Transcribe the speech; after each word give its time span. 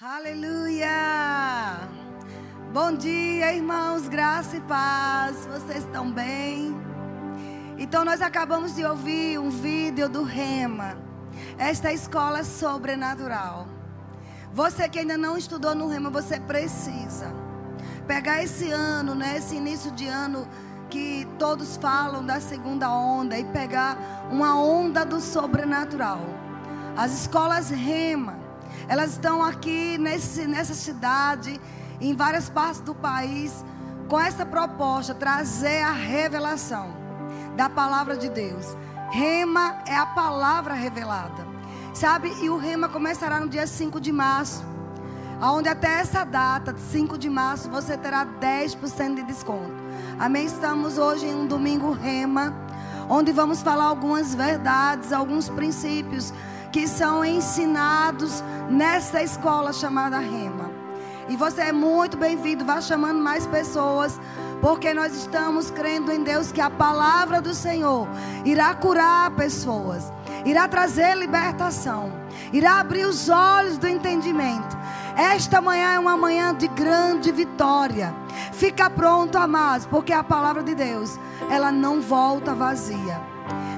Aleluia! 0.00 0.88
Bom 2.72 2.92
dia, 2.96 3.54
irmãos, 3.54 4.08
graça 4.08 4.56
e 4.56 4.60
paz. 4.62 5.46
Vocês 5.46 5.84
estão 5.84 6.10
bem? 6.10 6.74
Então, 7.78 8.04
nós 8.04 8.20
acabamos 8.20 8.74
de 8.74 8.84
ouvir 8.84 9.38
um 9.38 9.50
vídeo 9.50 10.08
do 10.08 10.24
Rema, 10.24 10.96
esta 11.56 11.92
escola 11.92 12.42
sobrenatural. 12.42 13.68
Você 14.52 14.88
que 14.88 14.98
ainda 14.98 15.16
não 15.16 15.36
estudou 15.36 15.74
no 15.74 15.86
Rema, 15.86 16.10
você 16.10 16.40
precisa 16.40 17.32
pegar 18.06 18.42
esse 18.42 18.70
ano, 18.72 19.14
né, 19.14 19.36
esse 19.36 19.54
início 19.54 19.92
de 19.92 20.08
ano 20.08 20.48
que 20.90 21.28
todos 21.38 21.76
falam 21.76 22.24
da 22.24 22.40
segunda 22.40 22.90
onda 22.90 23.38
e 23.38 23.44
pegar 23.44 23.96
uma 24.32 24.56
onda 24.56 25.04
do 25.04 25.20
sobrenatural. 25.20 26.20
As 26.96 27.12
escolas 27.12 27.70
Rema, 27.70 28.41
elas 28.88 29.12
estão 29.12 29.42
aqui 29.42 29.96
nesse, 29.98 30.46
nessa 30.46 30.74
cidade, 30.74 31.60
em 32.00 32.14
várias 32.14 32.48
partes 32.48 32.80
do 32.80 32.94
país, 32.94 33.64
com 34.08 34.20
essa 34.20 34.44
proposta, 34.44 35.14
trazer 35.14 35.82
a 35.82 35.92
revelação 35.92 36.94
da 37.56 37.68
palavra 37.68 38.16
de 38.16 38.28
Deus. 38.28 38.76
Rema 39.10 39.78
é 39.86 39.96
a 39.96 40.06
palavra 40.06 40.74
revelada. 40.74 41.46
Sabe? 41.94 42.32
E 42.42 42.48
o 42.48 42.56
Rema 42.56 42.88
começará 42.88 43.38
no 43.38 43.48
dia 43.48 43.66
5 43.66 44.00
de 44.00 44.10
março. 44.10 44.64
Onde 45.40 45.68
até 45.68 46.00
essa 46.00 46.24
data, 46.24 46.74
5 46.76 47.18
de 47.18 47.28
março, 47.28 47.68
você 47.68 47.96
terá 47.96 48.24
10% 48.24 49.16
de 49.16 49.22
desconto. 49.24 49.74
Amém? 50.18 50.46
Estamos 50.46 50.98
hoje 50.98 51.26
em 51.26 51.34
um 51.34 51.46
domingo 51.46 51.90
Rema, 51.90 52.54
onde 53.08 53.32
vamos 53.32 53.60
falar 53.60 53.84
algumas 53.84 54.34
verdades, 54.34 55.12
alguns 55.12 55.48
princípios 55.48 56.32
que 56.72 56.88
são 56.88 57.22
ensinados 57.22 58.42
nessa 58.70 59.22
escola 59.22 59.74
chamada 59.74 60.18
Rema. 60.18 60.70
E 61.28 61.36
você 61.36 61.60
é 61.62 61.72
muito 61.72 62.16
bem-vindo, 62.16 62.64
vá 62.64 62.80
chamando 62.80 63.20
mais 63.20 63.46
pessoas, 63.46 64.18
porque 64.60 64.94
nós 64.94 65.14
estamos 65.14 65.70
crendo 65.70 66.10
em 66.10 66.24
Deus 66.24 66.50
que 66.50 66.60
a 66.60 66.70
palavra 66.70 67.40
do 67.42 67.54
Senhor 67.54 68.08
irá 68.44 68.74
curar 68.74 69.30
pessoas, 69.32 70.10
irá 70.46 70.66
trazer 70.66 71.14
libertação, 71.16 72.10
irá 72.52 72.80
abrir 72.80 73.04
os 73.04 73.28
olhos 73.28 73.76
do 73.76 73.86
entendimento. 73.86 74.76
Esta 75.14 75.60
manhã 75.60 75.92
é 75.92 75.98
uma 75.98 76.16
manhã 76.16 76.54
de 76.54 76.68
grande 76.68 77.30
vitória. 77.30 78.14
Fica 78.52 78.88
pronto, 78.88 79.36
amados, 79.36 79.86
porque 79.86 80.12
a 80.12 80.24
palavra 80.24 80.62
de 80.62 80.74
Deus, 80.74 81.18
ela 81.50 81.70
não 81.70 82.00
volta 82.00 82.54
vazia 82.54 83.31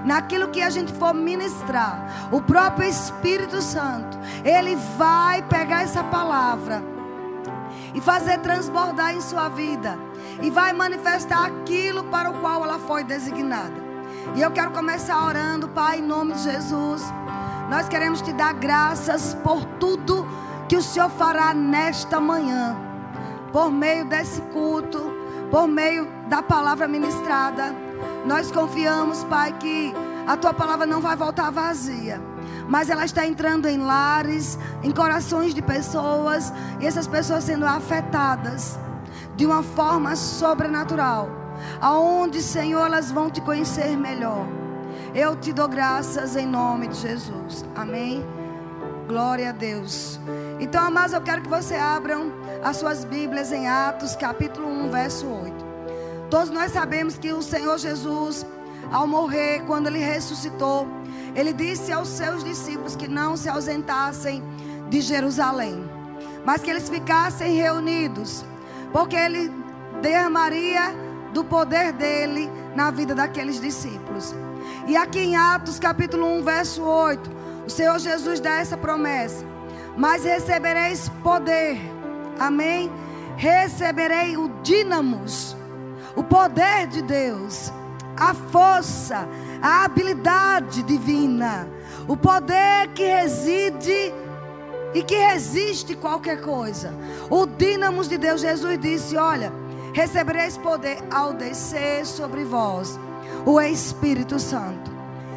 naquilo 0.05 0.49
que 0.49 0.63
a 0.63 0.71
gente 0.71 0.93
for 0.93 1.15
ministrar, 1.15 2.29
o 2.31 2.41
próprio 2.41 2.89
Espírito 2.89 3.61
Santo, 3.63 4.19
ele 4.45 4.77
vai 4.97 5.43
pegar 5.43 5.83
essa 5.83 6.05
palavra 6.05 6.83
e 7.95 8.01
fazer 8.01 8.39
transbordar 8.39 9.15
em 9.15 9.21
sua 9.21 9.49
vida 9.49 9.99
e 10.43 10.51
vai 10.51 10.73
manifestar 10.73 11.47
aquilo 11.47 12.05
para 12.05 12.31
o 12.31 12.35
qual 12.35 12.65
ela 12.65 12.79
foi 12.79 13.05
designada. 13.05 13.85
E 14.35 14.43
eu 14.43 14.51
quero 14.51 14.71
começar 14.73 15.25
orando, 15.25 15.69
Pai, 15.69 15.99
em 15.99 16.03
nome 16.03 16.33
de 16.33 16.43
Jesus. 16.43 17.03
Nós 17.71 17.89
queremos 17.89 18.21
te 18.21 18.33
dar 18.33 18.53
graças 18.55 19.35
por 19.43 19.65
tudo 19.79 20.27
que 20.69 20.77
o 20.77 20.83
Senhor 20.83 21.11
fará 21.11 21.55
nesta 21.55 22.19
manhã, 22.21 22.77
por 23.53 23.71
meio 23.71 24.05
desse 24.07 24.41
culto, 24.41 25.01
por 25.51 25.69
meio 25.69 26.09
da 26.29 26.43
palavra 26.43 26.89
ministrada. 26.89 27.84
Nós 28.25 28.51
confiamos, 28.51 29.23
Pai, 29.25 29.53
que 29.53 29.93
a 30.27 30.37
tua 30.37 30.55
palavra 30.55 30.87
não 30.87 31.01
vai 31.01 31.17
voltar 31.17 31.51
vazia. 31.51 32.21
Mas 32.69 32.89
ela 32.89 33.05
está 33.05 33.27
entrando 33.27 33.67
em 33.69 33.79
lares, 33.79 34.59
em 34.83 34.91
corações 34.91 35.55
de 35.55 35.61
pessoas, 35.61 36.53
e 36.81 36.87
essas 36.87 37.07
pessoas 37.07 37.45
sendo 37.45 37.67
afetadas 37.67 38.79
de 39.37 39.45
uma 39.45 39.63
forma 39.63 40.17
sobrenatural. 40.17 41.29
Aonde, 41.81 42.43
Senhor, 42.43 42.87
elas 42.87 43.11
vão 43.11 43.31
te 43.31 43.41
conhecer 43.41 43.97
melhor. 43.97 44.47
Eu 45.15 45.37
te 45.37 45.53
dou 45.53 45.69
graças 45.69 46.37
em 46.37 46.47
nome 46.47 46.89
de 46.89 46.97
Jesus. 46.97 47.65
Amém. 47.75 48.25
Glória 49.07 49.51
a 49.51 49.53
Deus. 49.53 50.19
Então, 50.59 50.83
amados, 50.83 51.13
eu 51.13 51.21
quero 51.21 51.43
que 51.43 51.49
você 51.49 51.75
abram 51.75 52.33
as 52.63 52.79
suas 52.79 53.05
Bíblias 53.05 53.53
em 53.53 53.69
Atos, 53.69 54.17
capítulo 54.17 54.67
1, 54.67 54.91
verso 54.91 55.27
8. 55.27 55.54
Todos 56.31 56.51
nós 56.51 56.73
sabemos 56.73 57.17
que 57.19 57.33
o 57.33 57.43
Senhor 57.43 57.79
Jesus, 57.79 58.47
ao 58.91 59.07
morrer, 59.07 59.63
quando 59.67 59.87
ele 59.87 59.99
ressuscitou, 59.99 60.87
ele 61.35 61.53
disse 61.53 61.93
aos 61.93 62.09
seus 62.09 62.43
discípulos 62.43 62.97
que 62.97 63.09
não 63.09 63.37
se 63.37 63.49
ausentassem 63.49 64.43
de 64.89 65.01
Jerusalém, 65.01 65.85
mas 66.45 66.63
que 66.63 66.71
eles 66.71 66.89
ficassem 66.89 67.57
reunidos, 67.57 68.45
porque 68.93 69.17
ele 69.17 69.51
derramaria 70.01 70.95
do 71.33 71.45
poder 71.45 71.93
dele 71.93 72.51
na 72.75 72.91
vida 72.91 73.15
daqueles 73.15 73.61
discípulos. 73.61 74.35
E 74.87 74.97
aqui 74.97 75.21
em 75.21 75.37
Atos 75.37 75.79
capítulo 75.79 76.27
1, 76.39 76.43
verso 76.43 76.83
8, 76.83 77.31
o 77.67 77.71
Senhor 77.71 77.99
Jesus 77.99 78.41
dá 78.41 78.55
essa 78.55 78.77
promessa: 78.77 79.45
Mas 79.97 80.25
recebereis 80.25 81.09
poder, 81.23 81.81
amém? 82.39 82.91
Receberei 83.37 84.37
o 84.37 84.49
dínamos 84.63 85.54
o 86.17 86.23
poder 86.23 86.87
de 86.87 87.03
Deus, 87.03 87.73
a 88.17 88.35
força, 88.35 89.29
a 89.61 89.85
habilidade 89.85 90.83
divina, 90.83 91.69
o 92.07 92.17
poder 92.17 92.89
que 92.95 93.05
reside 93.05 94.15
e 94.95 95.03
que 95.03 95.17
resiste 95.17 95.95
qualquer 95.97 96.41
coisa. 96.41 96.95
O 97.29 97.47
dínamos 97.47 98.09
de 98.09 98.17
Deus, 98.17 98.41
Jesus 98.41 98.79
disse: 98.79 99.17
Olha, 99.17 99.53
recebereis 99.93 100.57
poder 100.57 100.99
ao 101.11 101.33
descer 101.33 102.07
sobre 102.07 102.45
vós 102.45 102.99
o 103.45 103.61
Espírito 103.61 104.39
Santo, 104.39 104.91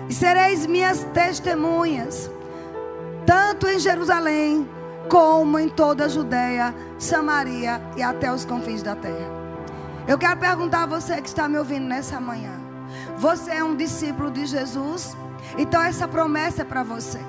e 0.07 0.13
sereis 0.13 0.65
minhas 0.65 1.03
testemunhas, 1.13 2.29
tanto 3.25 3.67
em 3.67 3.79
Jerusalém, 3.79 4.69
como 5.09 5.57
em 5.57 5.67
toda 5.67 6.05
a 6.05 6.09
Judéia, 6.09 6.75
Samaria 6.97 7.81
e 7.95 8.03
até 8.03 8.31
os 8.31 8.45
confins 8.45 8.83
da 8.83 8.95
terra. 8.95 9.36
Eu 10.07 10.18
quero 10.18 10.38
perguntar 10.40 10.84
a 10.84 10.85
você 10.85 11.22
que 11.22 11.28
está 11.28 11.50
me 11.50 11.57
ouvindo 11.57 11.85
nessa 11.85 12.18
manhã. 12.19 12.53
Você 13.18 13.51
é 13.51 13.62
um 13.62 13.75
discípulo 13.75 14.31
de 14.31 14.45
Jesus? 14.45 15.18
Então 15.57 15.81
essa 15.81 16.07
promessa 16.07 16.62
é 16.62 16.66
para 16.66 16.81
você. 16.81 17.19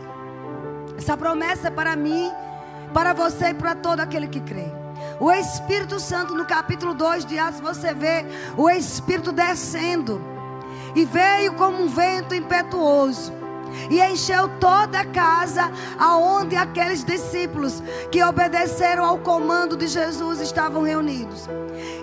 Essa 0.97 1.17
promessa 1.17 1.69
é 1.69 1.71
para 1.73 1.97
mim, 1.97 2.31
para 2.95 3.13
você 3.13 3.47
e 3.47 3.55
para 3.55 3.75
todo 3.75 3.99
aquele 3.99 4.29
que 4.29 4.41
crê. 4.41 4.67
O 5.19 5.31
Espírito 5.33 5.99
Santo, 5.99 6.35
no 6.35 6.45
capítulo 6.45 6.95
2 6.95 7.25
de 7.25 7.37
Atos, 7.37 7.61
você 7.61 7.93
vê 7.93 8.25
o 8.57 8.71
Espírito 8.71 9.33
descendo. 9.33 10.23
E 10.95 11.05
veio 11.05 11.55
como 11.55 11.83
um 11.83 11.89
vento 11.89 12.33
impetuoso 12.33 13.38
e 13.91 14.01
encheu 14.01 14.49
toda 14.61 15.01
a 15.01 15.05
casa 15.05 15.71
aonde 15.99 16.57
aqueles 16.57 17.05
discípulos 17.05 17.83
que 18.11 18.23
obedeceram 18.23 19.05
ao 19.05 19.19
comando 19.19 19.77
de 19.77 19.87
Jesus 19.87 20.41
estavam 20.41 20.83
reunidos. 20.83 21.49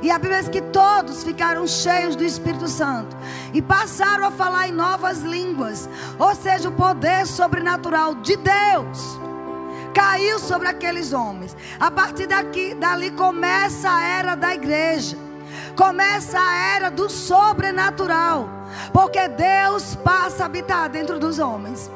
E 0.01 0.09
a 0.09 0.17
Bíblia 0.17 0.41
diz 0.41 0.49
que 0.49 0.61
todos 0.61 1.23
ficaram 1.23 1.67
cheios 1.67 2.15
do 2.15 2.23
Espírito 2.23 2.67
Santo 2.67 3.15
e 3.53 3.61
passaram 3.61 4.25
a 4.25 4.31
falar 4.31 4.67
em 4.67 4.71
novas 4.71 5.21
línguas, 5.21 5.89
ou 6.17 6.33
seja, 6.35 6.69
o 6.69 6.71
poder 6.71 7.25
sobrenatural 7.25 8.15
de 8.15 8.35
Deus 8.37 9.19
caiu 9.93 10.37
sobre 10.39 10.67
aqueles 10.67 11.13
homens. 11.13 11.55
A 11.79 11.89
partir 11.89 12.27
daqui, 12.27 12.75
dali 12.75 13.11
começa 13.11 13.89
a 13.89 14.03
era 14.03 14.35
da 14.35 14.53
igreja. 14.53 15.24
Começa 15.75 16.39
a 16.39 16.75
era 16.75 16.89
do 16.89 17.09
sobrenatural. 17.09 18.49
Porque 18.91 19.27
Deus 19.27 19.95
passa 19.95 20.43
a 20.43 20.45
habitar 20.45 20.89
dentro 20.89 21.19
dos 21.19 21.39
homens. 21.39 21.89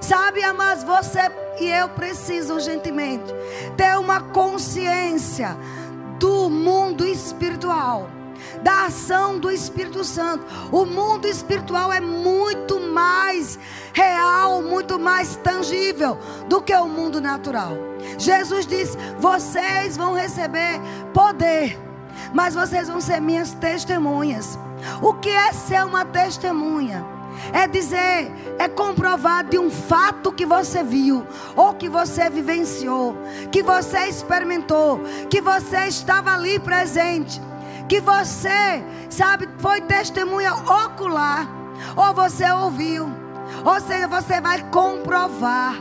Sabe, 0.00 0.42
amados, 0.42 0.84
você 0.84 1.30
e 1.58 1.68
eu 1.68 1.88
precisam 1.88 2.56
urgentemente 2.56 3.34
ter 3.76 3.98
uma 3.98 4.20
consciência 4.20 5.56
do 6.18 6.48
mundo 6.50 7.04
espiritual, 7.04 8.08
da 8.62 8.86
ação 8.86 9.38
do 9.38 9.50
Espírito 9.50 10.04
Santo. 10.04 10.44
O 10.70 10.84
mundo 10.84 11.26
espiritual 11.26 11.92
é 11.92 12.00
muito 12.00 12.78
mais 12.78 13.58
real, 13.92 14.62
muito 14.62 14.98
mais 14.98 15.36
tangível 15.36 16.18
do 16.46 16.60
que 16.60 16.74
o 16.74 16.86
mundo 16.86 17.20
natural. 17.20 17.72
Jesus 18.18 18.66
disse: 18.66 18.96
Vocês 19.18 19.96
vão 19.96 20.14
receber 20.14 20.80
poder, 21.12 21.78
mas 22.32 22.54
vocês 22.54 22.88
vão 22.88 23.00
ser 23.00 23.20
minhas 23.20 23.52
testemunhas. 23.52 24.58
O 25.02 25.14
que 25.14 25.30
é 25.30 25.52
ser 25.52 25.84
uma 25.84 26.04
testemunha? 26.04 27.04
É 27.52 27.66
dizer, 27.66 28.32
é 28.58 28.68
comprovar 28.68 29.44
de 29.44 29.58
um 29.58 29.70
fato 29.70 30.32
que 30.32 30.46
você 30.46 30.82
viu, 30.82 31.26
ou 31.54 31.74
que 31.74 31.88
você 31.88 32.30
vivenciou, 32.30 33.14
que 33.52 33.62
você 33.62 34.06
experimentou, 34.06 35.00
que 35.28 35.40
você 35.40 35.86
estava 35.86 36.32
ali 36.32 36.58
presente, 36.58 37.40
que 37.88 38.00
você, 38.00 38.82
sabe, 39.10 39.48
foi 39.58 39.82
testemunha 39.82 40.54
ocular, 40.54 41.46
ou 41.94 42.14
você 42.14 42.50
ouviu, 42.50 43.06
ou 43.64 43.80
seja, 43.80 44.08
você 44.08 44.40
vai 44.40 44.62
comprovar 44.70 45.74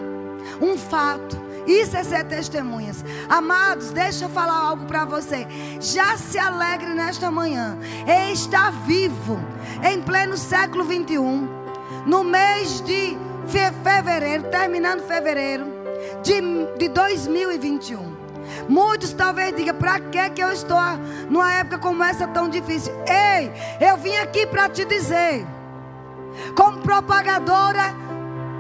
um 0.61 0.77
fato. 0.77 1.44
Isso 1.67 1.97
é 1.97 2.03
ser 2.03 2.23
testemunhas. 2.25 3.03
Amados, 3.27 3.91
deixa 3.91 4.25
eu 4.25 4.29
falar 4.29 4.57
algo 4.57 4.85
para 4.85 5.05
você. 5.05 5.47
Já 5.79 6.17
se 6.17 6.37
alegre 6.37 6.93
nesta 6.93 7.31
manhã. 7.31 7.77
E 8.07 8.31
está 8.31 8.69
vivo 8.69 9.39
em 9.83 10.01
pleno 10.01 10.37
século 10.37 10.83
21, 10.83 11.47
no 12.05 12.23
mês 12.23 12.81
de 12.81 13.17
fevereiro, 13.47 14.43
terminando 14.45 15.01
fevereiro 15.07 15.65
de, 16.23 16.41
de 16.77 16.87
2021. 16.89 18.25
Muitos 18.67 19.13
talvez 19.13 19.55
digam: 19.55 19.75
para 19.75 19.99
que 19.99 20.29
que 20.29 20.43
eu 20.43 20.51
estou 20.51 20.77
numa 21.29 21.51
época 21.53 21.79
como 21.79 22.03
essa 22.03 22.27
tão 22.27 22.49
difícil? 22.49 22.93
Ei, 23.07 23.51
eu 23.85 23.97
vim 23.97 24.15
aqui 24.17 24.45
para 24.45 24.69
te 24.69 24.85
dizer, 24.85 25.45
como 26.55 26.79
propagadora 26.79 27.93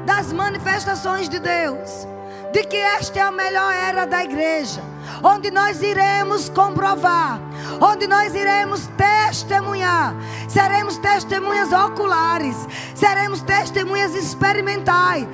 das 0.05 0.31
manifestações 0.31 1.27
de 1.27 1.39
Deus, 1.39 2.07
de 2.51 2.63
que 2.63 2.77
esta 2.77 3.19
é 3.19 3.21
a 3.21 3.31
melhor 3.31 3.73
era 3.73 4.05
da 4.05 4.23
igreja, 4.23 4.81
onde 5.23 5.51
nós 5.51 5.81
iremos 5.81 6.49
comprovar, 6.49 7.39
onde 7.81 8.07
nós 8.07 8.33
iremos 8.33 8.87
testemunhar, 8.97 10.15
seremos 10.47 10.97
testemunhas 10.97 11.71
oculares, 11.71 12.55
seremos 12.93 13.41
testemunhas 13.41 14.15
experimentais 14.15 15.27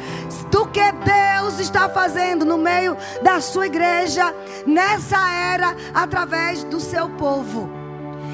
do 0.50 0.68
que 0.68 0.81
Deus 0.81 1.60
está 1.60 1.90
fazendo 1.90 2.46
no 2.46 2.58
meio 2.58 2.98
da 3.22 3.40
sua 3.40 3.68
igreja, 3.68 4.34
nessa 4.66 5.18
era, 5.30 5.75
através 5.94 6.63
do 6.63 6.80
seu 6.80 7.10
povo. 7.10 7.69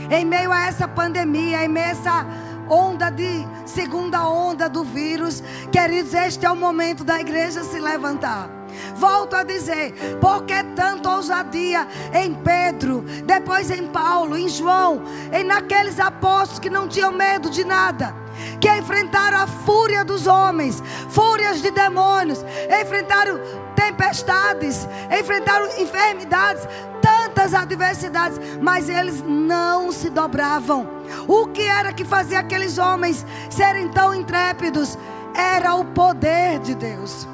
Em 0.10 0.26
meio 0.26 0.52
a 0.52 0.66
essa 0.66 0.88
pandemia, 0.88 1.64
em 1.64 1.68
meio 1.68 1.86
a 1.86 1.90
essa 1.90 2.28
onda 2.70 3.10
de 3.10 3.46
segunda 3.66 4.28
onda 4.28 4.70
do 4.70 4.84
vírus, 4.84 5.44
queridos, 5.72 6.14
este 6.14 6.46
é 6.46 6.52
o 6.52 6.56
momento 6.56 7.04
da 7.04 7.20
igreja 7.20 7.64
se 7.64 7.80
levantar. 7.80 8.57
Volto 8.98 9.36
a 9.36 9.44
dizer, 9.44 9.94
porque 10.20 10.64
tanta 10.76 11.12
ousadia 11.12 11.88
em 12.14 12.34
Pedro, 12.34 13.04
depois 13.26 13.70
em 13.70 13.88
Paulo, 13.88 14.36
em 14.36 14.50
João, 14.50 15.04
em 15.32 15.44
naqueles 15.44 16.00
apóstolos 16.00 16.60
que 16.60 16.70
não 16.70 16.88
tinham 16.88 17.12
medo 17.12 17.48
de 17.48 17.64
nada, 17.64 18.16
que 18.60 18.68
enfrentaram 18.72 19.38
a 19.38 19.46
fúria 19.46 20.04
dos 20.04 20.26
homens, 20.26 20.82
fúrias 21.10 21.62
de 21.62 21.70
demônios, 21.70 22.44
enfrentaram 22.82 23.40
tempestades, 23.76 24.88
enfrentaram 25.12 25.68
enfermidades, 25.78 26.68
tantas 27.00 27.54
adversidades, 27.54 28.40
mas 28.60 28.90
eles 28.90 29.22
não 29.22 29.92
se 29.92 30.10
dobravam. 30.10 30.90
O 31.28 31.48
que 31.48 31.62
era 31.62 31.94
que 31.94 32.04
fazia 32.04 32.40
aqueles 32.40 32.80
homens 32.80 33.24
serem 33.48 33.90
tão 33.90 34.14
intrépidos? 34.16 34.98
Era 35.36 35.76
o 35.76 35.86
poder 35.86 36.58
de 36.60 36.74
Deus 36.74 37.28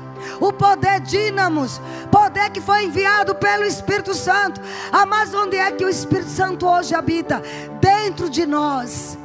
o 0.44 0.51
poder 0.51 1.00
dínamos, 1.00 1.80
poder 2.12 2.50
que 2.50 2.60
foi 2.60 2.84
enviado 2.84 3.34
pelo 3.34 3.63
Espírito 3.63 4.13
Santo. 4.13 4.60
Ah, 4.92 5.06
mas 5.06 5.34
onde 5.34 5.56
é 5.56 5.72
que 5.72 5.86
o 5.86 5.90
Espírito 5.90 6.30
Santo 6.30 6.68
hoje 6.68 6.94
habita? 6.94 7.42
Dentro 7.80 8.30
de 8.30 8.45
nós. 8.45 9.18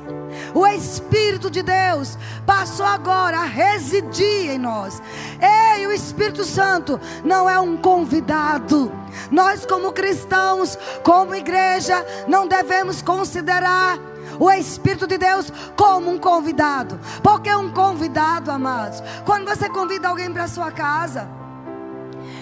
O 0.54 0.64
Espírito 0.64 1.50
de 1.50 1.60
Deus 1.60 2.16
passou 2.46 2.86
agora 2.86 3.38
a 3.38 3.44
residir 3.44 4.50
em 4.50 4.58
nós. 4.58 5.02
Ei, 5.40 5.88
o 5.88 5.92
Espírito 5.92 6.44
Santo 6.44 7.00
não 7.24 7.50
é 7.50 7.58
um 7.58 7.76
convidado. 7.76 8.92
Nós, 9.28 9.66
como 9.66 9.92
cristãos, 9.92 10.78
como 11.02 11.34
igreja, 11.34 12.06
não 12.28 12.46
devemos 12.46 13.02
considerar 13.02 13.98
o 14.38 14.50
Espírito 14.50 15.06
de 15.06 15.18
Deus 15.18 15.52
como 15.76 16.10
um 16.10 16.18
convidado. 16.18 16.98
Porque 17.22 17.54
um 17.54 17.70
convidado, 17.70 18.50
amados, 18.50 19.02
quando 19.24 19.48
você 19.48 19.68
convida 19.68 20.08
alguém 20.08 20.32
para 20.32 20.48
sua 20.48 20.70
casa, 20.70 21.28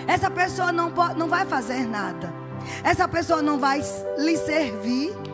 essa 0.06 0.30
pessoa 0.30 0.70
não, 0.72 0.90
pode, 0.90 1.18
não 1.18 1.28
vai 1.28 1.44
fazer 1.44 1.86
nada. 1.86 2.32
Essa 2.82 3.06
pessoa 3.08 3.42
não 3.42 3.58
vai 3.58 3.82
lhe 4.18 4.36
servir. 4.36 5.25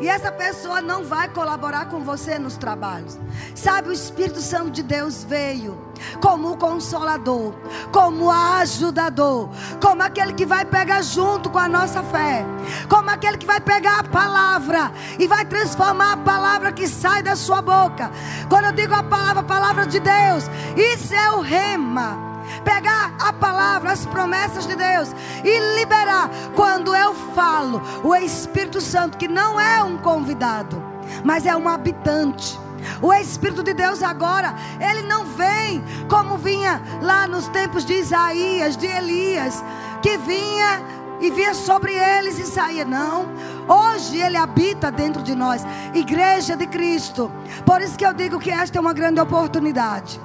E 0.00 0.08
essa 0.08 0.32
pessoa 0.32 0.80
não 0.80 1.04
vai 1.04 1.28
colaborar 1.28 1.86
com 1.86 2.00
você 2.00 2.38
nos 2.38 2.56
trabalhos. 2.56 3.18
Sabe, 3.54 3.90
o 3.90 3.92
Espírito 3.92 4.40
Santo 4.40 4.70
de 4.70 4.82
Deus 4.82 5.24
veio 5.24 5.78
como 6.22 6.52
o 6.52 6.56
consolador, 6.56 7.52
como 7.92 8.26
o 8.26 8.30
ajudador, 8.30 9.50
como 9.80 10.02
aquele 10.02 10.32
que 10.32 10.46
vai 10.46 10.64
pegar 10.64 11.02
junto 11.02 11.50
com 11.50 11.58
a 11.58 11.68
nossa 11.68 12.02
fé, 12.02 12.44
como 12.88 13.10
aquele 13.10 13.36
que 13.36 13.46
vai 13.46 13.60
pegar 13.60 14.00
a 14.00 14.04
palavra 14.04 14.90
e 15.18 15.26
vai 15.26 15.44
transformar 15.44 16.12
a 16.12 16.16
palavra 16.16 16.72
que 16.72 16.88
sai 16.88 17.22
da 17.22 17.36
sua 17.36 17.60
boca. 17.60 18.10
Quando 18.48 18.66
eu 18.66 18.72
digo 18.72 18.94
a 18.94 19.02
palavra, 19.02 19.40
a 19.40 19.44
palavra 19.44 19.86
de 19.86 20.00
Deus, 20.00 20.44
isso 20.76 21.14
é 21.14 21.30
o 21.32 21.40
rema 21.40 22.29
pegar 22.64 23.14
a 23.18 23.32
palavra, 23.32 23.92
as 23.92 24.06
promessas 24.06 24.66
de 24.66 24.74
Deus 24.76 25.14
e 25.44 25.78
liberar. 25.78 26.30
Quando 26.54 26.94
eu 26.94 27.14
falo, 27.34 27.82
o 28.02 28.14
Espírito 28.14 28.80
Santo, 28.80 29.18
que 29.18 29.28
não 29.28 29.60
é 29.60 29.82
um 29.82 29.96
convidado, 29.98 30.82
mas 31.24 31.46
é 31.46 31.54
um 31.56 31.68
habitante. 31.68 32.58
O 33.02 33.12
Espírito 33.12 33.62
de 33.62 33.74
Deus 33.74 34.02
agora, 34.02 34.54
ele 34.80 35.02
não 35.02 35.24
vem 35.26 35.82
como 36.08 36.38
vinha 36.38 36.80
lá 37.02 37.26
nos 37.26 37.48
tempos 37.48 37.84
de 37.84 37.94
Isaías, 37.94 38.76
de 38.76 38.86
Elias, 38.86 39.62
que 40.02 40.16
vinha 40.16 40.82
e 41.20 41.30
via 41.30 41.52
sobre 41.52 41.92
eles 41.92 42.38
e 42.38 42.46
saía. 42.46 42.84
Não, 42.84 43.26
hoje 43.68 44.18
ele 44.18 44.36
habita 44.36 44.90
dentro 44.90 45.22
de 45.22 45.34
nós, 45.34 45.62
igreja 45.94 46.56
de 46.56 46.66
Cristo. 46.66 47.30
Por 47.66 47.82
isso 47.82 47.96
que 47.96 48.06
eu 48.06 48.14
digo 48.14 48.38
que 48.38 48.50
esta 48.50 48.78
é 48.78 48.80
uma 48.80 48.94
grande 48.94 49.20
oportunidade 49.20 50.20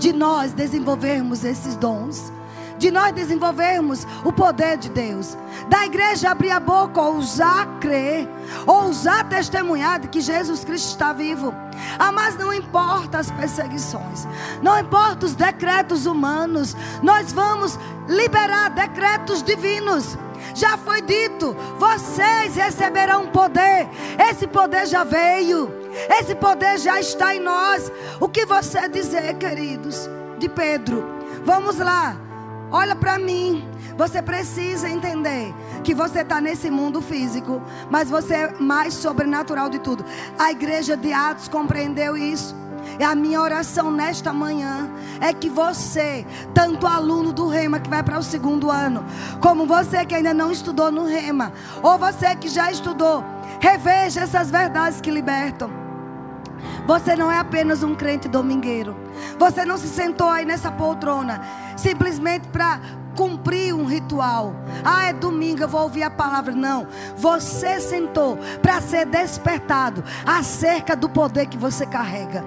de 0.00 0.14
nós 0.14 0.52
desenvolvermos 0.52 1.44
esses 1.44 1.76
dons, 1.76 2.32
de 2.78 2.90
nós 2.90 3.12
desenvolvermos 3.12 4.06
o 4.24 4.32
poder 4.32 4.78
de 4.78 4.88
Deus, 4.88 5.36
da 5.68 5.84
igreja 5.84 6.30
abrir 6.30 6.50
a 6.50 6.58
boca, 6.58 7.02
ousar 7.02 7.66
crer, 7.78 8.26
ousar 8.66 9.28
testemunhar 9.28 10.00
de 10.00 10.08
que 10.08 10.22
Jesus 10.22 10.64
Cristo 10.64 10.88
está 10.88 11.12
vivo. 11.12 11.54
Ah, 11.98 12.10
mas 12.10 12.34
não 12.38 12.52
importa 12.52 13.18
as 13.18 13.30
perseguições, 13.30 14.26
não 14.62 14.78
importa 14.78 15.26
os 15.26 15.34
decretos 15.34 16.06
humanos, 16.06 16.74
nós 17.02 17.30
vamos 17.30 17.78
liberar 18.08 18.70
decretos 18.70 19.42
divinos. 19.42 20.16
Já 20.54 20.78
foi 20.78 21.02
dito, 21.02 21.54
vocês 21.78 22.56
receberão 22.56 23.26
poder. 23.26 23.86
Esse 24.18 24.46
poder 24.46 24.86
já 24.86 25.04
veio. 25.04 25.79
Esse 26.18 26.34
poder 26.34 26.78
já 26.78 27.00
está 27.00 27.34
em 27.34 27.40
nós. 27.40 27.90
O 28.20 28.28
que 28.28 28.46
você 28.46 28.88
dizer, 28.88 29.34
queridos, 29.34 30.08
de 30.38 30.48
Pedro? 30.48 31.04
Vamos 31.44 31.78
lá. 31.78 32.16
Olha 32.70 32.94
para 32.94 33.18
mim. 33.18 33.68
Você 33.96 34.22
precisa 34.22 34.88
entender 34.88 35.52
que 35.84 35.94
você 35.94 36.20
está 36.20 36.40
nesse 36.40 36.70
mundo 36.70 37.02
físico, 37.02 37.60
mas 37.90 38.08
você 38.08 38.34
é 38.34 38.54
mais 38.58 38.94
sobrenatural 38.94 39.68
de 39.68 39.78
tudo. 39.78 40.04
A 40.38 40.50
igreja 40.50 40.96
de 40.96 41.12
Atos 41.12 41.48
compreendeu 41.48 42.16
isso. 42.16 42.59
E 42.98 43.04
a 43.04 43.14
minha 43.14 43.40
oração 43.40 43.90
nesta 43.90 44.32
manhã 44.32 44.90
é 45.20 45.32
que 45.32 45.48
você, 45.48 46.26
tanto 46.54 46.86
aluno 46.86 47.32
do 47.32 47.48
Rema 47.48 47.80
que 47.80 47.90
vai 47.90 48.02
para 48.02 48.18
o 48.18 48.22
segundo 48.22 48.70
ano, 48.70 49.04
como 49.40 49.66
você 49.66 50.04
que 50.04 50.14
ainda 50.14 50.34
não 50.34 50.50
estudou 50.50 50.90
no 50.90 51.04
Rema, 51.04 51.52
ou 51.82 51.98
você 51.98 52.34
que 52.34 52.48
já 52.48 52.70
estudou, 52.70 53.24
reveja 53.60 54.20
essas 54.20 54.50
verdades 54.50 55.00
que 55.00 55.10
libertam. 55.10 55.89
Você 56.90 57.14
não 57.14 57.30
é 57.30 57.38
apenas 57.38 57.84
um 57.84 57.94
crente 57.94 58.26
domingueiro. 58.26 58.96
Você 59.38 59.64
não 59.64 59.78
se 59.78 59.86
sentou 59.86 60.28
aí 60.28 60.44
nessa 60.44 60.72
poltrona 60.72 61.40
simplesmente 61.76 62.48
para 62.48 62.80
cumprir 63.14 63.72
um 63.72 63.84
ritual. 63.84 64.56
Ah, 64.84 65.04
é 65.04 65.12
domingo, 65.12 65.62
eu 65.62 65.68
vou 65.68 65.82
ouvir 65.82 66.02
a 66.02 66.10
palavra. 66.10 66.52
Não. 66.52 66.88
Você 67.16 67.78
sentou 67.78 68.36
para 68.60 68.80
ser 68.80 69.06
despertado 69.06 70.02
acerca 70.26 70.96
do 70.96 71.08
poder 71.08 71.46
que 71.46 71.56
você 71.56 71.86
carrega. 71.86 72.44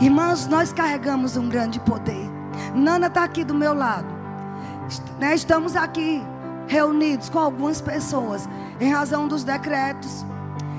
Irmãos, 0.00 0.46
nós 0.46 0.72
carregamos 0.72 1.36
um 1.36 1.48
grande 1.48 1.80
poder. 1.80 2.30
Nana 2.72 3.08
está 3.08 3.24
aqui 3.24 3.42
do 3.42 3.54
meu 3.56 3.74
lado. 3.74 4.06
Né, 5.18 5.34
estamos 5.34 5.74
aqui 5.74 6.22
reunidos 6.68 7.28
com 7.28 7.40
algumas 7.40 7.80
pessoas 7.80 8.48
em 8.78 8.92
razão 8.92 9.26
dos 9.26 9.42
decretos. 9.42 10.24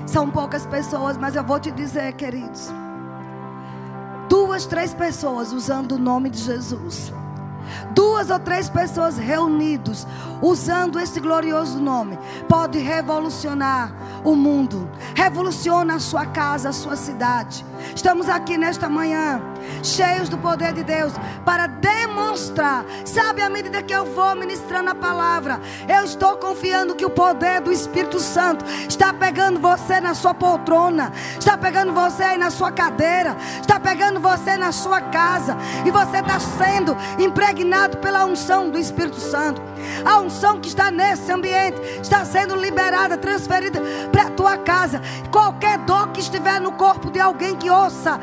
São 0.06 0.30
poucas 0.30 0.64
pessoas, 0.64 1.18
mas 1.18 1.36
eu 1.36 1.44
vou 1.44 1.60
te 1.60 1.70
dizer, 1.70 2.10
queridos. 2.14 2.72
Duas, 4.32 4.64
três 4.64 4.94
pessoas 4.94 5.52
usando 5.52 5.92
o 5.92 5.98
nome 5.98 6.30
de 6.30 6.38
Jesus 6.38 7.12
duas 7.90 8.30
ou 8.30 8.38
três 8.38 8.68
pessoas 8.68 9.16
reunidos, 9.16 10.06
usando 10.40 10.98
esse 10.98 11.20
glorioso 11.20 11.78
nome, 11.78 12.18
pode 12.48 12.78
revolucionar 12.78 13.92
o 14.24 14.34
mundo, 14.34 14.88
revoluciona 15.14 15.94
a 15.94 16.00
sua 16.00 16.26
casa, 16.26 16.68
a 16.68 16.72
sua 16.72 16.96
cidade. 16.96 17.64
Estamos 17.94 18.28
aqui 18.28 18.56
nesta 18.56 18.88
manhã, 18.88 19.40
cheios 19.82 20.28
do 20.28 20.38
poder 20.38 20.72
de 20.72 20.84
Deus, 20.84 21.12
para 21.44 21.66
demonstrar. 21.66 22.84
Sabe, 23.04 23.42
à 23.42 23.50
medida 23.50 23.82
que 23.82 23.92
eu 23.92 24.04
vou 24.04 24.34
ministrando 24.36 24.90
a 24.90 24.94
palavra, 24.94 25.60
eu 25.88 26.04
estou 26.04 26.36
confiando 26.36 26.94
que 26.94 27.04
o 27.04 27.10
poder 27.10 27.60
do 27.60 27.72
Espírito 27.72 28.20
Santo 28.20 28.64
está 28.88 29.12
pegando 29.12 29.60
você 29.60 30.00
na 30.00 30.14
sua 30.14 30.34
poltrona, 30.34 31.12
está 31.38 31.56
pegando 31.56 31.92
você 31.92 32.22
aí 32.22 32.38
na 32.38 32.50
sua 32.50 32.70
cadeira, 32.70 33.36
está 33.60 33.78
pegando 33.78 34.20
você 34.20 34.56
na 34.56 34.72
sua 34.72 35.00
casa, 35.00 35.56
e 35.84 35.90
você 35.90 36.18
está 36.18 36.38
sendo 36.38 36.96
impregnado 37.52 37.98
pela 37.98 38.24
unção 38.24 38.70
do 38.70 38.78
Espírito 38.78 39.20
Santo. 39.20 39.60
A 40.04 40.18
unção 40.20 40.58
que 40.58 40.68
está 40.68 40.90
nesse 40.90 41.30
ambiente 41.30 41.78
está 42.00 42.24
sendo 42.24 42.56
liberada, 42.56 43.16
transferida 43.18 43.80
para 44.10 44.24
a 44.24 44.30
tua 44.30 44.56
casa. 44.56 45.00
Qualquer 45.30 45.78
dor 45.78 46.08
que 46.08 46.20
estiver 46.20 46.60
no 46.60 46.72
corpo 46.72 47.10
de 47.10 47.20
alguém 47.20 47.54
que 47.56 47.70
ouça 47.70 48.18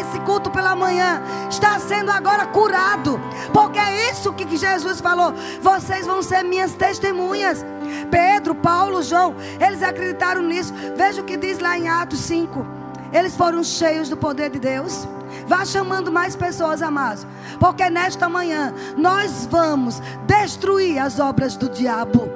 esse 0.00 0.20
culto 0.20 0.50
pela 0.50 0.76
manhã 0.76 1.22
está 1.48 1.78
sendo 1.78 2.10
agora 2.10 2.46
curado. 2.46 3.18
Porque 3.52 3.78
é 3.78 4.10
isso 4.10 4.32
que 4.34 4.56
Jesus 4.56 5.00
falou. 5.00 5.32
Vocês 5.62 6.06
vão 6.06 6.22
ser 6.22 6.42
minhas 6.42 6.74
testemunhas. 6.74 7.64
Pedro, 8.10 8.54
Paulo, 8.54 9.02
João, 9.02 9.34
eles 9.66 9.82
acreditaram 9.82 10.42
nisso. 10.42 10.74
Veja 10.94 11.22
o 11.22 11.24
que 11.24 11.36
diz 11.36 11.58
lá 11.58 11.78
em 11.78 11.88
Atos 11.88 12.20
5. 12.20 12.66
Eles 13.12 13.34
foram 13.34 13.64
cheios 13.64 14.08
do 14.08 14.16
poder 14.16 14.50
de 14.50 14.58
Deus. 14.58 15.06
Vá 15.46 15.64
chamando 15.64 16.10
mais 16.10 16.34
pessoas, 16.34 16.82
amados. 16.82 17.26
Porque 17.58 17.88
nesta 17.90 18.28
manhã 18.28 18.72
nós 18.96 19.46
vamos 19.50 20.00
destruir 20.26 20.98
as 20.98 21.18
obras 21.18 21.56
do 21.56 21.68
diabo. 21.68 22.28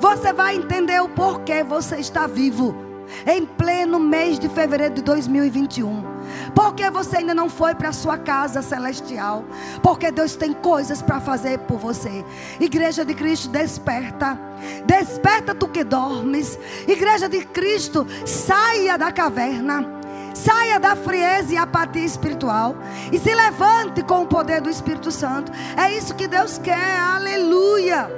Você 0.00 0.32
vai 0.32 0.56
entender 0.56 1.00
o 1.00 1.08
porquê 1.08 1.62
você 1.62 1.96
está 1.96 2.26
vivo. 2.26 2.74
Em 3.26 3.44
pleno 3.44 4.00
mês 4.00 4.38
de 4.38 4.48
fevereiro 4.48 4.94
de 4.94 5.02
2021. 5.02 6.02
Porque 6.54 6.88
você 6.90 7.18
ainda 7.18 7.34
não 7.34 7.48
foi 7.48 7.74
para 7.74 7.90
a 7.90 7.92
sua 7.92 8.16
casa 8.16 8.62
celestial. 8.62 9.44
Porque 9.82 10.10
Deus 10.10 10.34
tem 10.34 10.52
coisas 10.52 11.02
para 11.02 11.20
fazer 11.20 11.58
por 11.60 11.78
você. 11.78 12.24
Igreja 12.58 13.04
de 13.04 13.14
Cristo, 13.14 13.48
desperta. 13.50 14.38
Desperta 14.86 15.54
tu 15.54 15.68
que 15.68 15.84
dormes. 15.84 16.58
Igreja 16.86 17.28
de 17.28 17.44
Cristo, 17.44 18.06
saia 18.24 18.96
da 18.96 19.12
caverna. 19.12 20.01
Saia 20.34 20.80
da 20.80 20.96
frieza 20.96 21.52
e 21.52 21.56
apatia 21.56 22.04
espiritual 22.04 22.76
e 23.12 23.18
se 23.18 23.34
levante 23.34 24.02
com 24.02 24.22
o 24.22 24.26
poder 24.26 24.60
do 24.60 24.70
Espírito 24.70 25.10
Santo. 25.10 25.52
É 25.76 25.92
isso 25.96 26.14
que 26.14 26.26
Deus 26.26 26.58
quer. 26.58 26.98
Aleluia. 26.98 28.10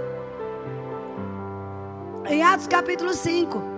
Em 2.26 2.42
Atos 2.42 2.66
capítulo 2.66 3.12
5, 3.12 3.74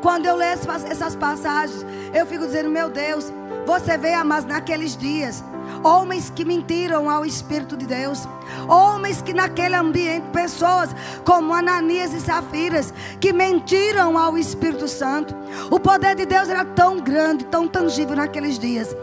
quando 0.00 0.26
eu 0.26 0.36
leio 0.36 0.52
essas 0.52 1.16
passagens, 1.16 1.84
eu 2.14 2.26
fico 2.26 2.46
dizendo: 2.46 2.70
Meu 2.70 2.88
Deus, 2.88 3.32
você 3.66 3.96
vê, 3.98 4.22
mas 4.24 4.44
naqueles 4.44 4.96
dias 4.96 5.42
homens 5.82 6.30
que 6.30 6.44
mentiram 6.44 7.08
ao 7.08 7.24
Espírito 7.24 7.76
de 7.76 7.86
Deus, 7.86 8.26
homens 8.68 9.22
que 9.22 9.32
naquele 9.32 9.76
ambiente, 9.76 10.26
pessoas 10.32 10.90
como 11.24 11.54
Ananias 11.54 12.12
e 12.12 12.20
Safiras, 12.20 12.92
que 13.20 13.32
mentiram 13.32 14.18
ao 14.18 14.36
Espírito 14.36 14.88
Santo. 14.88 15.34
O 15.70 15.78
poder 15.78 16.14
de 16.14 16.26
Deus 16.26 16.48
era 16.48 16.64
tão 16.64 17.00
grande, 17.00 17.44
tão 17.44 17.66
tangível 17.66 18.16
naqueles 18.16 18.58
dias, 18.58 18.94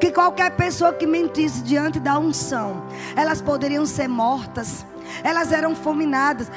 que 0.00 0.10
qualquer 0.10 0.50
pessoa 0.52 0.92
que 0.92 1.06
mentisse 1.06 1.62
diante 1.62 1.98
da 2.00 2.18
unção, 2.18 2.82
elas 3.16 3.40
poderiam 3.40 3.86
ser 3.86 4.08
mortas. 4.08 4.84
Elas 5.22 5.52
eram 5.52 5.74
fulminadas. 5.74 6.50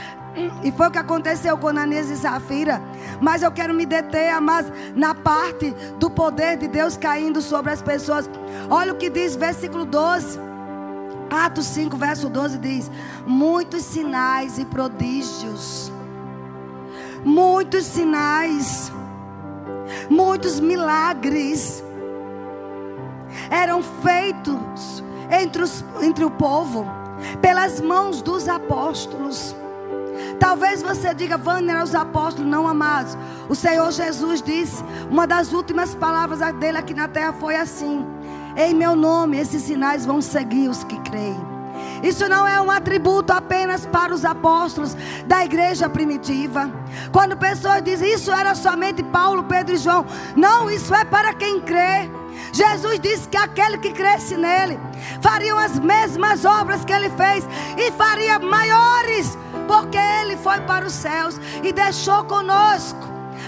E 0.64 0.72
foi 0.72 0.88
o 0.88 0.92
que 0.92 0.98
aconteceu 0.98 1.58
com 1.58 1.68
Ananias 1.68 2.10
e 2.10 2.18
Safira. 2.18 2.82
Mas 3.20 3.42
eu 3.42 3.52
quero 3.52 3.74
me 3.74 3.86
deter 3.86 4.40
mas 4.40 4.72
na 4.96 5.16
parte 5.16 5.72
do 5.98 6.10
poder 6.10 6.58
de 6.58 6.68
Deus 6.68 6.96
caindo 6.96 7.42
sobre 7.42 7.72
as 7.72 7.82
pessoas. 7.82 8.30
Olha 8.70 8.94
o 8.94 8.98
que 8.98 9.10
diz 9.10 9.36
versículo 9.36 9.86
12. 9.86 10.40
Atos 11.30 11.66
5, 11.68 11.98
verso 11.98 12.30
12 12.30 12.58
diz: 12.60 12.92
Muitos 13.26 13.84
sinais 13.84 14.58
e 14.58 14.66
prodígios. 14.66 15.92
Muitos 17.24 17.86
sinais. 17.86 18.92
Muitos 20.10 20.60
milagres 20.60 21.84
eram 23.50 23.82
feitos 23.82 25.04
entre, 25.30 25.64
os, 25.64 25.84
entre 26.02 26.26
o 26.26 26.32
povo 26.32 26.86
pelas 27.42 27.82
mãos 27.82 28.22
dos 28.22 28.48
apóstolos. 28.48 29.56
Talvez 30.40 30.82
você 30.82 31.14
diga, 31.14 31.38
Vânia, 31.38 31.84
os 31.84 31.96
apóstolos 31.96 32.50
não 32.50 32.68
amados. 32.68 33.18
O 33.50 33.56
Senhor 33.56 33.92
Jesus 33.92 34.42
disse, 34.42 34.84
uma 35.10 35.26
das 35.26 35.54
últimas 35.54 35.96
palavras 35.96 36.40
dele 36.56 36.78
aqui 36.78 36.94
na 36.94 37.08
terra 37.08 37.34
foi 37.34 37.56
assim: 37.56 38.06
Em 38.56 38.74
meu 38.74 38.96
nome, 38.96 39.38
esses 39.38 39.64
sinais 39.64 40.06
vão 40.06 40.22
seguir 40.22 40.70
os 40.70 40.84
que 40.84 41.00
creem. 41.02 41.58
Isso 42.04 42.28
não 42.30 42.48
é 42.48 42.62
um 42.62 42.70
atributo 42.70 43.34
apenas 43.34 43.86
para 43.86 44.14
os 44.14 44.24
apóstolos 44.24 44.96
da 45.26 45.44
igreja 45.44 45.90
primitiva. 45.90 46.72
Quando 47.12 47.36
pessoas 47.38 47.82
dizem 47.82 48.14
isso 48.14 48.32
era 48.32 48.54
somente 48.54 49.02
Paulo, 49.04 49.44
Pedro 49.44 49.76
e 49.76 49.78
João. 49.78 50.06
Não, 50.36 50.70
isso 50.70 50.94
é 50.94 51.04
para 51.04 51.34
quem 51.34 51.60
crê. 51.60 52.10
Jesus 52.54 53.00
disse 53.00 53.28
que 53.28 53.38
aquele 53.38 53.78
que 53.78 53.92
cresce 53.92 54.36
nele 54.36 54.80
faria 55.22 55.54
as 55.56 55.80
mesmas 55.80 56.46
obras 56.46 56.84
que 56.84 56.94
ele 56.94 57.10
fez 57.12 57.48
e 57.78 57.92
faria 57.92 58.40
maiores, 58.40 59.38
porque 59.68 59.98
ele 59.98 60.38
foi 60.38 60.60
para 60.62 60.86
os 60.86 60.94
céus 60.94 61.40
e 61.64 61.72
deixou 61.72 62.24
conosco 62.26 63.00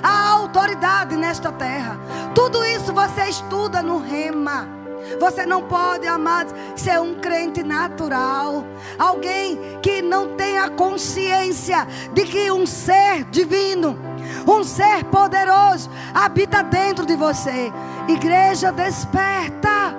a 0.02 0.30
autoridade 0.30 1.16
nesta 1.16 1.52
terra. 1.52 1.98
Tudo 2.34 2.64
isso 2.64 2.94
você 2.94 3.26
estuda 3.26 3.82
no 3.82 4.00
rema. 4.00 4.79
Você 5.20 5.46
não 5.46 5.64
pode, 5.64 6.08
amados, 6.08 6.54
ser 6.76 7.00
um 7.00 7.16
crente 7.16 7.64
natural. 7.64 8.66
Alguém 8.98 9.80
que 9.82 10.02
não 10.02 10.36
tenha 10.36 10.70
consciência 10.70 11.88
de 12.14 12.26
que 12.26 12.52
um 12.52 12.66
ser 12.66 13.24
divino, 13.26 13.98
um 14.48 14.64
ser 14.64 15.06
poderoso, 15.06 15.90
habita 16.14 16.62
dentro 16.62 17.06
de 17.06 17.16
você. 17.16 17.72
Igreja, 18.08 18.72
desperta. 18.72 19.96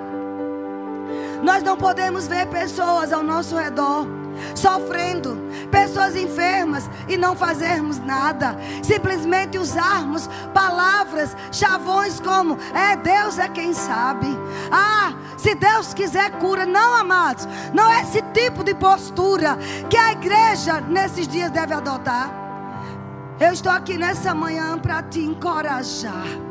Nós 1.41 1.63
não 1.63 1.75
podemos 1.75 2.27
ver 2.27 2.45
pessoas 2.47 3.11
ao 3.11 3.23
nosso 3.23 3.57
redor 3.57 4.20
sofrendo, 4.55 5.37
pessoas 5.69 6.15
enfermas 6.15 6.89
e 7.07 7.17
não 7.17 7.35
fazermos 7.35 7.99
nada, 7.99 8.55
simplesmente 8.83 9.57
usarmos 9.57 10.29
palavras, 10.53 11.35
chavões 11.51 12.19
como 12.19 12.57
é 12.73 12.95
Deus 12.95 13.37
é 13.39 13.47
quem 13.47 13.73
sabe. 13.73 14.27
Ah, 14.71 15.13
se 15.37 15.55
Deus 15.55 15.93
quiser 15.93 16.31
cura, 16.39 16.65
não 16.65 16.95
amados, 16.95 17.47
não 17.73 17.91
é 17.91 18.01
esse 18.01 18.21
tipo 18.33 18.63
de 18.63 18.73
postura 18.75 19.57
que 19.89 19.97
a 19.97 20.11
igreja 20.11 20.81
nesses 20.81 21.27
dias 21.27 21.51
deve 21.51 21.73
adotar. 21.73 22.31
Eu 23.39 23.51
estou 23.51 23.71
aqui 23.71 23.97
nessa 23.97 24.35
manhã 24.35 24.77
para 24.77 25.01
te 25.01 25.19
encorajar. 25.19 26.50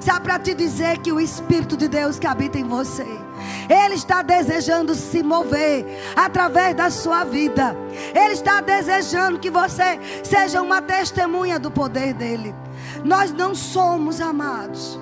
Sabe 0.00 0.20
para 0.20 0.38
te 0.38 0.54
dizer 0.54 0.98
que 0.98 1.12
o 1.12 1.20
Espírito 1.20 1.76
de 1.76 1.88
Deus 1.88 2.18
que 2.18 2.26
habita 2.26 2.58
em 2.58 2.64
você, 2.64 3.06
Ele 3.68 3.94
está 3.94 4.22
desejando 4.22 4.94
se 4.94 5.22
mover 5.22 5.86
através 6.16 6.74
da 6.74 6.90
sua 6.90 7.24
vida. 7.24 7.76
Ele 8.14 8.34
está 8.34 8.60
desejando 8.60 9.38
que 9.38 9.50
você 9.50 9.98
seja 10.22 10.60
uma 10.62 10.82
testemunha 10.82 11.58
do 11.58 11.70
poder 11.70 12.14
dele. 12.14 12.54
Nós 13.04 13.32
não 13.32 13.54
somos 13.54 14.20
amados 14.20 14.98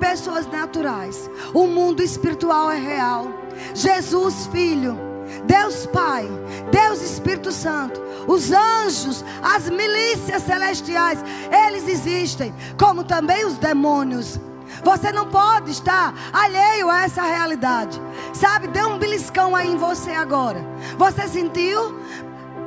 pessoas 0.00 0.46
naturais. 0.46 1.30
O 1.54 1.66
mundo 1.66 2.02
espiritual 2.02 2.70
é 2.70 2.78
real. 2.78 3.32
Jesus, 3.74 4.46
Filho, 4.52 4.98
Deus 5.46 5.86
Pai, 5.86 6.28
Deus 6.70 7.02
Espírito 7.02 7.52
Santo, 7.52 8.00
os 8.26 8.50
anjos, 8.50 9.24
as 9.42 9.68
milícias 9.68 10.42
celestiais, 10.42 11.18
eles 11.66 11.88
existem, 11.88 12.54
como 12.78 13.04
também 13.04 13.44
os 13.44 13.58
demônios. 13.58 14.40
Você 14.82 15.12
não 15.12 15.26
pode 15.26 15.70
estar 15.70 16.14
alheio 16.32 16.90
a 16.90 17.04
essa 17.04 17.22
realidade. 17.22 18.00
Sabe, 18.32 18.68
dê 18.68 18.82
um 18.84 18.98
beliscão 18.98 19.54
aí 19.54 19.70
em 19.70 19.76
você 19.76 20.12
agora. 20.12 20.64
Você 20.98 21.28
sentiu? 21.28 21.98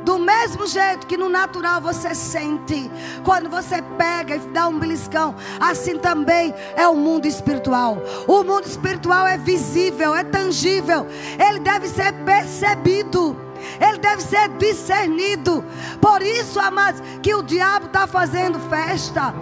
Do 0.08 0.18
mesmo 0.18 0.66
jeito 0.66 1.06
que 1.06 1.18
no 1.18 1.28
natural 1.28 1.82
você 1.82 2.16
sente, 2.16 2.90
quando 3.26 3.50
você 3.50 3.82
pega 3.98 4.38
e 4.38 4.40
dá 4.40 4.66
um 4.70 4.80
beliscão, 4.80 5.36
assim 5.60 5.98
também 6.00 6.56
é 6.78 6.88
o 6.88 6.96
mundo 6.96 7.28
espiritual. 7.28 7.98
O 8.26 8.42
mundo 8.42 8.66
espiritual 8.66 9.28
é 9.28 9.38
visível, 9.38 10.16
é 10.16 10.24
tangível, 10.24 11.06
ele 11.46 11.60
deve 11.60 11.90
ser 11.90 12.14
percebido. 12.24 13.36
Ele 13.82 13.98
deve 13.98 14.22
ser 14.22 14.48
discernido. 14.58 15.62
Por 16.00 16.22
isso, 16.22 16.58
amados, 16.58 17.02
que 17.22 17.36
o 17.36 17.44
diabo 17.44 17.88
está 17.88 18.08
fazendo 18.08 18.60
festa. 18.70 19.34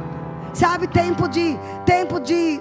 Sabe, 0.51 0.87
tempo 0.87 1.27
de 1.27 1.59
tempo 1.85 2.19
de 2.19 2.59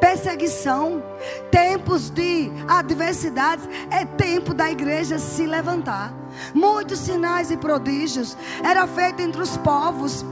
perseguição, 0.00 1.02
tempos 1.50 2.10
de 2.10 2.50
adversidades, 2.68 3.68
é 3.90 4.04
tempo 4.04 4.54
da 4.54 4.70
igreja 4.70 5.18
se 5.18 5.46
levantar. 5.46 6.12
Muitos 6.54 6.98
sinais 7.00 7.50
e 7.50 7.56
prodígios 7.56 8.36
eram 8.62 8.86
feitos 8.88 9.24
entre 9.24 9.42
os 9.42 9.56
povos. 9.58 10.24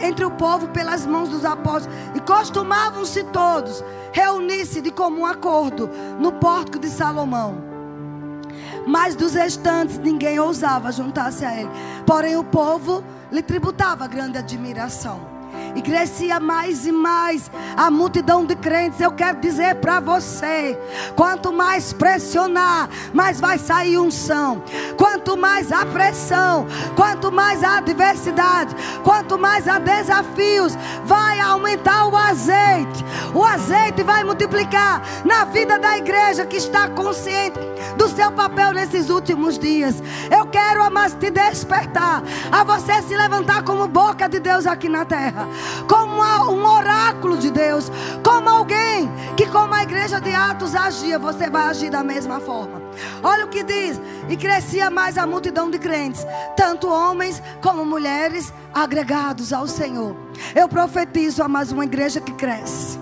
entre 0.00 0.24
o 0.24 0.30
povo 0.30 0.68
pelas 0.68 1.06
mãos 1.06 1.28
dos 1.28 1.44
apóstolos. 1.44 1.96
E 2.14 2.20
costumavam-se 2.20 3.22
todos 3.24 3.84
reunir-se 4.12 4.80
de 4.80 4.90
comum 4.90 5.24
acordo 5.24 5.88
no 6.18 6.32
pórtico 6.32 6.78
de 6.78 6.88
Salomão. 6.88 7.62
Mas 8.86 9.14
dos 9.14 9.34
restantes 9.34 9.98
ninguém 9.98 10.40
ousava 10.40 10.90
juntar-se 10.90 11.44
a 11.44 11.54
ele. 11.56 11.70
Porém, 12.04 12.36
o 12.36 12.42
povo 12.42 13.04
lhe 13.30 13.42
tributava 13.42 14.08
grande 14.08 14.38
admiração 14.38 15.31
e 15.74 15.82
crescia 15.82 16.38
mais 16.38 16.86
e 16.86 16.92
mais 16.92 17.50
a 17.76 17.90
multidão 17.90 18.44
de 18.44 18.54
crentes. 18.54 19.00
Eu 19.00 19.12
quero 19.12 19.40
dizer 19.40 19.76
para 19.76 20.00
você: 20.00 20.78
quanto 21.16 21.52
mais 21.52 21.92
pressionar, 21.92 22.88
mais 23.12 23.40
vai 23.40 23.58
sair 23.58 23.98
unção. 23.98 24.62
Quanto 24.96 25.36
mais 25.36 25.72
a 25.72 25.84
pressão, 25.86 26.66
quanto 26.96 27.30
mais 27.32 27.62
a 27.62 27.78
adversidade, 27.78 28.74
quanto 29.02 29.38
mais 29.38 29.66
há 29.68 29.78
desafios, 29.78 30.76
vai 31.04 31.40
aumentar 31.40 32.06
o 32.06 32.16
azeite. 32.16 33.04
O 33.34 33.44
azeite 33.44 34.02
vai 34.02 34.24
multiplicar 34.24 35.02
na 35.24 35.44
vida 35.44 35.78
da 35.78 35.96
igreja 35.96 36.46
que 36.46 36.56
está 36.56 36.88
consciente 36.88 37.71
do 37.96 38.08
seu 38.08 38.30
papel 38.32 38.72
nesses 38.72 39.10
últimos 39.10 39.58
dias. 39.58 40.02
Eu 40.30 40.46
quero, 40.46 40.82
amados, 40.82 41.14
te 41.14 41.30
despertar 41.30 42.22
a 42.50 42.64
você 42.64 43.02
se 43.02 43.16
levantar 43.16 43.62
como 43.64 43.86
boca 43.88 44.28
de 44.28 44.38
Deus 44.38 44.66
aqui 44.66 44.88
na 44.88 45.04
terra 45.04 45.46
como 45.88 46.22
um 46.52 46.66
oráculo 46.66 47.36
de 47.36 47.50
Deus, 47.50 47.90
como 48.24 48.48
alguém 48.48 49.10
que, 49.36 49.46
como 49.46 49.74
a 49.74 49.82
igreja 49.82 50.20
de 50.20 50.32
Atos 50.32 50.74
agia, 50.74 51.18
você 51.18 51.50
vai 51.50 51.68
agir 51.68 51.90
da 51.90 52.02
mesma 52.02 52.40
forma. 52.40 52.82
Olha 53.22 53.44
o 53.44 53.48
que 53.48 53.62
diz: 53.62 54.00
e 54.28 54.36
crescia 54.36 54.90
mais 54.90 55.18
a 55.18 55.26
multidão 55.26 55.70
de 55.70 55.78
crentes, 55.78 56.26
tanto 56.56 56.88
homens 56.88 57.42
como 57.60 57.84
mulheres, 57.84 58.52
agregados 58.72 59.52
ao 59.52 59.66
Senhor. 59.66 60.16
Eu 60.54 60.68
profetizo 60.68 61.42
a 61.42 61.48
mais 61.48 61.72
uma 61.72 61.84
igreja 61.84 62.20
que 62.20 62.32
cresce 62.32 62.98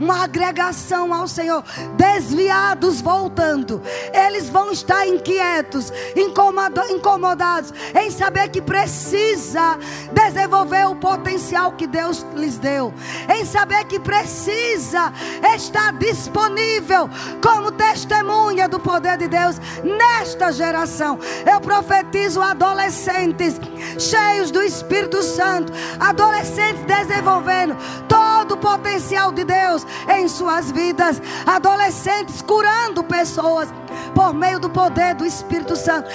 uma 0.00 0.24
agregação 0.24 1.12
ao 1.12 1.28
Senhor, 1.28 1.62
desviados 1.96 3.00
voltando. 3.00 3.82
Eles 4.12 4.48
vão 4.48 4.72
estar 4.72 5.06
inquietos, 5.06 5.92
incomodados 6.16 7.72
em 7.94 8.10
saber 8.10 8.48
que 8.48 8.62
precisa 8.62 9.78
desenvolver 10.12 10.86
o 10.86 10.96
potencial 10.96 11.72
que 11.72 11.86
Deus 11.86 12.24
lhes 12.34 12.58
deu, 12.58 12.94
em 13.28 13.44
saber 13.44 13.84
que 13.84 14.00
precisa 14.00 15.12
estar 15.54 15.92
disponível 15.92 17.08
como 17.42 17.70
testemunha 17.70 18.68
do 18.68 18.80
poder 18.80 19.18
de 19.18 19.28
Deus 19.28 19.60
nesta 19.84 20.50
geração. 20.50 21.18
Eu 21.50 21.60
profetizo 21.60 22.40
adolescentes 22.40 23.60
cheios 23.98 24.50
do 24.50 24.62
Espírito 24.62 25.22
Santo, 25.22 25.72
adolescentes 25.98 26.82
desenvolvendo 26.84 27.76
todo 28.08 28.52
o 28.52 28.56
potencial 28.56 29.32
de 29.32 29.44
Deus 29.44 29.86
em 30.16 30.28
suas 30.28 30.70
vidas, 30.70 31.20
adolescentes 31.46 32.42
curando 32.42 33.02
pessoas 33.04 33.68
por 34.14 34.34
meio 34.34 34.58
do 34.58 34.70
poder 34.70 35.14
do 35.14 35.24
Espírito 35.24 35.76
Santo. 35.76 36.10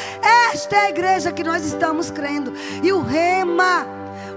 Esta 0.52 0.76
é 0.76 0.80
a 0.80 0.90
igreja 0.90 1.32
que 1.32 1.44
nós 1.44 1.66
estamos 1.66 2.10
crendo. 2.10 2.54
E 2.84 2.92
o 2.92 3.02
rema, 3.02 3.86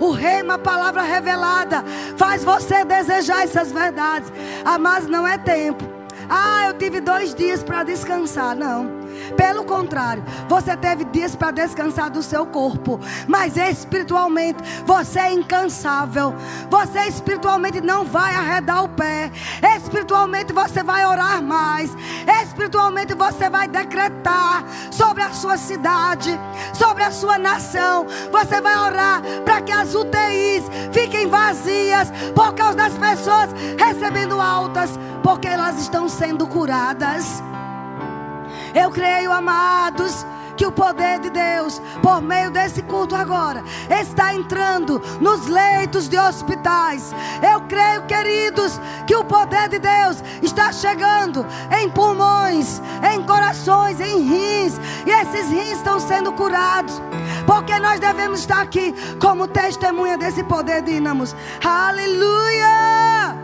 o 0.00 0.10
rema, 0.10 0.54
a 0.54 0.58
palavra 0.58 1.02
revelada, 1.02 1.84
faz 2.16 2.44
você 2.44 2.84
desejar 2.84 3.44
essas 3.44 3.72
verdades. 3.72 4.32
Ah, 4.64 4.78
mas 4.78 5.06
não 5.06 5.26
é 5.26 5.38
tempo. 5.38 5.84
Ah, 6.28 6.66
eu 6.66 6.74
tive 6.74 7.00
dois 7.00 7.34
dias 7.34 7.62
para 7.62 7.84
descansar. 7.84 8.54
Não. 8.54 8.97
Pelo 9.36 9.64
contrário, 9.64 10.24
você 10.48 10.76
teve 10.76 11.04
dias 11.04 11.36
para 11.36 11.50
descansar 11.50 12.10
do 12.10 12.22
seu 12.22 12.46
corpo, 12.46 12.98
mas 13.26 13.56
espiritualmente 13.56 14.62
você 14.84 15.20
é 15.20 15.32
incansável. 15.32 16.34
Você 16.70 17.00
espiritualmente 17.00 17.80
não 17.80 18.04
vai 18.04 18.34
arredar 18.34 18.84
o 18.84 18.88
pé. 18.88 19.30
Espiritualmente 19.76 20.52
você 20.52 20.82
vai 20.82 21.04
orar 21.06 21.42
mais. 21.42 21.90
Espiritualmente 22.42 23.14
você 23.14 23.48
vai 23.48 23.68
decretar 23.68 24.64
sobre 24.90 25.22
a 25.22 25.32
sua 25.32 25.56
cidade, 25.56 26.38
sobre 26.72 27.02
a 27.02 27.10
sua 27.10 27.38
nação. 27.38 28.06
Você 28.30 28.60
vai 28.60 28.76
orar 28.76 29.22
para 29.44 29.60
que 29.60 29.72
as 29.72 29.94
UTIs 29.94 30.64
fiquem 30.92 31.28
vazias 31.28 32.10
por 32.34 32.54
causa 32.54 32.76
das 32.76 32.94
pessoas 32.94 33.50
recebendo 33.78 34.40
altas, 34.40 34.98
porque 35.22 35.48
elas 35.48 35.80
estão 35.80 36.08
sendo 36.08 36.46
curadas. 36.46 37.42
Eu 38.74 38.90
creio, 38.90 39.32
amados, 39.32 40.26
que 40.58 40.66
o 40.66 40.72
poder 40.72 41.20
de 41.20 41.30
Deus, 41.30 41.80
por 42.02 42.20
meio 42.20 42.50
desse 42.50 42.82
culto 42.82 43.14
agora, 43.14 43.62
está 43.88 44.34
entrando 44.34 45.00
nos 45.20 45.46
leitos 45.46 46.08
de 46.08 46.18
hospitais. 46.18 47.14
Eu 47.40 47.60
creio, 47.62 48.02
queridos, 48.06 48.78
que 49.06 49.14
o 49.14 49.24
poder 49.24 49.68
de 49.68 49.78
Deus 49.78 50.22
está 50.42 50.72
chegando 50.72 51.46
em 51.70 51.88
pulmões, 51.88 52.82
em 53.14 53.22
corações, 53.22 54.00
em 54.00 54.20
rins, 54.22 54.80
e 55.06 55.10
esses 55.10 55.48
rins 55.48 55.78
estão 55.78 56.00
sendo 56.00 56.32
curados, 56.32 57.00
porque 57.46 57.78
nós 57.78 58.00
devemos 58.00 58.40
estar 58.40 58.60
aqui 58.60 58.92
como 59.20 59.46
testemunha 59.46 60.18
desse 60.18 60.42
poder 60.42 60.82
dínamos. 60.82 61.36
Aleluia! 61.64 63.36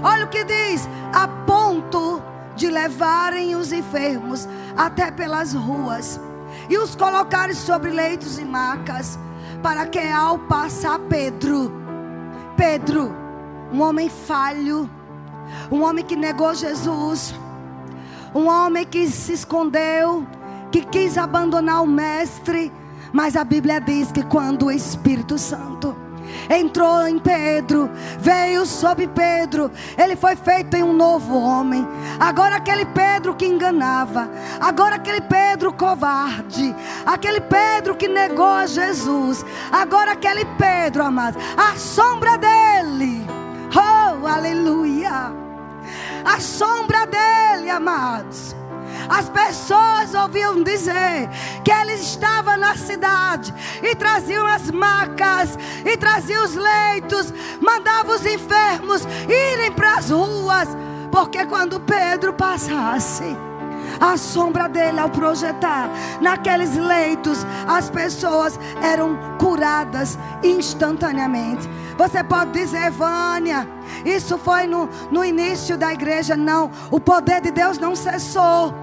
Olha 0.00 0.24
o 0.24 0.28
que 0.28 0.44
diz: 0.44 0.88
a 1.12 1.26
ponto 1.26 2.22
de 2.56 2.68
levarem 2.68 3.56
os 3.56 3.72
enfermos 3.72 4.48
até 4.76 5.10
pelas 5.10 5.52
ruas 5.52 6.20
e 6.68 6.76
os 6.76 6.94
colocarem 6.94 7.54
sobre 7.54 7.90
leitos 7.90 8.38
e 8.38 8.44
macas, 8.44 9.18
para 9.62 9.86
que 9.86 9.98
ao 9.98 10.38
passar 10.38 10.98
Pedro, 11.00 11.72
Pedro, 12.56 13.14
um 13.72 13.80
homem 13.80 14.08
falho, 14.08 14.88
um 15.70 15.82
homem 15.82 16.04
que 16.04 16.16
negou 16.16 16.54
Jesus, 16.54 17.34
um 18.34 18.48
homem 18.48 18.84
que 18.84 19.08
se 19.08 19.32
escondeu, 19.32 20.26
que 20.70 20.84
quis 20.84 21.18
abandonar 21.18 21.82
o 21.82 21.86
mestre, 21.86 22.72
mas 23.12 23.36
a 23.36 23.44
Bíblia 23.44 23.80
diz 23.80 24.10
que 24.10 24.22
quando 24.24 24.66
o 24.66 24.70
Espírito 24.70 25.38
Santo 25.38 25.94
entrou 26.48 27.06
em 27.06 27.18
Pedro, 27.18 27.90
veio 28.18 28.64
sobre 28.66 29.06
Pedro, 29.06 29.70
ele 29.96 30.16
foi 30.16 30.36
feito 30.36 30.76
em 30.76 30.82
um 30.82 30.92
novo 30.92 31.38
homem. 31.38 31.86
Agora 32.18 32.56
aquele 32.56 32.84
Pedro 32.86 33.34
que 33.34 33.46
enganava, 33.46 34.30
agora 34.60 34.96
aquele 34.96 35.20
Pedro 35.20 35.72
covarde, 35.72 36.74
aquele 37.04 37.40
Pedro 37.40 37.94
que 37.94 38.08
negou 38.08 38.48
a 38.48 38.66
Jesus, 38.66 39.44
agora 39.70 40.12
aquele 40.12 40.44
Pedro, 40.44 41.04
amado, 41.04 41.38
a 41.56 41.76
sombra 41.76 42.38
dele. 42.38 43.26
Oh, 43.74 44.26
aleluia! 44.26 45.32
A 46.24 46.38
sombra 46.40 47.06
dele, 47.06 47.70
amados 47.70 48.61
as 49.08 49.28
pessoas 49.28 50.14
ouviam 50.14 50.62
dizer 50.62 51.28
que 51.64 51.70
ele 51.70 51.94
estava 51.94 52.56
na 52.56 52.76
cidade 52.76 53.52
e 53.82 53.94
traziam 53.94 54.46
as 54.46 54.70
macas 54.70 55.58
e 55.84 55.96
traziam 55.96 56.44
os 56.44 56.54
leitos, 56.54 57.32
mandavam 57.60 58.14
os 58.14 58.24
enfermos 58.26 59.02
irem 59.28 59.72
para 59.72 59.94
as 59.96 60.10
ruas, 60.10 60.68
porque 61.10 61.44
quando 61.46 61.80
Pedro 61.80 62.32
passasse, 62.32 63.36
a 64.00 64.16
sombra 64.16 64.68
dele 64.68 64.98
ao 64.98 65.10
projetar 65.10 65.88
naqueles 66.20 66.76
leitos, 66.76 67.46
as 67.68 67.90
pessoas 67.90 68.58
eram 68.82 69.18
curadas 69.38 70.18
instantaneamente. 70.42 71.68
Você 71.96 72.24
pode 72.24 72.52
dizer, 72.52 72.90
Vânia, 72.90 73.68
isso 74.04 74.38
foi 74.38 74.66
no, 74.66 74.88
no 75.10 75.24
início 75.24 75.76
da 75.76 75.92
igreja. 75.92 76.36
Não, 76.36 76.70
o 76.90 76.98
poder 76.98 77.40
de 77.40 77.50
Deus 77.50 77.78
não 77.78 77.94
cessou. 77.94 78.74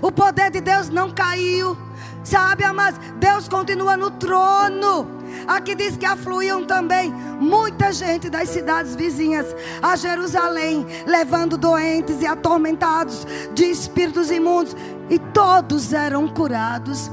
O 0.00 0.10
poder 0.10 0.50
de 0.50 0.60
Deus 0.60 0.88
não 0.88 1.10
caiu. 1.10 1.76
Sabe, 2.24 2.64
mas 2.72 2.96
Deus 3.18 3.48
continua 3.48 3.96
no 3.96 4.10
trono. 4.10 5.08
Aqui 5.46 5.74
diz 5.74 5.96
que 5.96 6.06
afluíam 6.06 6.64
também 6.64 7.12
muita 7.12 7.92
gente 7.92 8.30
das 8.30 8.48
cidades 8.48 8.94
vizinhas 8.94 9.46
a 9.82 9.96
Jerusalém, 9.96 10.86
levando 11.06 11.56
doentes 11.56 12.22
e 12.22 12.26
atormentados 12.26 13.26
de 13.52 13.64
espíritos 13.64 14.30
imundos, 14.30 14.76
e 15.10 15.18
todos 15.18 15.92
eram 15.92 16.28
curados. 16.28 17.10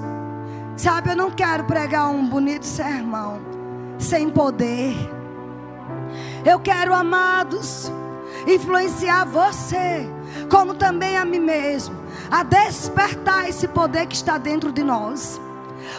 Sabe, 0.77 1.11
eu 1.11 1.15
não 1.15 1.31
quero 1.31 1.63
pregar 1.63 2.09
um 2.09 2.27
bonito 2.27 2.65
sermão 2.65 3.39
sem 3.97 4.29
poder. 4.29 4.95
Eu 6.45 6.59
quero, 6.59 6.93
amados, 6.93 7.91
influenciar 8.47 9.25
você, 9.25 10.07
como 10.49 10.73
também 10.73 11.17
a 11.17 11.25
mim 11.25 11.39
mesmo 11.39 11.98
a 12.29 12.43
despertar 12.43 13.49
esse 13.49 13.67
poder 13.67 14.05
que 14.05 14.15
está 14.15 14.37
dentro 14.37 14.71
de 14.71 14.83
nós. 14.83 15.39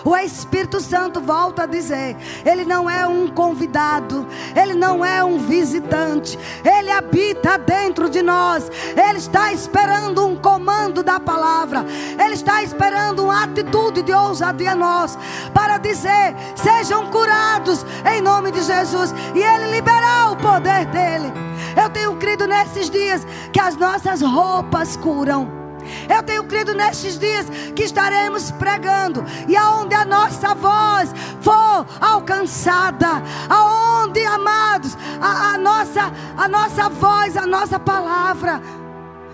O 0.05 0.17
Espírito 0.17 0.81
Santo 0.81 1.21
volta 1.21 1.65
a 1.65 1.67
dizer: 1.67 2.17
Ele 2.45 2.65
não 2.65 2.89
é 2.89 3.07
um 3.07 3.29
convidado, 3.29 4.27
Ele 4.55 4.75
não 4.75 5.05
é 5.05 5.23
um 5.23 5.39
visitante. 5.39 6.39
Ele 6.65 6.91
habita 6.91 7.59
dentro 7.59 8.09
de 8.09 8.23
nós. 8.23 8.71
Ele 8.97 9.19
está 9.19 9.53
esperando 9.53 10.27
um 10.27 10.37
comando 10.37 11.03
da 11.03 11.21
palavra. 11.21 11.85
Ele 12.19 12.35
está 12.35 12.63
esperando 12.63 13.25
uma 13.25 13.45
atitude 13.45 14.03
de 14.03 14.13
ousadia 14.13 14.75
nós 14.75 15.19
para 15.53 15.79
dizer: 15.79 16.35
sejam 16.55 17.11
curados 17.11 17.85
em 18.11 18.21
nome 18.21 18.51
de 18.51 18.63
Jesus 18.63 19.15
e 19.35 19.43
ele 19.43 19.73
liberar 19.73 20.33
o 20.33 20.37
poder 20.37 20.87
dele. 20.87 21.33
Eu 21.81 21.91
tenho 21.91 22.17
crido 22.17 22.47
nesses 22.47 22.89
dias 22.89 23.27
que 23.53 23.61
as 23.61 23.77
nossas 23.77 24.23
roupas 24.23 24.97
curam. 24.97 25.60
Eu 26.09 26.23
tenho 26.23 26.45
crido 26.45 26.75
nestes 26.75 27.19
dias 27.19 27.47
que 27.75 27.85
estaremos 27.85 28.51
pregando 28.53 29.25
e 29.49 29.57
aonde 29.57 29.95
a 29.95 30.05
nossa 30.05 30.55
voz 30.55 31.13
for 31.41 31.87
alcançada, 32.01 33.23
aonde, 33.49 34.25
amados, 34.25 34.97
a, 35.21 35.55
a 35.55 35.59
nossa, 35.59 36.13
a 36.37 36.49
nossa 36.49 36.89
voz, 36.89 37.37
a 37.37 37.47
nossa 37.47 37.79
palavra 37.79 38.61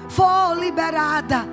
for 0.09 0.55
liberada, 0.59 1.47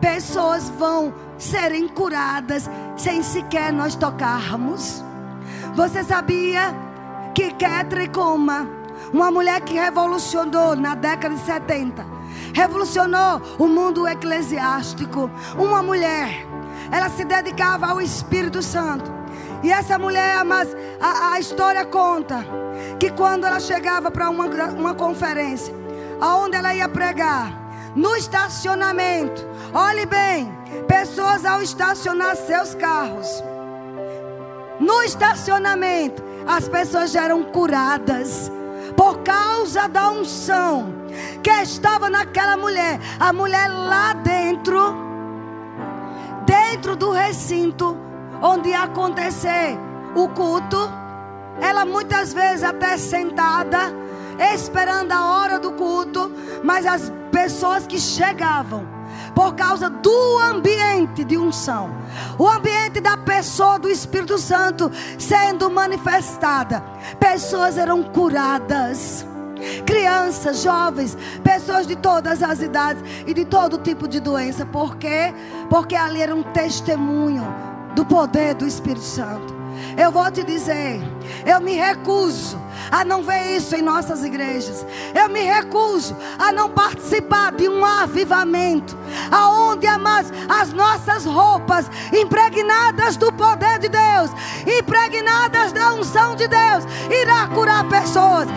pessoas 0.00 0.68
vão 0.70 1.12
serem 1.36 1.86
curadas 1.88 2.68
sem 2.96 3.22
sequer 3.22 3.72
nós 3.72 3.94
tocarmos. 3.94 5.04
Você 5.74 6.02
sabia 6.02 6.74
que 7.34 7.52
Ketre 7.52 8.08
Kuma, 8.08 8.68
uma 9.12 9.30
mulher 9.30 9.60
que 9.60 9.74
revolucionou 9.74 10.74
na 10.74 10.94
década 10.94 11.34
de 11.34 11.40
70, 11.42 12.04
revolucionou 12.54 13.40
o 13.58 13.66
mundo 13.66 14.06
eclesiástico. 14.06 15.30
Uma 15.56 15.82
mulher, 15.82 16.46
ela 16.90 17.08
se 17.08 17.24
dedicava 17.24 17.86
ao 17.86 18.00
Espírito 18.00 18.62
Santo. 18.62 19.10
E 19.62 19.70
essa 19.70 19.98
mulher, 19.98 20.44
mas 20.44 20.76
a, 21.00 21.32
a 21.32 21.40
história 21.40 21.84
conta 21.84 22.44
que 22.98 23.10
quando 23.10 23.44
ela 23.44 23.60
chegava 23.60 24.10
para 24.10 24.30
uma, 24.30 24.46
uma 24.46 24.94
conferência, 24.94 25.74
aonde 26.20 26.56
ela 26.56 26.74
ia 26.74 26.88
pregar, 26.88 27.66
no 27.94 28.14
estacionamento, 28.14 29.46
olhe 29.74 30.06
bem, 30.06 30.52
pessoas 30.86 31.44
ao 31.44 31.62
estacionar 31.62 32.36
seus 32.36 32.74
carros, 32.74 33.42
no 34.78 35.02
estacionamento, 35.02 36.22
as 36.46 36.68
pessoas 36.68 37.10
já 37.10 37.24
eram 37.24 37.42
curadas 37.42 38.50
por 38.98 39.20
causa 39.20 39.88
da 39.88 40.10
unção 40.10 40.92
que 41.40 41.50
estava 41.62 42.10
naquela 42.10 42.56
mulher. 42.56 42.98
A 43.20 43.32
mulher 43.32 43.68
lá 43.68 44.12
dentro, 44.12 44.92
dentro 46.44 46.96
do 46.96 47.12
recinto 47.12 47.96
onde 48.42 48.70
ia 48.70 48.82
acontecer 48.82 49.78
o 50.16 50.28
culto, 50.30 50.76
ela 51.60 51.84
muitas 51.84 52.32
vezes 52.32 52.64
até 52.64 52.98
sentada, 52.98 53.78
esperando 54.52 55.12
a 55.12 55.30
hora 55.32 55.60
do 55.60 55.72
culto, 55.72 56.32
mas 56.64 56.84
as 56.84 57.12
pessoas 57.30 57.86
que 57.86 58.00
chegavam, 58.00 58.84
por 59.38 59.54
causa 59.54 59.88
do 59.88 60.38
ambiente 60.40 61.22
de 61.22 61.38
unção, 61.38 61.94
o 62.36 62.48
ambiente 62.48 63.00
da 63.00 63.16
pessoa 63.16 63.78
do 63.78 63.88
Espírito 63.88 64.36
Santo 64.36 64.90
sendo 65.16 65.70
manifestada, 65.70 66.82
pessoas 67.20 67.78
eram 67.78 68.02
curadas 68.02 69.24
crianças, 69.86 70.62
jovens, 70.62 71.16
pessoas 71.44 71.86
de 71.86 71.94
todas 71.94 72.42
as 72.42 72.60
idades 72.60 73.00
e 73.28 73.32
de 73.32 73.44
todo 73.44 73.78
tipo 73.78 74.08
de 74.08 74.18
doença. 74.18 74.66
Por 74.66 74.96
quê? 74.96 75.32
Porque 75.70 75.94
ali 75.94 76.20
era 76.20 76.34
um 76.34 76.42
testemunho 76.42 77.46
do 77.94 78.04
poder 78.04 78.54
do 78.54 78.66
Espírito 78.66 79.04
Santo. 79.04 79.54
Eu 79.96 80.10
vou 80.10 80.28
te 80.32 80.42
dizer, 80.42 81.00
eu 81.46 81.60
me 81.60 81.74
recuso 81.74 82.58
a 82.90 83.04
não 83.04 83.22
ver 83.22 83.56
isso 83.56 83.74
em 83.74 83.82
nossas 83.82 84.22
igrejas. 84.24 84.84
Eu 85.14 85.28
me 85.28 85.40
recuso 85.40 86.16
a 86.38 86.52
não 86.52 86.68
participar 86.70 87.52
de 87.52 87.68
um 87.68 87.84
avivamento, 87.84 88.96
aonde 89.30 89.86
as 90.48 90.72
nossas 90.72 91.24
roupas 91.24 91.90
impregnadas 92.12 93.16
do 93.16 93.32
poder 93.32 93.78
de 93.78 93.88
Deus, 93.88 94.30
impregnadas 94.78 95.72
da 95.72 95.92
unção 95.94 96.34
de 96.34 96.46
Deus, 96.48 96.84
irá 97.10 97.46
curar 97.48 97.84
pessoas. 97.88 98.48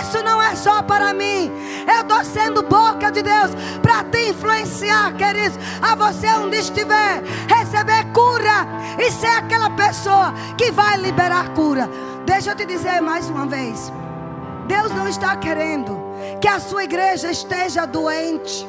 Isso 0.00 0.22
não 0.22 0.42
é 0.42 0.54
só 0.54 0.82
para 0.82 1.12
mim. 1.12 1.50
Eu 1.86 2.02
estou 2.02 2.24
sendo 2.24 2.62
boca 2.62 3.10
de 3.10 3.22
Deus 3.22 3.50
para 3.82 4.04
te 4.04 4.30
influenciar, 4.30 5.12
queridos, 5.14 5.58
a 5.82 5.94
você 5.94 6.28
onde 6.34 6.58
estiver, 6.58 7.22
receber 7.48 8.04
cura 8.12 8.66
e 8.98 9.10
ser 9.10 9.26
aquela 9.26 9.70
pessoa 9.70 10.32
que 10.56 10.70
vai 10.70 10.96
liberar 10.98 11.50
cura. 11.50 11.88
Deixa 12.24 12.50
eu 12.50 12.56
te 12.56 12.64
dizer 12.64 13.00
mais 13.00 13.28
uma 13.28 13.46
vez. 13.46 13.92
Deus 14.66 14.92
não 14.92 15.08
está 15.08 15.36
querendo 15.36 15.98
que 16.40 16.46
a 16.46 16.60
sua 16.60 16.84
igreja 16.84 17.30
esteja 17.30 17.86
doente 17.86 18.66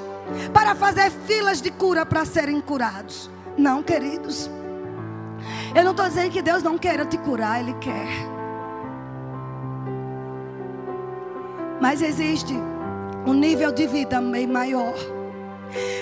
para 0.53 0.73
fazer 0.73 1.11
filas 1.11 1.61
de 1.61 1.69
cura 1.71 2.05
para 2.05 2.25
serem 2.25 2.59
curados. 2.59 3.29
Não, 3.57 3.83
queridos. 3.83 4.49
Eu 5.75 5.83
não 5.83 5.91
estou 5.91 6.07
dizendo 6.07 6.31
que 6.31 6.41
Deus 6.41 6.63
não 6.63 6.77
queira 6.77 7.05
te 7.05 7.17
curar, 7.17 7.59
Ele 7.59 7.73
quer. 7.73 8.07
Mas 11.79 12.01
existe 12.01 12.53
um 13.25 13.33
nível 13.33 13.71
de 13.71 13.87
vida 13.87 14.21
bem 14.21 14.47
maior. 14.47 14.93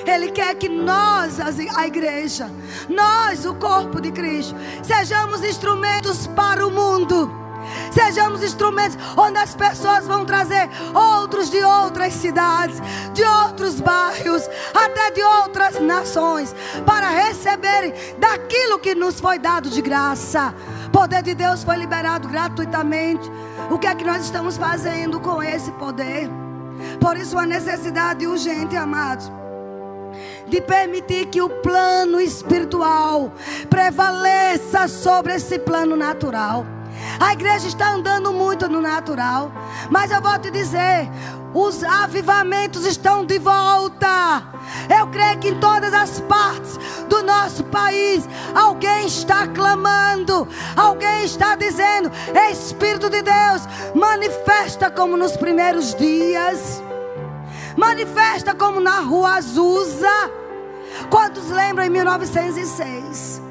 Ele 0.05 0.31
quer 0.31 0.55
que 0.55 0.67
nós, 0.67 1.39
a 1.39 1.87
igreja, 1.87 2.49
nós, 2.87 3.45
o 3.45 3.53
corpo 3.55 4.01
de 4.01 4.11
Cristo, 4.11 4.55
sejamos 4.81 5.43
instrumentos 5.43 6.25
para 6.27 6.65
o 6.65 6.71
mundo 6.71 7.38
Sejamos 7.91 8.43
instrumentos 8.43 8.97
onde 9.17 9.37
as 9.37 9.55
pessoas 9.55 10.05
vão 10.05 10.25
trazer 10.25 10.69
outros 10.93 11.49
de 11.49 11.63
outras 11.63 12.13
cidades, 12.13 12.81
de 13.13 13.23
outros 13.23 13.79
bairros, 13.79 14.49
até 14.73 15.11
de 15.11 15.21
outras 15.21 15.79
nações, 15.79 16.55
para 16.85 17.09
receberem 17.09 17.93
daquilo 18.17 18.79
que 18.79 18.95
nos 18.95 19.19
foi 19.19 19.39
dado 19.39 19.69
de 19.69 19.81
graça. 19.81 20.53
O 20.87 20.91
poder 20.91 21.21
de 21.23 21.33
Deus 21.35 21.63
foi 21.63 21.77
liberado 21.77 22.27
gratuitamente. 22.27 23.29
O 23.69 23.77
que 23.77 23.87
é 23.87 23.95
que 23.95 24.05
nós 24.05 24.23
estamos 24.23 24.57
fazendo 24.57 25.19
com 25.19 25.41
esse 25.41 25.71
poder? 25.73 26.29
Por 26.99 27.17
isso 27.17 27.37
a 27.37 27.45
necessidade 27.45 28.25
urgente, 28.25 28.75
amados, 28.75 29.31
de 30.47 30.61
permitir 30.61 31.27
que 31.27 31.41
o 31.41 31.49
plano 31.49 32.19
espiritual 32.19 33.31
prevaleça 33.69 34.87
sobre 34.87 35.35
esse 35.35 35.59
plano 35.59 35.95
natural. 35.95 36.65
A 37.19 37.33
igreja 37.33 37.67
está 37.67 37.91
andando 37.91 38.31
muito 38.31 38.67
no 38.69 38.81
natural. 38.81 39.51
Mas 39.89 40.11
eu 40.11 40.21
vou 40.21 40.37
te 40.39 40.49
dizer: 40.49 41.09
os 41.53 41.83
avivamentos 41.83 42.85
estão 42.85 43.25
de 43.25 43.39
volta. 43.39 44.43
Eu 44.97 45.07
creio 45.07 45.37
que 45.39 45.49
em 45.49 45.59
todas 45.59 45.93
as 45.93 46.19
partes 46.21 46.77
do 47.07 47.23
nosso 47.23 47.63
país, 47.65 48.27
alguém 48.55 49.07
está 49.07 49.47
clamando, 49.47 50.47
alguém 50.75 51.25
está 51.25 51.55
dizendo: 51.55 52.11
Espírito 52.51 53.09
de 53.09 53.21
Deus, 53.21 53.67
manifesta 53.95 54.89
como 54.89 55.17
nos 55.17 55.35
primeiros 55.35 55.93
dias, 55.95 56.81
manifesta 57.75 58.53
como 58.53 58.79
na 58.79 58.99
rua 58.99 59.35
Azusa. 59.35 60.31
Quantos 61.09 61.49
lembram 61.49 61.85
em 61.85 61.89
1906? 61.89 63.41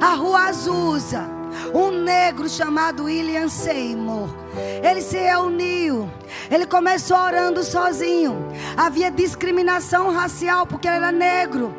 A 0.00 0.14
rua 0.14 0.48
Azusa 0.48 1.37
um 1.74 1.90
negro 1.90 2.48
chamado 2.48 3.04
William 3.04 3.48
Seymour. 3.48 4.28
Ele 4.82 5.00
se 5.00 5.18
reuniu. 5.18 6.10
Ele 6.50 6.66
começou 6.66 7.16
orando 7.16 7.62
sozinho. 7.62 8.36
Havia 8.76 9.10
discriminação 9.10 10.10
racial 10.10 10.66
porque 10.66 10.88
ele 10.88 10.96
era 10.96 11.12
negro. 11.12 11.74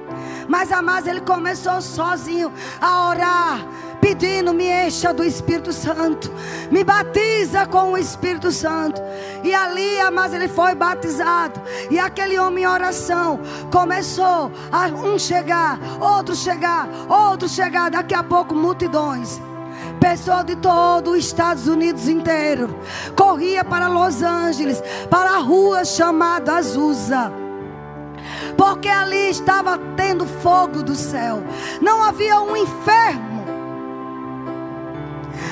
Mas 0.48 0.72
amados, 0.72 1.08
ele 1.08 1.22
começou 1.22 1.80
sozinho 1.80 2.52
a 2.82 3.10
orar, 3.10 3.68
pedindo: 4.02 4.52
me 4.52 4.66
encha 4.66 5.14
do 5.14 5.24
Espírito 5.24 5.72
Santo, 5.72 6.32
me 6.72 6.84
batiza 6.84 7.68
com 7.68 7.92
o 7.92 7.98
Espírito 7.98 8.52
Santo. 8.52 9.00
E 9.44 9.54
ali, 9.54 10.00
amados, 10.00 10.36
ele 10.36 10.48
foi 10.48 10.74
batizado. 10.74 11.62
E 11.92 12.00
aquele 12.00 12.40
homem 12.40 12.64
em 12.64 12.68
oração 12.68 13.40
começou 13.72 14.52
a 14.72 14.88
um 14.88 15.20
chegar, 15.20 15.80
outro 16.02 16.36
chegar, 16.36 16.90
outro 17.08 17.48
chegar. 17.48 17.92
Daqui 17.92 18.16
a 18.16 18.24
pouco, 18.24 18.56
multidões. 18.56 19.40
Pessoa 20.00 20.44
de 20.44 20.56
todo 20.56 21.12
os 21.12 21.20
Estados 21.20 21.68
Unidos 21.68 22.08
inteiro 22.08 22.76
corria 23.16 23.64
para 23.64 23.88
Los 23.88 24.22
Angeles, 24.22 24.82
para 25.10 25.32
a 25.32 25.38
rua 25.38 25.84
chamada 25.84 26.56
Azusa. 26.56 27.32
Porque 28.58 28.90
ali 28.90 29.30
estava 29.30 29.78
tendo 29.96 30.26
fogo 30.26 30.84
do 30.84 30.96
céu. 30.96 31.44
Não 31.82 32.02
havia 32.04 32.42
um 32.42 32.56
inferno. 32.56 33.46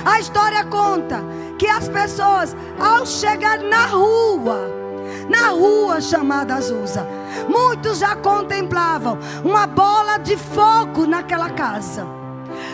A 0.05 0.19
história 0.19 0.63
conta 0.65 1.23
que 1.57 1.67
as 1.67 1.87
pessoas, 1.87 2.55
ao 2.79 3.05
chegar 3.05 3.59
na 3.59 3.87
rua, 3.87 4.69
na 5.29 5.49
rua 5.49 5.99
chamada 5.99 6.55
Azusa, 6.55 7.05
muitos 7.49 7.99
já 7.99 8.15
contemplavam 8.15 9.17
uma 9.43 9.67
bola 9.67 10.17
de 10.17 10.37
fogo 10.37 11.05
naquela 11.05 11.49
casa. 11.49 12.16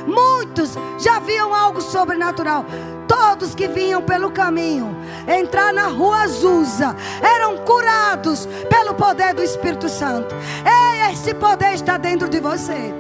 Muitos 0.08 0.76
já 1.00 1.20
viam 1.20 1.54
algo 1.54 1.82
sobrenatural. 1.82 2.66
todos 3.08 3.54
que 3.54 3.68
vinham 3.68 4.02
pelo 4.02 4.32
caminho, 4.32 4.96
entrar 5.28 5.72
na 5.72 5.88
rua 5.88 6.24
Azusa, 6.24 6.96
eram 7.22 7.58
curados 7.60 8.48
pelo 8.70 8.96
poder 8.96 9.34
do 9.34 9.44
Espírito 9.44 9.88
Santo. 9.88 10.34
Este 11.12 11.34
poder 11.36 11.74
está 11.76 11.98
dentro 11.98 12.28
de 12.28 12.40
você. 12.40 12.94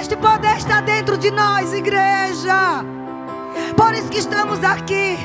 Este 0.00 0.16
poder 0.16 0.56
está 0.56 0.80
dentro 0.80 1.18
de 1.18 1.30
nós, 1.30 1.74
igreja. 1.74 2.84
Por 3.80 3.94
isso 3.94 4.10
que 4.10 4.18
estamos 4.18 4.62
aqui 4.62 5.16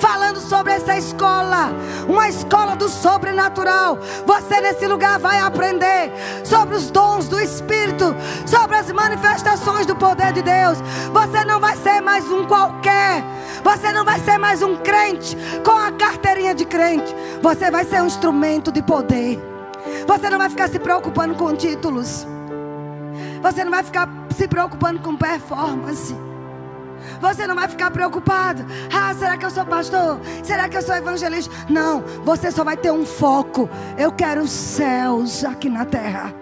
falando 0.00 0.40
sobre 0.40 0.72
essa 0.72 0.98
escola, 0.98 1.70
uma 2.08 2.28
escola 2.28 2.74
do 2.74 2.88
sobrenatural. 2.88 4.00
Você 4.26 4.60
nesse 4.60 4.84
lugar 4.88 5.20
vai 5.20 5.38
aprender 5.38 6.10
sobre 6.42 6.74
os 6.74 6.90
dons 6.90 7.28
do 7.28 7.38
Espírito, 7.38 8.12
sobre 8.44 8.78
as 8.78 8.90
manifestações 8.90 9.86
do 9.86 9.94
poder 9.94 10.32
de 10.32 10.42
Deus. 10.42 10.78
Você 11.12 11.44
não 11.44 11.60
vai 11.60 11.76
ser 11.76 12.00
mais 12.00 12.28
um 12.28 12.46
qualquer. 12.46 13.22
Você 13.62 13.92
não 13.92 14.04
vai 14.04 14.18
ser 14.18 14.38
mais 14.38 14.60
um 14.60 14.76
crente 14.78 15.36
com 15.64 15.70
a 15.70 15.92
carteirinha 15.92 16.52
de 16.52 16.64
crente. 16.64 17.14
Você 17.40 17.70
vai 17.70 17.84
ser 17.84 18.02
um 18.02 18.06
instrumento 18.06 18.72
de 18.72 18.82
poder. 18.82 19.40
Você 20.08 20.28
não 20.28 20.38
vai 20.38 20.50
ficar 20.50 20.68
se 20.68 20.80
preocupando 20.80 21.36
com 21.36 21.54
títulos. 21.54 22.26
Você 23.40 23.62
não 23.62 23.70
vai 23.70 23.84
ficar 23.84 24.08
se 24.36 24.48
preocupando 24.48 24.98
com 24.98 25.16
performance. 25.16 26.29
Você 27.20 27.46
não 27.46 27.54
vai 27.54 27.68
ficar 27.68 27.90
preocupado. 27.90 28.64
Ah, 28.92 29.14
será 29.14 29.36
que 29.36 29.44
eu 29.44 29.50
sou 29.50 29.64
pastor? 29.64 30.20
Será 30.42 30.68
que 30.68 30.76
eu 30.76 30.82
sou 30.82 30.94
evangelista? 30.94 31.54
Não, 31.68 32.02
você 32.24 32.50
só 32.50 32.64
vai 32.64 32.76
ter 32.76 32.90
um 32.90 33.04
foco. 33.04 33.68
Eu 33.98 34.10
quero 34.12 34.42
os 34.42 34.50
céus 34.50 35.44
aqui 35.44 35.68
na 35.68 35.84
terra. 35.84 36.34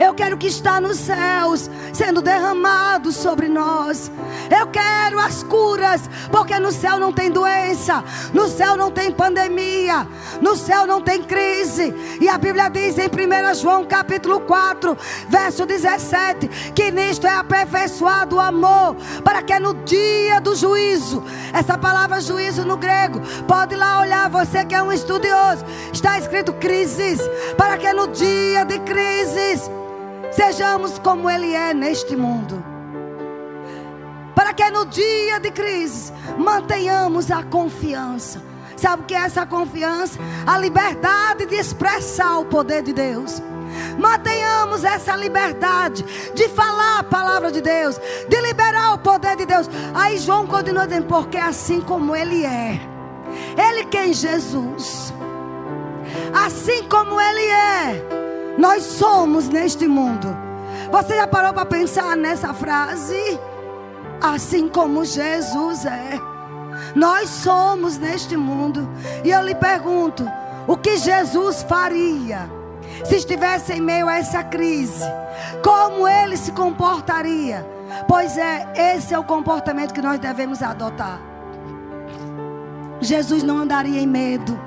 Eu 0.00 0.14
quero 0.14 0.36
que 0.36 0.46
está 0.46 0.80
nos 0.80 0.98
céus 0.98 1.70
sendo 1.92 2.20
derramado 2.20 3.12
sobre 3.12 3.48
nós. 3.48 4.10
Eu 4.50 4.66
quero 4.66 5.18
as 5.18 5.42
curas, 5.42 6.02
porque 6.30 6.58
no 6.58 6.72
céu 6.72 6.98
não 6.98 7.12
tem 7.12 7.30
doença, 7.30 8.02
no 8.32 8.48
céu 8.48 8.76
não 8.76 8.90
tem 8.90 9.10
pandemia, 9.10 10.06
no 10.40 10.56
céu 10.56 10.86
não 10.86 11.00
tem 11.00 11.22
crise. 11.22 11.94
E 12.20 12.28
a 12.28 12.36
Bíblia 12.36 12.68
diz 12.68 12.98
em 12.98 13.06
1 13.06 13.54
João 13.54 13.84
capítulo 13.84 14.40
4, 14.40 14.96
verso 15.28 15.64
17, 15.64 16.48
que 16.74 16.90
nisto 16.90 17.26
é 17.26 17.34
aperfeiçoado 17.34 18.36
o 18.36 18.40
amor, 18.40 18.96
para 19.22 19.42
que 19.42 19.58
no 19.58 19.74
dia 19.84 20.40
do 20.40 20.54
juízo, 20.54 21.22
essa 21.52 21.78
palavra 21.78 22.20
juízo 22.20 22.64
no 22.64 22.76
grego, 22.76 23.20
pode 23.46 23.74
ir 23.74 23.78
lá 23.78 24.00
olhar, 24.00 24.28
você 24.28 24.64
que 24.64 24.74
é 24.74 24.82
um 24.82 24.92
estudioso, 24.92 25.64
está 25.92 26.18
escrito 26.18 26.52
crises, 26.54 27.20
para 27.56 27.78
que 27.78 27.92
no 27.92 28.08
dia 28.08 28.64
de 28.64 28.78
crises 28.80 29.70
Sejamos 30.34 30.98
como 30.98 31.30
Ele 31.30 31.54
é 31.54 31.72
neste 31.72 32.16
mundo. 32.16 32.62
Para 34.34 34.52
que 34.52 34.68
no 34.70 34.84
dia 34.86 35.38
de 35.38 35.50
crise 35.50 36.12
mantenhamos 36.36 37.30
a 37.30 37.42
confiança. 37.44 38.42
Sabe 38.76 39.04
o 39.04 39.06
que 39.06 39.14
é 39.14 39.18
essa 39.18 39.46
confiança? 39.46 40.18
A 40.44 40.58
liberdade 40.58 41.46
de 41.46 41.54
expressar 41.54 42.38
o 42.38 42.46
poder 42.46 42.82
de 42.82 42.92
Deus. 42.92 43.40
Mantenhamos 43.98 44.82
essa 44.82 45.16
liberdade 45.16 46.04
de 46.34 46.48
falar 46.48 46.98
a 46.98 47.04
palavra 47.04 47.52
de 47.52 47.60
Deus, 47.60 48.00
de 48.28 48.40
liberar 48.40 48.94
o 48.94 48.98
poder 48.98 49.36
de 49.36 49.46
Deus. 49.46 49.70
Aí 49.94 50.18
João 50.18 50.46
continua 50.46 50.86
dizendo: 50.86 51.06
porque 51.06 51.38
assim 51.38 51.80
como 51.80 52.14
Ele 52.14 52.44
é, 52.44 52.80
Ele 53.56 53.84
quem 53.84 54.12
Jesus, 54.12 55.14
assim 56.32 56.82
como 56.88 57.20
Ele 57.20 57.46
é, 57.46 58.23
nós 58.58 58.82
somos 58.82 59.48
neste 59.48 59.86
mundo. 59.86 60.36
Você 60.90 61.16
já 61.16 61.26
parou 61.26 61.52
para 61.52 61.64
pensar 61.64 62.16
nessa 62.16 62.52
frase? 62.52 63.38
Assim 64.20 64.68
como 64.68 65.04
Jesus 65.04 65.84
é. 65.84 66.20
Nós 66.94 67.28
somos 67.28 67.98
neste 67.98 68.36
mundo. 68.36 68.88
E 69.24 69.30
eu 69.30 69.42
lhe 69.42 69.54
pergunto: 69.54 70.24
o 70.66 70.76
que 70.76 70.96
Jesus 70.96 71.62
faria 71.62 72.48
se 73.04 73.16
estivesse 73.16 73.72
em 73.72 73.80
meio 73.80 74.08
a 74.08 74.18
essa 74.18 74.42
crise? 74.42 75.04
Como 75.62 76.06
ele 76.06 76.36
se 76.36 76.52
comportaria? 76.52 77.66
Pois 78.08 78.36
é, 78.36 78.94
esse 78.96 79.14
é 79.14 79.18
o 79.18 79.24
comportamento 79.24 79.92
que 79.92 80.02
nós 80.02 80.18
devemos 80.18 80.62
adotar. 80.62 81.20
Jesus 83.00 83.42
não 83.42 83.58
andaria 83.58 84.00
em 84.00 84.06
medo. 84.06 84.58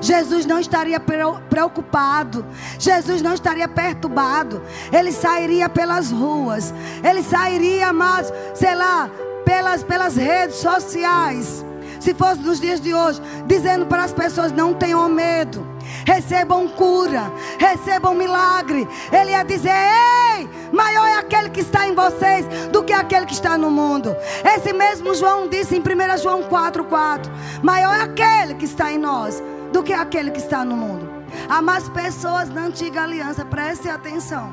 Jesus 0.00 0.46
não 0.46 0.58
estaria 0.58 1.00
preocupado, 1.00 2.44
Jesus 2.78 3.22
não 3.22 3.34
estaria 3.34 3.68
perturbado, 3.68 4.62
ele 4.92 5.12
sairia 5.12 5.68
pelas 5.68 6.10
ruas, 6.10 6.72
ele 7.02 7.22
sairia, 7.22 7.92
mas, 7.92 8.32
sei 8.54 8.74
lá, 8.74 9.10
pelas, 9.44 9.82
pelas 9.82 10.16
redes 10.16 10.56
sociais, 10.56 11.64
se 12.00 12.14
fosse 12.14 12.40
nos 12.40 12.60
dias 12.60 12.80
de 12.80 12.94
hoje, 12.94 13.20
dizendo 13.46 13.86
para 13.86 14.04
as 14.04 14.12
pessoas: 14.12 14.52
não 14.52 14.74
tenham 14.74 15.08
medo, 15.08 15.66
recebam 16.06 16.68
cura, 16.68 17.32
recebam 17.58 18.14
milagre. 18.14 18.86
Ele 19.12 19.32
ia 19.32 19.42
dizer: 19.42 19.72
ei, 19.72 20.48
maior 20.72 21.06
é 21.06 21.16
aquele 21.16 21.50
que 21.50 21.60
está 21.60 21.86
em 21.86 21.94
vocês 21.94 22.46
do 22.70 22.82
que 22.84 22.92
aquele 22.92 23.26
que 23.26 23.34
está 23.34 23.58
no 23.58 23.70
mundo. 23.70 24.14
Esse 24.54 24.72
mesmo 24.72 25.14
João 25.14 25.48
disse 25.48 25.76
em 25.76 25.80
1 25.80 26.18
João 26.18 26.42
4,4: 26.44 27.30
maior 27.62 27.94
é 27.94 28.02
aquele 28.02 28.54
que 28.54 28.64
está 28.64 28.92
em 28.92 28.98
nós 28.98 29.42
do 29.72 29.82
que 29.82 29.92
aquele 29.92 30.30
que 30.30 30.38
está 30.38 30.64
no 30.64 30.76
mundo. 30.76 31.08
Há 31.48 31.60
mais 31.60 31.88
pessoas 31.88 32.48
na 32.48 32.62
antiga 32.62 33.02
aliança, 33.02 33.44
preste 33.44 33.88
atenção. 33.88 34.52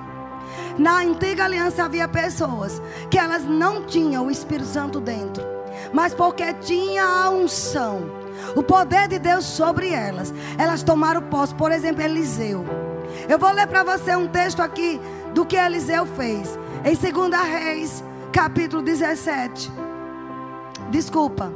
Na 0.77 0.99
antiga 0.99 1.45
aliança 1.45 1.83
havia 1.83 2.07
pessoas 2.07 2.81
que 3.09 3.17
elas 3.17 3.43
não 3.43 3.83
tinham 3.83 4.27
o 4.27 4.31
Espírito 4.31 4.67
Santo 4.67 4.99
dentro, 4.99 5.43
mas 5.93 6.13
porque 6.13 6.53
tinha 6.53 7.03
a 7.03 7.29
unção, 7.29 8.09
o 8.55 8.63
poder 8.63 9.07
de 9.07 9.19
Deus 9.19 9.45
sobre 9.45 9.89
elas, 9.89 10.33
elas 10.57 10.83
tomaram 10.83 11.21
posse. 11.23 11.55
Por 11.55 11.71
exemplo, 11.71 12.03
Eliseu. 12.03 12.65
Eu 13.29 13.39
vou 13.39 13.51
ler 13.51 13.67
para 13.67 13.83
você 13.83 14.15
um 14.15 14.27
texto 14.27 14.61
aqui 14.61 14.99
do 15.33 15.45
que 15.45 15.55
Eliseu 15.55 16.05
fez. 16.05 16.57
Em 16.83 16.95
2 16.95 17.41
Reis, 17.41 18.03
capítulo 18.31 18.81
17. 18.81 19.71
Desculpa. 20.91 21.51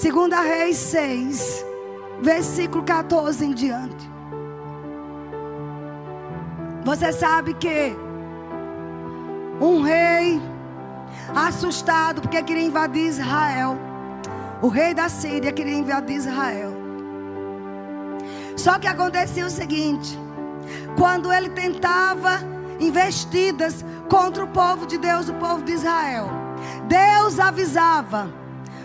2 0.00 0.46
Reis 0.46 0.76
6 0.76 1.71
versículo 2.22 2.84
14 2.84 3.44
em 3.44 3.52
diante. 3.52 4.10
Você 6.84 7.12
sabe 7.12 7.54
que 7.54 7.96
um 9.60 9.82
rei 9.82 10.40
assustado 11.34 12.22
porque 12.22 12.42
queria 12.42 12.64
invadir 12.64 13.06
Israel. 13.06 13.76
O 14.60 14.68
rei 14.68 14.94
da 14.94 15.08
Síria 15.08 15.52
queria 15.52 15.74
invadir 15.74 16.16
Israel. 16.16 16.72
Só 18.56 18.78
que 18.78 18.86
acontecia 18.86 19.44
o 19.44 19.50
seguinte: 19.50 20.16
quando 20.96 21.32
ele 21.32 21.50
tentava 21.50 22.38
investidas 22.78 23.84
contra 24.08 24.44
o 24.44 24.48
povo 24.48 24.86
de 24.86 24.98
Deus, 24.98 25.28
o 25.28 25.34
povo 25.34 25.62
de 25.62 25.72
Israel, 25.72 26.28
Deus 26.86 27.40
avisava 27.40 28.28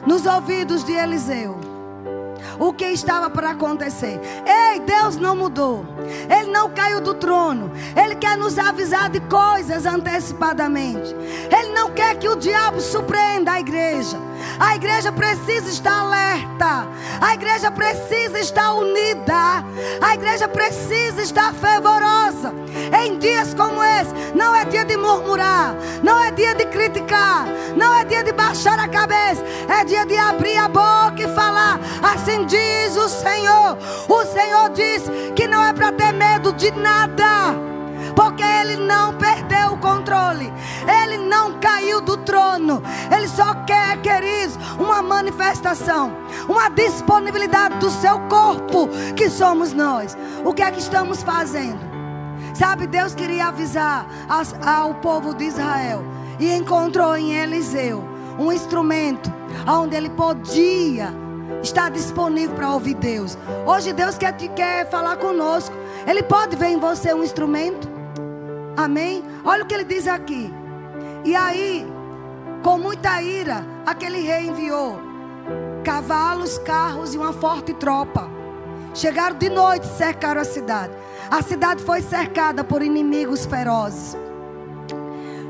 nos 0.05 0.25
ouvidos 0.25 0.83
de 0.83 0.93
Eliseu 0.93 1.66
o 2.59 2.73
que 2.73 2.85
estava 2.85 3.29
para 3.29 3.51
acontecer. 3.51 4.19
Ei, 4.45 4.79
Deus 4.79 5.17
não 5.17 5.35
mudou. 5.35 5.85
Ele 6.29 6.51
não 6.51 6.69
caiu 6.69 7.01
do 7.01 7.13
trono. 7.13 7.71
Ele 7.95 8.15
quer 8.15 8.37
nos 8.37 8.57
avisar 8.57 9.09
de 9.09 9.19
coisas 9.21 9.85
antecipadamente. 9.85 11.15
Ele 11.51 11.73
não 11.73 11.91
quer 11.91 12.15
que 12.17 12.27
o 12.27 12.35
diabo 12.35 12.79
surpreenda 12.81 13.53
a 13.53 13.59
igreja. 13.59 14.26
A 14.59 14.75
igreja 14.75 15.11
precisa 15.11 15.69
estar 15.69 15.99
alerta. 15.99 16.87
A 17.21 17.33
igreja 17.33 17.71
precisa 17.71 18.39
estar 18.39 18.73
unida. 18.73 19.63
A 20.01 20.13
igreja 20.13 20.47
precisa 20.47 21.21
estar 21.21 21.53
fervorosa. 21.53 22.53
Em 23.03 23.17
dias 23.17 23.53
como 23.53 23.83
esse, 23.83 24.13
não 24.35 24.55
é 24.55 24.65
dia 24.65 24.85
de 24.85 24.97
murmurar, 24.97 25.75
não 26.03 26.19
é 26.19 26.31
dia 26.31 26.55
de 26.55 26.65
criticar, 26.65 27.45
não 27.75 27.93
é 27.93 28.05
dia 28.05 28.23
de 28.23 28.31
baixar 28.31 28.79
a 28.79 28.87
cabeça, 28.87 29.43
é 29.67 29.83
dia 29.83 30.05
de 30.05 30.17
abrir 30.17 30.57
a 30.57 30.67
boca 30.67 31.21
e 31.21 31.35
falar. 31.35 31.79
Assim 32.01 32.45
diz 32.45 32.95
o 32.95 33.09
Senhor. 33.09 33.77
O 34.07 34.25
Senhor 34.25 34.69
diz 34.69 35.03
que 35.35 35.47
não 35.47 35.63
é 35.63 35.73
para 35.73 35.91
ter 35.91 36.13
medo 36.13 36.53
de 36.53 36.71
nada 36.71 37.76
porque 38.17 38.41
ele 38.41 38.77
não 38.77 39.13
perdeu 39.13 39.73
o 39.73 39.77
controle, 39.77 40.51
ele 41.03 41.17
não 41.17 41.59
caiu 41.59 42.01
do 42.01 42.17
trono, 42.17 42.81
ele 43.15 43.27
só 43.27 43.53
quer, 43.63 44.01
queridos, 44.01 44.57
uma 44.79 45.03
manifestação, 45.03 46.11
uma 46.49 46.67
disponibilidade 46.67 47.77
do 47.77 47.91
seu 47.91 48.17
corpo, 48.21 48.89
que 49.15 49.29
somos 49.29 49.71
nós. 49.71 50.17
O 50.43 50.51
que 50.51 50.63
é 50.63 50.71
que 50.71 50.79
estamos 50.79 51.21
fazendo? 51.21 51.79
Sabe, 52.55 52.87
Deus 52.87 53.13
queria 53.13 53.49
avisar 53.49 54.07
ao 54.65 54.95
povo 54.95 55.35
de 55.35 55.43
Israel 55.43 56.03
e 56.39 56.51
encontrou 56.51 57.15
em 57.15 57.35
Eliseu 57.35 58.03
um 58.39 58.51
instrumento 58.51 59.31
onde 59.67 59.95
ele 59.95 60.09
podia 60.09 61.13
estar 61.61 61.91
disponível 61.91 62.55
para 62.55 62.73
ouvir 62.73 62.95
Deus. 62.95 63.37
Hoje 63.63 63.93
Deus 63.93 64.17
quer, 64.17 64.33
quer 64.33 64.89
falar 64.89 65.17
conosco. 65.17 65.75
Ele 66.07 66.23
pode 66.23 66.55
ver 66.55 66.69
em 66.69 66.79
você 66.79 67.13
um 67.13 67.23
instrumento. 67.23 67.96
Amém? 68.77 69.23
Olha 69.43 69.63
o 69.63 69.65
que 69.65 69.73
ele 69.73 69.83
diz 69.83 70.07
aqui. 70.07 70.53
E 71.25 71.35
aí, 71.35 71.85
com 72.63 72.77
muita 72.77 73.19
ira, 73.23 73.65
aquele 73.85 74.19
rei 74.19 74.47
enviou 74.47 75.01
cavalos, 75.83 76.59
carros 76.59 77.15
e 77.15 77.17
uma 77.17 77.33
forte 77.33 77.73
tropa. 77.73 78.29
Chegaram 78.93 79.35
de 79.35 79.49
noite 79.49 79.87
cercaram 79.87 80.41
a 80.41 80.45
cidade. 80.45 80.93
A 81.31 81.41
cidade 81.41 81.83
foi 81.83 82.01
cercada 82.01 82.63
por 82.63 82.81
inimigos 82.83 83.45
ferozes, 83.45 84.15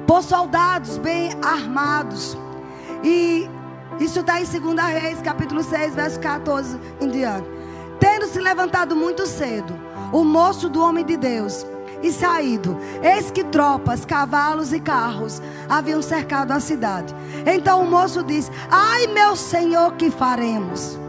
por 0.05 0.23
soldados 0.23 0.97
bem 0.97 1.31
armados. 1.43 2.37
E 3.03 3.49
isso 3.99 4.21
está 4.21 4.39
em 4.39 4.45
2 4.45 4.75
Reis, 5.01 5.21
capítulo 5.21 5.63
6, 5.63 5.95
verso 5.95 6.19
14 6.19 6.79
em 7.01 7.09
diante. 7.09 7.47
Tendo 7.99 8.27
se 8.27 8.39
levantado 8.39 8.95
muito 8.95 9.25
cedo, 9.25 9.73
o 10.13 10.23
moço 10.23 10.69
do 10.69 10.81
homem 10.81 11.03
de 11.05 11.17
Deus 11.17 11.65
e 12.01 12.11
saído, 12.11 12.77
eis 13.01 13.31
que 13.31 13.43
tropas, 13.43 14.05
cavalos 14.05 14.71
e 14.71 14.79
carros 14.79 15.41
haviam 15.69 16.01
cercado 16.01 16.51
a 16.51 16.59
cidade. 16.59 17.13
Então 17.45 17.81
o 17.81 17.89
moço 17.89 18.23
disse: 18.23 18.51
Ai, 18.69 19.07
meu 19.07 19.35
senhor, 19.35 19.93
que 19.93 20.09
faremos? 20.09 21.06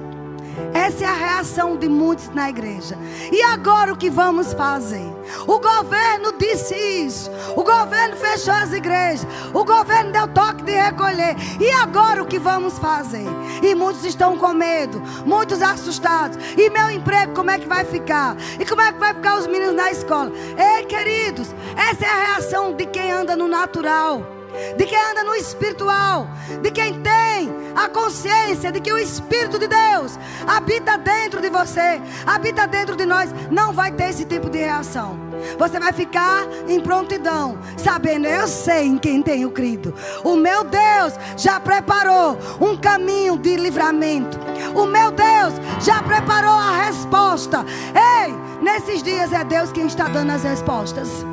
Essa 0.72 1.04
é 1.04 1.06
a 1.06 1.12
reação 1.12 1.76
de 1.76 1.88
muitos 1.88 2.28
na 2.30 2.48
igreja. 2.48 2.96
E 3.32 3.42
agora 3.42 3.92
o 3.92 3.96
que 3.96 4.10
vamos 4.10 4.52
fazer? 4.52 5.04
O 5.46 5.58
governo 5.58 6.32
disse 6.38 6.74
isso. 6.74 7.30
O 7.56 7.62
governo 7.62 8.16
fechou 8.16 8.54
as 8.54 8.72
igrejas. 8.72 9.26
O 9.52 9.64
governo 9.64 10.12
deu 10.12 10.28
toque 10.28 10.62
de 10.62 10.72
recolher. 10.72 11.36
E 11.60 11.70
agora 11.72 12.22
o 12.22 12.26
que 12.26 12.38
vamos 12.38 12.78
fazer? 12.78 13.26
E 13.62 13.74
muitos 13.74 14.04
estão 14.04 14.36
com 14.38 14.52
medo, 14.52 15.00
muitos 15.26 15.60
assustados. 15.62 16.38
E 16.56 16.70
meu 16.70 16.90
emprego, 16.90 17.34
como 17.34 17.50
é 17.50 17.58
que 17.58 17.68
vai 17.68 17.84
ficar? 17.84 18.36
E 18.58 18.64
como 18.64 18.80
é 18.80 18.92
que 18.92 18.98
vai 18.98 19.14
ficar 19.14 19.38
os 19.38 19.46
meninos 19.46 19.74
na 19.74 19.90
escola? 19.90 20.32
Ei, 20.56 20.84
queridos, 20.86 21.54
essa 21.76 22.04
é 22.04 22.08
a 22.08 22.32
reação 22.32 22.72
de 22.72 22.86
quem 22.86 23.10
anda 23.10 23.36
no 23.36 23.48
natural 23.48 24.37
de 24.76 24.86
quem 24.86 24.98
anda 25.10 25.24
no 25.24 25.34
espiritual, 25.34 26.28
de 26.62 26.70
quem 26.70 27.00
tem 27.00 27.50
a 27.76 27.88
consciência 27.88 28.72
de 28.72 28.80
que 28.80 28.92
o 28.92 28.98
Espírito 28.98 29.58
de 29.58 29.68
Deus 29.68 30.18
habita 30.46 30.96
dentro 30.98 31.40
de 31.40 31.48
você, 31.48 32.00
habita 32.26 32.66
dentro 32.66 32.96
de 32.96 33.06
nós, 33.06 33.30
não 33.50 33.72
vai 33.72 33.92
ter 33.92 34.10
esse 34.10 34.24
tipo 34.24 34.50
de 34.50 34.58
reação. 34.58 35.18
Você 35.58 35.78
vai 35.78 35.92
ficar 35.92 36.46
em 36.66 36.80
prontidão, 36.80 37.58
sabendo, 37.76 38.26
eu 38.26 38.48
sei 38.48 38.86
em 38.86 38.98
quem 38.98 39.22
tenho 39.22 39.50
crido. 39.50 39.94
O 40.24 40.34
meu 40.34 40.64
Deus 40.64 41.14
já 41.36 41.60
preparou 41.60 42.36
um 42.60 42.76
caminho 42.76 43.38
de 43.38 43.56
livramento. 43.56 44.38
O 44.74 44.86
meu 44.86 45.12
Deus 45.12 45.54
já 45.80 46.02
preparou 46.02 46.54
a 46.54 46.84
resposta. 46.86 47.64
Ei, 47.94 48.34
nesses 48.60 49.02
dias 49.02 49.32
é 49.32 49.44
Deus 49.44 49.70
quem 49.70 49.86
está 49.86 50.08
dando 50.08 50.32
as 50.32 50.42
respostas. 50.42 51.24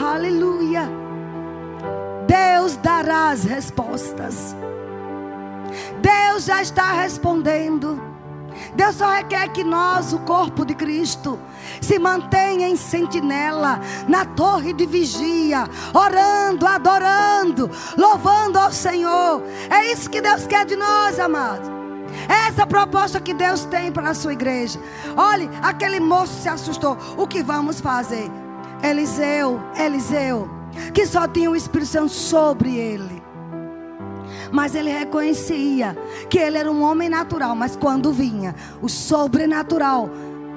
Aleluia. 0.00 1.07
Deus 2.28 2.76
dará 2.76 3.30
as 3.30 3.42
respostas. 3.44 4.54
Deus 6.02 6.44
já 6.44 6.60
está 6.60 6.92
respondendo. 6.92 8.00
Deus 8.74 8.96
só 8.96 9.08
requer 9.08 9.48
que 9.48 9.64
nós, 9.64 10.12
o 10.12 10.18
corpo 10.20 10.66
de 10.66 10.74
Cristo, 10.74 11.38
se 11.80 11.98
mantenha 11.98 12.68
em 12.68 12.76
sentinela, 12.76 13.80
na 14.06 14.26
torre 14.26 14.74
de 14.74 14.84
vigia, 14.84 15.64
orando, 15.94 16.66
adorando, 16.66 17.70
louvando 17.96 18.58
ao 18.58 18.72
Senhor. 18.72 19.42
É 19.70 19.90
isso 19.90 20.10
que 20.10 20.20
Deus 20.20 20.46
quer 20.46 20.66
de 20.66 20.76
nós, 20.76 21.18
amados. 21.18 21.70
É 22.28 22.48
essa 22.48 22.66
proposta 22.66 23.20
que 23.20 23.32
Deus 23.32 23.64
tem 23.64 23.90
para 23.90 24.10
a 24.10 24.14
sua 24.14 24.34
igreja. 24.34 24.78
Olhe, 25.16 25.48
aquele 25.62 26.00
moço 26.00 26.42
se 26.42 26.48
assustou. 26.48 26.98
O 27.16 27.26
que 27.26 27.42
vamos 27.42 27.80
fazer? 27.80 28.30
Eliseu, 28.82 29.60
Eliseu 29.76 30.57
que 30.92 31.06
só 31.06 31.26
tinha 31.26 31.50
o 31.50 31.56
Espírito 31.56 31.90
Santo 31.90 32.12
sobre 32.12 32.76
ele. 32.76 33.22
Mas 34.50 34.74
ele 34.74 34.90
reconhecia 34.90 35.96
que 36.28 36.38
ele 36.38 36.58
era 36.58 36.70
um 36.70 36.82
homem 36.82 37.08
natural, 37.08 37.54
mas 37.54 37.76
quando 37.76 38.12
vinha 38.12 38.54
o 38.80 38.88
sobrenatural 38.88 40.08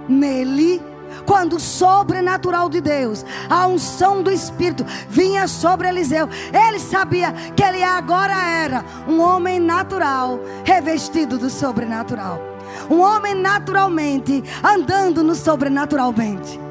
nele, 0.08 0.82
quando 1.26 1.58
o 1.58 1.60
sobrenatural 1.60 2.69
de 2.69 2.82
Deus, 2.82 3.26
a 3.50 3.67
unção 3.67 4.24
do 4.24 4.32
Espírito 4.32 4.86
vinha 5.10 5.47
sobre 5.47 5.89
Eliseu, 5.89 6.28
ele 6.54 6.80
sabia 6.80 7.34
que 7.56 7.63
ele 7.63 7.84
agora 7.84 8.34
era 8.34 8.86
um 9.08 9.19
homem 9.19 9.60
natural, 9.60 10.39
revestido 10.63 11.38
do 11.38 11.50
sobrenatural. 11.50 12.41
Um 12.89 13.00
homem 13.02 13.36
naturalmente 13.36 14.43
andando 14.63 15.24
no 15.24 15.36
sobrenaturalmente. 15.36 16.70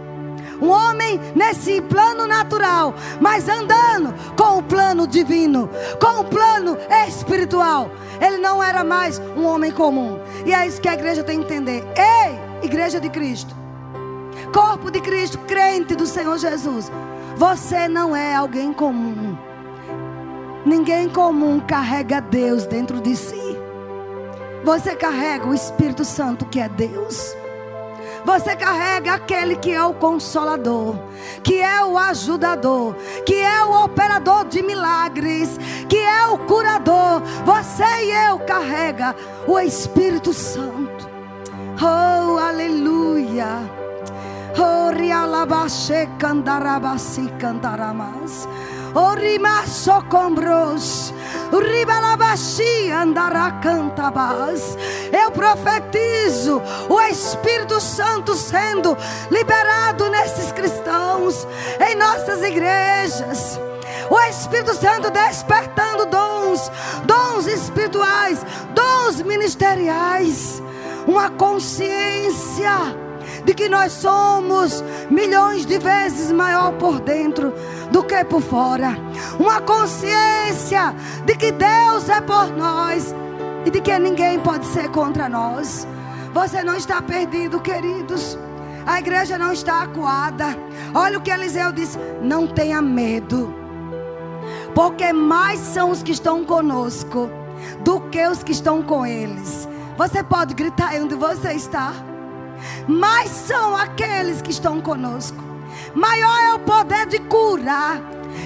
Um 0.61 0.69
homem 0.69 1.21
nesse 1.35 1.81
plano 1.83 2.27
natural, 2.27 2.95
mas 3.21 3.49
andando 3.49 4.15
com 4.37 4.59
o 4.59 4.63
plano 4.63 5.07
divino, 5.07 5.69
com 6.01 6.21
o 6.21 6.25
plano 6.25 6.77
espiritual. 7.07 7.91
Ele 8.21 8.37
não 8.37 8.63
era 8.63 8.85
mais 8.85 9.19
um 9.37 9.47
homem 9.47 9.71
comum. 9.73 10.19
E 10.45 10.53
é 10.53 10.67
isso 10.67 10.81
que 10.81 10.89
a 10.89 10.95
igreja 10.95 11.25
tem 11.25 11.39
que 11.39 11.45
entender. 11.45 11.85
Ei, 11.97 12.39
igreja 12.63 13.01
de 13.01 13.09
Cristo. 13.09 13.55
Corpo 14.53 14.91
de 14.91 15.01
Cristo, 15.01 15.39
crente 15.39 15.95
do 15.95 16.07
Senhor 16.07 16.37
Jesus. 16.39 16.91
Você 17.37 17.89
não 17.89 18.15
é 18.15 18.35
alguém 18.35 18.73
comum. 18.73 19.37
Ninguém 20.67 21.09
comum 21.09 21.59
carrega 21.59 22.21
Deus 22.21 22.67
dentro 22.67 23.01
de 23.01 23.17
si. 23.17 23.57
Você 24.63 24.95
carrega 24.95 25.47
o 25.47 25.55
Espírito 25.55 26.05
Santo 26.05 26.45
que 26.45 26.61
é 26.61 26.69
Deus. 26.69 27.35
Você 28.25 28.55
carrega 28.55 29.15
aquele 29.15 29.57
que 29.57 29.73
é 29.73 29.83
o 29.83 29.95
consolador, 29.95 30.97
que 31.43 31.61
é 31.61 31.83
o 31.85 31.97
ajudador, 31.97 32.95
que 33.25 33.35
é 33.35 33.65
o 33.65 33.85
operador 33.85 34.45
de 34.47 34.63
milagres, 34.63 35.59
que 35.89 35.99
é 35.99 36.27
o 36.27 36.39
curador. 36.39 37.23
Você 37.45 37.85
e 37.85 38.29
eu 38.29 38.39
carrega 38.41 39.15
o 39.47 39.59
Espírito 39.59 40.33
Santo. 40.33 41.09
Oh, 41.83 42.39
aleluia. 42.39 43.47
Oh, 44.59 44.95
rialabaxe 44.95 46.09
candarabasi 46.19 47.33
cantaramas. 47.39 48.47
Orima 48.95 49.67
socombros. 49.67 51.15
Ribalabaxi 51.53 52.91
andará 52.91 53.53
cantabas. 53.63 54.77
Eu 55.13 55.31
profetizo 55.31 56.63
o 56.89 57.01
Espírito 57.03 57.81
Santo 57.81 58.35
sendo 58.35 58.97
liberado 59.31 60.09
nesses 60.11 60.53
cristãos, 60.53 61.47
em 61.81 61.97
nossas 61.97 62.43
igrejas. 62.43 63.61
O 64.09 64.19
Espírito 64.29 64.75
Santo 64.75 65.11
despertando 65.11 66.07
dons, 66.07 66.71
dons 67.05 67.47
espirituais, 67.47 68.45
dons 68.75 69.23
ministeriais, 69.23 70.63
uma 71.07 71.31
consciência 71.31 73.10
de 73.45 73.55
que 73.55 73.69
nós 73.69 73.93
somos 73.93 74.85
milhões 75.11 75.65
de 75.67 75.79
vezes 75.79 76.33
maior 76.33 76.73
por 76.73 77.01
dentro 77.01 77.53
do 77.91 78.03
que 78.03 78.25
por 78.25 78.43
fora. 78.43 78.97
Uma 79.39 79.61
consciência 79.61 80.95
de 81.25 81.37
que 81.37 81.53
Deus 81.53 82.09
é 82.09 82.21
por 82.21 82.51
nós 82.57 83.15
e 83.65 83.71
de 83.71 83.81
que 83.81 83.99
ninguém 83.99 84.39
pode 84.41 84.67
ser 84.67 84.89
contra 84.91 85.29
nós. 85.29 85.87
Você 86.33 86.63
não 86.63 86.77
está 86.77 87.03
perdido, 87.03 87.61
queridos. 87.61 88.39
A 88.87 88.99
igreja 88.99 89.37
não 89.37 89.53
está 89.53 89.83
acuada. 89.83 90.57
Olha 90.95 91.19
o 91.19 91.21
que 91.21 91.31
Eliseu 91.31 91.73
disse: 91.73 91.99
não 92.23 92.47
tenha 92.47 92.81
medo, 92.81 93.55
porque 94.75 95.13
mais 95.13 95.59
são 95.61 95.91
os 95.91 96.03
que 96.03 96.13
estão 96.13 96.45
conosco 96.45 97.31
do 97.81 98.01
que 98.01 98.27
os 98.27 98.43
que 98.43 98.53
estão 98.53 98.83
com 98.83 99.05
eles. 99.05 99.69
Você 99.97 100.23
pode 100.23 100.55
gritar 100.55 100.89
aí 100.89 101.03
onde 101.03 101.15
você 101.15 101.53
está. 101.53 101.93
Mais 102.87 103.31
são 103.31 103.77
aqueles 103.77 104.43
que 104.43 104.51
estão 104.51 104.81
conosco. 104.81 105.51
Maior 105.95 106.41
é 106.41 106.55
o 106.55 106.59
poder 106.61 107.07
de 107.07 107.19
curar. 107.21 108.01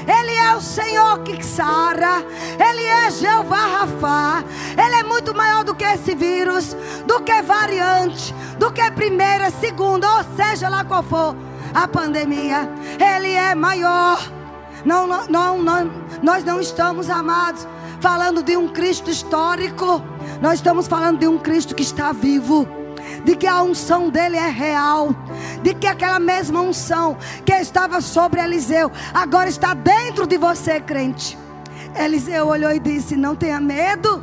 Ele 0.07 0.33
é 0.33 0.55
o 0.55 0.61
Senhor 0.61 1.19
que 1.21 1.45
sara. 1.45 2.25
Ele 2.59 2.85
é 2.85 3.11
Jeová 3.11 3.67
Rafa. 3.67 4.45
Ele 4.73 4.97
é 4.97 5.03
muito 5.03 5.35
maior 5.35 5.65
do 5.65 5.75
que 5.75 5.85
esse 5.85 6.15
vírus, 6.15 6.77
do 7.07 7.21
que 7.21 7.43
variante, 7.43 8.35
do 8.59 8.71
que 8.73 8.91
primeira, 8.93 9.51
segunda, 9.51 10.09
ou 10.17 10.25
seja 10.37 10.69
lá 10.69 10.85
qual 10.85 11.03
for 11.03 11.37
a 11.75 11.87
pandemia. 11.89 12.69
Ele 12.99 13.33
é 13.33 13.55
maior. 13.55 14.19
Não, 14.85 15.07
não, 15.07 15.63
não, 15.63 15.91
nós 16.23 16.45
não 16.45 16.61
estamos 16.61 17.09
amados 17.09 17.67
falando 18.01 18.43
de 18.43 18.57
um 18.57 18.69
Cristo 18.69 19.11
histórico. 19.11 20.03
Nós 20.41 20.55
estamos 20.55 20.87
falando 20.87 21.19
de 21.19 21.27
um 21.27 21.39
Cristo 21.39 21.75
que 21.75 21.83
está 21.83 22.13
vivo 22.13 22.84
de 23.25 23.35
que 23.35 23.47
a 23.47 23.63
unção 23.63 24.11
dele 24.11 24.37
é 24.37 24.49
real, 24.49 25.15
de 25.63 25.75
que 25.75 25.87
aquela 25.87 26.19
mesma 26.19 26.61
unção 26.61 27.17
que 27.45 27.53
estava 27.53 28.01
sobre 28.01 28.41
Eliseu 28.41 28.93
agora 29.13 29.49
está 29.49 29.75
dentro 29.75 30.27
de 30.27 30.37
você, 30.37 30.81
crente. 30.81 31.39
Eliseu 31.97 32.47
olhou 32.47 32.73
e 32.73 32.79
disse: 32.79 33.17
Não 33.17 33.35
tenha 33.35 33.61
medo, 33.61 34.23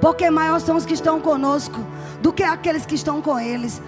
porque 0.00 0.30
maiores 0.30 0.64
são 0.64 0.76
os 0.76 0.84
que 0.84 0.94
estão 0.94 1.20
conosco 1.20 1.80
do 2.20 2.32
que 2.32 2.42
aqueles 2.42 2.84
que 2.84 2.94
estão 2.94 3.22
com 3.22 3.38
eles. 3.38 3.80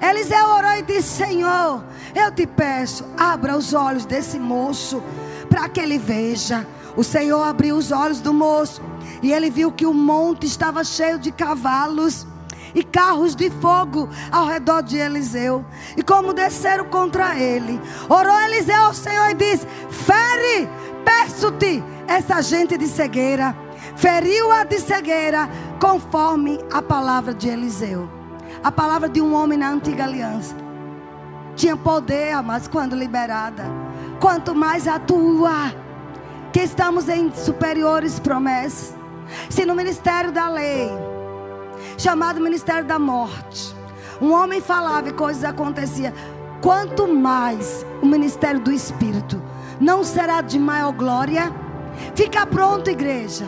Eliseu 0.00 0.46
orou 0.46 0.72
e 0.72 0.82
disse: 0.82 1.24
Senhor, 1.24 1.84
eu 2.14 2.32
te 2.32 2.46
peço, 2.46 3.04
abra 3.16 3.56
os 3.56 3.74
olhos 3.74 4.04
desse 4.04 4.38
moço 4.38 5.02
para 5.48 5.68
que 5.68 5.80
ele 5.80 5.98
veja. 5.98 6.66
O 6.96 7.04
Senhor 7.04 7.42
abriu 7.42 7.76
os 7.76 7.90
olhos 7.90 8.20
do 8.20 8.34
moço 8.34 8.82
E 9.22 9.32
ele 9.32 9.48
viu 9.48 9.72
que 9.72 9.86
o 9.86 9.94
monte 9.94 10.46
estava 10.46 10.84
cheio 10.84 11.18
de 11.18 11.32
cavalos 11.32 12.26
e 12.74 12.82
carros 12.82 13.34
de 13.34 13.50
fogo 13.50 14.08
ao 14.30 14.46
redor 14.46 14.82
de 14.82 14.96
Eliseu. 14.96 15.64
E 15.96 16.02
como 16.02 16.32
desceram 16.32 16.84
contra 16.86 17.38
ele, 17.38 17.80
orou 18.08 18.38
Eliseu 18.40 18.82
ao 18.82 18.94
Senhor 18.94 19.30
e 19.30 19.34
disse: 19.34 19.66
Fere, 19.90 20.68
peço-te, 21.04 21.82
essa 22.06 22.40
gente 22.42 22.76
de 22.76 22.86
cegueira. 22.86 23.56
Feriu-a 23.96 24.64
de 24.64 24.78
cegueira, 24.80 25.48
conforme 25.80 26.58
a 26.72 26.80
palavra 26.80 27.34
de 27.34 27.48
Eliseu. 27.48 28.08
A 28.62 28.70
palavra 28.70 29.08
de 29.08 29.20
um 29.20 29.34
homem 29.34 29.58
na 29.58 29.70
antiga 29.70 30.04
aliança. 30.04 30.54
Tinha 31.54 31.76
poder, 31.76 32.40
mas 32.42 32.66
quando 32.66 32.96
liberada. 32.96 33.64
Quanto 34.20 34.54
mais 34.54 34.86
atua, 34.86 35.74
que 36.52 36.60
estamos 36.60 37.08
em 37.08 37.32
superiores 37.34 38.18
promessas. 38.18 38.94
Se 39.50 39.64
no 39.64 39.74
ministério 39.74 40.30
da 40.30 40.48
lei 40.48 40.90
chamado 42.02 42.40
Ministério 42.40 42.84
da 42.84 42.98
Morte. 42.98 43.74
Um 44.20 44.32
homem 44.32 44.60
falava 44.60 45.08
e 45.08 45.12
coisas 45.12 45.44
aconteciam. 45.44 46.12
Quanto 46.60 47.06
mais 47.06 47.86
o 48.02 48.06
ministério 48.06 48.60
do 48.60 48.72
Espírito 48.72 49.40
não 49.80 50.02
será 50.02 50.40
de 50.40 50.58
maior 50.58 50.92
glória. 50.92 51.52
Fica 52.14 52.44
pronto, 52.44 52.90
igreja. 52.90 53.46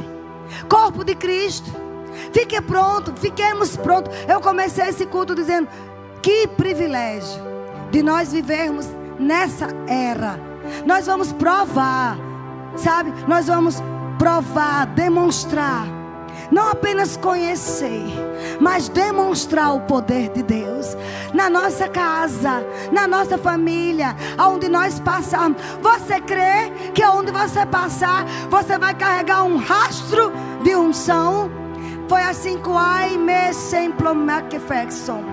Corpo 0.68 1.05
de 1.05 1.16
Cristo. 1.16 1.68
Fique 2.32 2.61
pronto, 2.61 3.12
fiquemos 3.16 3.76
prontos. 3.76 4.14
Eu 4.28 4.40
comecei 4.40 4.88
esse 4.88 5.05
culto 5.07 5.34
dizendo: 5.34 5.68
que 6.22 6.46
privilégio 6.46 7.42
de 7.90 8.02
nós 8.02 8.32
vivermos 8.32 8.86
nessa 9.18 9.66
era. 9.88 10.38
Nós 10.86 11.07
vamos 11.07 11.32
provar, 11.32 12.16
sabe? 12.76 13.12
Nós 13.26 13.48
vamos 13.48 13.82
provar, 14.16 14.86
demonstrar 14.86 16.03
não 16.55 16.68
apenas 16.68 17.16
conhecer, 17.16 18.05
mas 18.61 18.88
demonstrar 18.88 19.74
o 19.74 19.80
poder 19.80 20.28
de 20.30 20.40
Deus 20.40 20.96
na 21.34 21.50
nossa 21.50 21.88
casa, 21.88 22.64
na 22.92 23.09
nossa 23.09 23.36
família, 23.36 24.14
aonde 24.38 24.68
nós 24.68 25.00
passarmos. 25.00 25.61
Você 25.82 26.20
crê 26.20 26.70
que 26.94 27.02
aonde 27.02 27.32
você 27.32 27.66
passar, 27.66 28.24
você 28.48 28.78
vai 28.78 28.94
carregar 28.94 29.42
um 29.42 29.57
rastro 29.57 30.32
de 30.62 30.76
unção? 30.76 31.50
Foi 32.09 32.22
assim 32.22 32.57
com 32.59 32.78
Aime 32.78 33.52
Semplo 33.52 34.12
McPherson. 34.12 35.24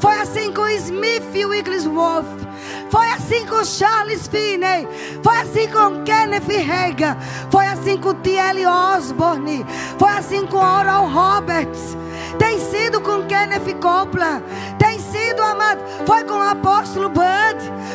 Foi 0.00 0.14
assim 0.18 0.54
com 0.54 0.66
Smith 0.70 1.34
Wigglesworth. 1.34 2.45
Foi 2.90 3.06
assim 3.10 3.46
com 3.46 3.64
Charles 3.64 4.26
Finney. 4.26 4.86
Foi 5.22 5.36
assim 5.36 5.68
com 5.68 6.02
Kenneth 6.04 6.46
Reagan. 6.48 7.16
Foi 7.50 7.66
assim 7.66 7.96
com 7.98 8.14
T.L. 8.14 8.66
Osborne. 8.66 9.66
Foi 9.98 10.10
assim 10.10 10.46
com 10.46 10.58
Oral 10.58 11.08
Roberts. 11.08 11.96
Tem 12.38 12.58
sido 12.58 13.00
com 13.00 13.24
Kenneth 13.24 13.74
Copeland. 13.80 14.42
Tem 14.78 14.98
sido, 14.98 15.42
amado. 15.42 15.80
Foi 16.06 16.24
com 16.24 16.34
o 16.34 16.42
apóstolo 16.42 17.08
Bud. 17.08 17.26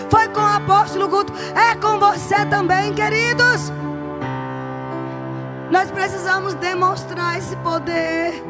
Foi 0.10 0.28
com 0.30 0.42
o 0.42 0.46
apóstolo 0.46 1.08
Guto. 1.08 1.34
É 1.56 1.76
com 1.76 2.00
você 2.00 2.46
também, 2.46 2.94
queridos. 2.94 3.72
Nós 5.70 5.90
precisamos 5.90 6.54
demonstrar 6.56 7.38
esse 7.38 7.56
poder. 7.58 8.44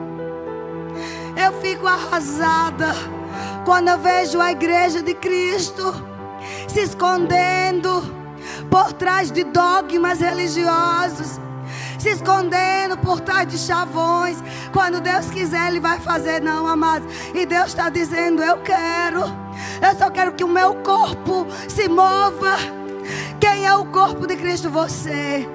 Eu 1.35 1.53
fico 1.61 1.87
arrasada 1.87 2.93
quando 3.65 3.89
eu 3.89 3.97
vejo 3.97 4.39
a 4.39 4.51
igreja 4.51 5.01
de 5.01 5.13
Cristo 5.13 6.11
se 6.67 6.81
escondendo 6.81 8.21
por 8.69 8.93
trás 8.93 9.31
de 9.31 9.43
dogmas 9.43 10.19
religiosos, 10.19 11.39
se 11.99 12.09
escondendo 12.09 12.97
por 12.97 13.19
trás 13.19 13.47
de 13.47 13.57
chavões. 13.57 14.37
Quando 14.73 15.01
Deus 15.01 15.29
quiser, 15.29 15.67
Ele 15.67 15.79
vai 15.79 15.99
fazer, 15.99 16.41
não, 16.41 16.65
amados. 16.65 17.07
E 17.33 17.45
Deus 17.45 17.67
está 17.67 17.89
dizendo: 17.89 18.41
Eu 18.41 18.57
quero, 18.57 19.21
eu 19.81 19.95
só 19.97 20.09
quero 20.09 20.33
que 20.33 20.43
o 20.43 20.47
meu 20.47 20.75
corpo 20.75 21.45
se 21.67 21.87
mova. 21.87 22.57
Quem 23.39 23.65
é 23.65 23.73
o 23.75 23.85
corpo 23.85 24.27
de 24.27 24.35
Cristo? 24.35 24.69
Você, 24.69 25.47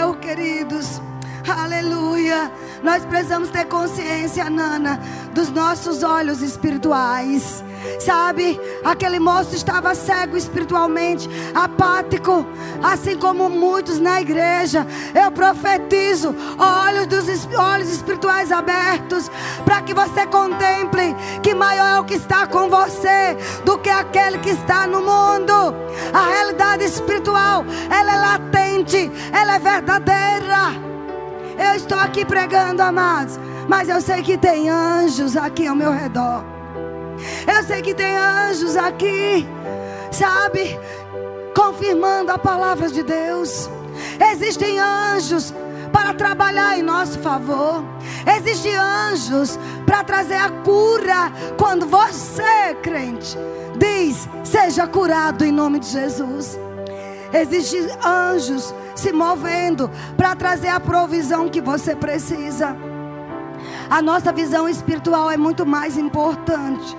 eu, 0.00 0.14
queridos. 0.16 1.00
Aleluia. 1.48 2.52
Nós 2.82 3.04
precisamos 3.04 3.48
ter 3.48 3.64
consciência, 3.66 4.48
Nana, 4.48 5.00
dos 5.32 5.50
nossos 5.50 6.02
olhos 6.02 6.40
espirituais. 6.40 7.64
Sabe, 7.98 8.60
aquele 8.84 9.18
moço 9.18 9.56
estava 9.56 9.92
cego 9.94 10.36
espiritualmente, 10.36 11.28
apático, 11.52 12.46
assim 12.82 13.16
como 13.16 13.48
muitos 13.48 13.98
na 13.98 14.20
igreja. 14.20 14.86
Eu 15.14 15.32
profetizo 15.32 16.34
olhos 16.58 17.06
dos 17.08 17.48
olhos 17.56 17.92
espirituais 17.92 18.52
abertos, 18.52 19.28
para 19.64 19.82
que 19.82 19.92
você 19.92 20.26
contemple 20.26 21.14
que 21.42 21.54
maior 21.54 21.96
é 21.96 22.00
o 22.00 22.04
que 22.04 22.14
está 22.14 22.46
com 22.46 22.68
você 22.68 23.36
do 23.64 23.78
que 23.78 23.90
aquele 23.90 24.38
que 24.38 24.50
está 24.50 24.86
no 24.86 25.00
mundo. 25.00 25.74
A 26.12 26.28
realidade 26.28 26.84
espiritual, 26.84 27.64
ela 27.90 28.12
é 28.12 28.16
latente, 28.16 29.10
ela 29.32 29.56
é 29.56 29.58
verdadeira. 29.58 30.92
Eu 31.58 31.74
estou 31.74 31.98
aqui 31.98 32.24
pregando, 32.24 32.82
amados. 32.82 33.38
Mas 33.68 33.88
eu 33.88 34.00
sei 34.00 34.22
que 34.22 34.36
tem 34.36 34.68
anjos 34.68 35.36
aqui 35.36 35.66
ao 35.66 35.76
meu 35.76 35.92
redor. 35.92 36.44
Eu 37.46 37.62
sei 37.64 37.82
que 37.82 37.94
tem 37.94 38.16
anjos 38.16 38.76
aqui, 38.76 39.46
sabe? 40.10 40.78
Confirmando 41.54 42.32
a 42.32 42.38
palavra 42.38 42.88
de 42.88 43.02
Deus. 43.02 43.70
Existem 44.32 44.78
anjos 44.78 45.54
para 45.92 46.14
trabalhar 46.14 46.78
em 46.78 46.82
nosso 46.82 47.18
favor. 47.18 47.84
Existem 48.36 48.74
anjos 48.74 49.58
para 49.86 50.02
trazer 50.02 50.36
a 50.36 50.50
cura 50.50 51.32
quando 51.58 51.86
você, 51.86 52.74
crente, 52.82 53.36
diz: 53.76 54.28
seja 54.44 54.86
curado 54.86 55.44
em 55.44 55.52
nome 55.52 55.78
de 55.78 55.88
Jesus. 55.88 56.58
Existem 57.32 57.88
anjos 58.04 58.74
se 58.94 59.12
movendo 59.12 59.90
para 60.16 60.36
trazer 60.36 60.68
a 60.68 60.80
provisão 60.80 61.48
que 61.48 61.60
você 61.60 61.96
precisa. 61.96 62.76
A 63.88 64.02
nossa 64.02 64.32
visão 64.32 64.68
espiritual 64.68 65.30
é 65.30 65.36
muito 65.36 65.64
mais 65.64 65.96
importante 65.96 66.96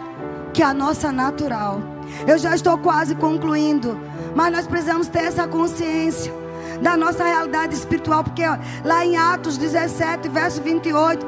que 0.53 0.61
a 0.61 0.73
nossa 0.73 1.11
natural. 1.11 1.81
Eu 2.27 2.37
já 2.37 2.53
estou 2.55 2.77
quase 2.77 3.15
concluindo, 3.15 3.99
mas 4.35 4.51
nós 4.51 4.67
precisamos 4.67 5.07
ter 5.07 5.23
essa 5.23 5.47
consciência 5.47 6.33
da 6.81 6.97
nossa 6.97 7.23
realidade 7.23 7.73
espiritual, 7.73 8.23
porque 8.23 8.43
lá 8.83 9.05
em 9.05 9.17
Atos 9.17 9.57
17, 9.57 10.29
verso 10.29 10.61
28, 10.61 11.25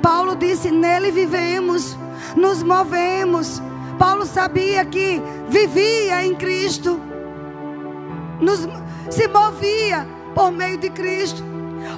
Paulo 0.00 0.34
disse: 0.34 0.70
Nele 0.70 1.10
vivemos, 1.10 1.96
nos 2.36 2.62
movemos. 2.62 3.62
Paulo 3.98 4.26
sabia 4.26 4.84
que 4.84 5.22
vivia 5.48 6.24
em 6.24 6.34
Cristo, 6.34 7.00
nos, 8.42 8.68
se 9.10 9.28
movia 9.28 10.06
por 10.34 10.50
meio 10.50 10.76
de 10.76 10.90
Cristo. 10.90 11.42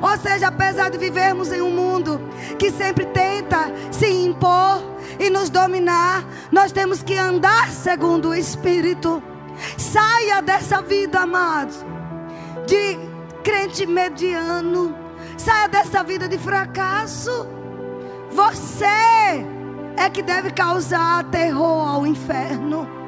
Ou 0.01 0.19
seja, 0.19 0.49
apesar 0.49 0.91
de 0.91 0.99
vivermos 0.99 1.51
em 1.53 1.61
um 1.61 1.71
mundo 1.71 2.21
que 2.59 2.71
sempre 2.71 3.07
tenta 3.07 3.73
se 3.91 4.07
impor 4.07 4.83
e 5.19 5.31
nos 5.31 5.51
dominar, 5.51 6.25
nós 6.51 6.73
temos 6.73 7.03
que 7.03 7.17
andar 7.17 7.71
segundo 7.71 8.31
o 8.31 8.35
Espírito. 8.35 9.23
Saia 9.79 10.43
dessa 10.43 10.83
vida, 10.83 11.21
amados, 11.21 11.85
de 12.67 12.99
crente 13.43 13.87
mediano. 13.87 14.95
Saia 15.37 15.69
dessa 15.69 16.03
vida 16.03 16.29
de 16.29 16.39
fracasso. 16.39 17.47
Você 18.31 18.85
é 19.97 20.11
que 20.11 20.23
deve 20.23 20.51
causar 20.51 21.25
terror 21.25 21.89
ao 21.89 22.07
inferno. 22.07 23.04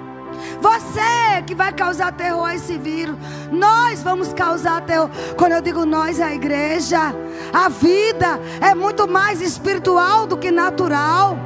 Você 0.60 1.42
que 1.46 1.54
vai 1.54 1.72
causar 1.72 2.12
terror 2.12 2.44
a 2.44 2.54
esse 2.54 2.76
vírus. 2.76 3.16
Nós 3.50 4.02
vamos 4.02 4.32
causar 4.32 4.80
terror. 4.82 5.10
Quando 5.36 5.52
eu 5.52 5.60
digo 5.60 5.84
nós, 5.84 6.18
é 6.18 6.24
a 6.24 6.34
igreja. 6.34 7.14
A 7.52 7.68
vida 7.68 8.40
é 8.60 8.74
muito 8.74 9.08
mais 9.08 9.40
espiritual 9.40 10.26
do 10.26 10.36
que 10.36 10.50
natural. 10.50 11.36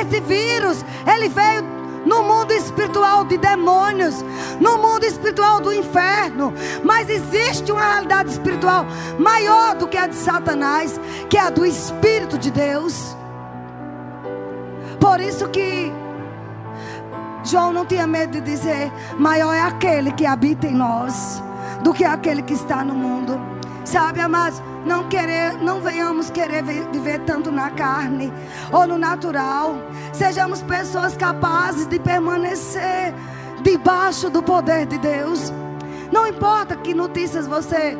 Esse 0.00 0.20
vírus, 0.20 0.84
ele 1.06 1.28
veio 1.28 1.80
no 2.04 2.22
mundo 2.22 2.52
espiritual 2.52 3.24
de 3.24 3.36
demônios, 3.36 4.24
no 4.58 4.78
mundo 4.78 5.04
espiritual 5.04 5.60
do 5.60 5.72
inferno. 5.72 6.52
Mas 6.82 7.08
existe 7.10 7.70
uma 7.70 7.82
realidade 7.82 8.30
espiritual 8.30 8.86
maior 9.18 9.74
do 9.76 9.86
que 9.86 9.98
a 9.98 10.06
de 10.06 10.16
Satanás, 10.16 10.98
que 11.28 11.36
é 11.36 11.42
a 11.42 11.50
do 11.50 11.64
Espírito 11.64 12.38
de 12.38 12.50
Deus. 12.50 13.16
Por 14.98 15.20
isso 15.20 15.48
que 15.48 15.92
João 17.44 17.72
não 17.72 17.86
tinha 17.86 18.06
medo 18.06 18.32
de 18.32 18.40
dizer: 18.40 18.92
maior 19.18 19.54
é 19.54 19.62
aquele 19.62 20.12
que 20.12 20.26
habita 20.26 20.66
em 20.66 20.74
nós 20.74 21.42
do 21.82 21.92
que 21.92 22.04
aquele 22.04 22.42
que 22.42 22.54
está 22.54 22.84
no 22.84 22.94
mundo. 22.94 23.40
Sabe, 23.84 24.20
amados, 24.20 24.62
não 24.84 25.08
querer, 25.08 25.54
não 25.54 25.80
venhamos 25.80 26.30
querer 26.30 26.62
viver 26.62 27.20
tanto 27.20 27.50
na 27.50 27.70
carne 27.70 28.32
ou 28.70 28.86
no 28.86 28.98
natural. 28.98 29.74
Sejamos 30.12 30.62
pessoas 30.62 31.16
capazes 31.16 31.86
de 31.86 31.98
permanecer 31.98 33.12
debaixo 33.62 34.30
do 34.30 34.42
poder 34.42 34.86
de 34.86 34.98
Deus. 34.98 35.52
Não 36.12 36.26
importa 36.26 36.76
que 36.76 36.94
notícias 36.94 37.46
você 37.46 37.96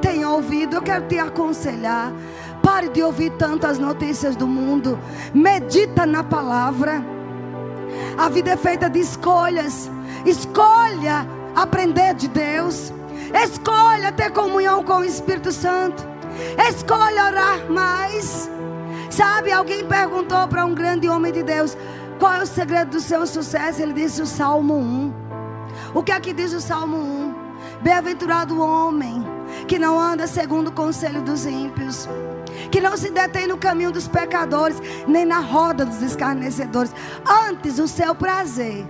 tenha 0.00 0.28
ouvido, 0.30 0.76
eu 0.76 0.82
quero 0.82 1.06
te 1.06 1.18
aconselhar. 1.18 2.12
Pare 2.62 2.88
de 2.88 3.02
ouvir 3.02 3.30
tantas 3.32 3.78
notícias 3.78 4.36
do 4.36 4.46
mundo. 4.46 4.98
Medita 5.34 6.06
na 6.06 6.24
palavra. 6.24 7.04
A 8.16 8.28
vida 8.28 8.50
é 8.50 8.56
feita 8.56 8.88
de 8.88 9.00
escolhas. 9.00 9.90
Escolha 10.24 11.26
aprender 11.54 12.14
de 12.14 12.28
Deus. 12.28 12.92
Escolha 13.32 14.12
ter 14.12 14.30
comunhão 14.30 14.82
com 14.84 14.98
o 14.98 15.04
Espírito 15.04 15.52
Santo. 15.52 16.06
Escolha 16.68 17.26
orar 17.26 17.70
mais. 17.70 18.50
Sabe, 19.10 19.52
alguém 19.52 19.84
perguntou 19.84 20.46
para 20.48 20.64
um 20.64 20.74
grande 20.74 21.08
homem 21.08 21.32
de 21.32 21.42
Deus: 21.42 21.76
qual 22.18 22.34
é 22.34 22.42
o 22.42 22.46
segredo 22.46 22.92
do 22.92 23.00
seu 23.00 23.26
sucesso? 23.26 23.82
Ele 23.82 23.92
disse 23.92 24.22
o 24.22 24.26
Salmo 24.26 24.74
1. 24.74 25.12
O 25.94 26.02
que 26.02 26.12
aqui 26.12 26.32
diz 26.32 26.52
o 26.52 26.60
Salmo 26.60 26.96
1? 26.96 27.34
Bem-aventurado 27.82 28.54
o 28.54 28.60
homem 28.60 29.24
que 29.66 29.78
não 29.78 29.98
anda 29.98 30.26
segundo 30.26 30.68
o 30.68 30.72
conselho 30.72 31.22
dos 31.22 31.46
ímpios, 31.46 32.08
que 32.70 32.80
não 32.80 32.96
se 32.96 33.10
detém 33.10 33.46
no 33.46 33.56
caminho 33.56 33.92
dos 33.92 34.08
pecadores, 34.08 34.80
nem 35.06 35.24
na 35.24 35.40
roda 35.40 35.84
dos 35.84 36.02
escarnecedores. 36.02 36.92
Antes, 37.48 37.78
o 37.78 37.88
seu 37.88 38.14
prazer 38.14 38.86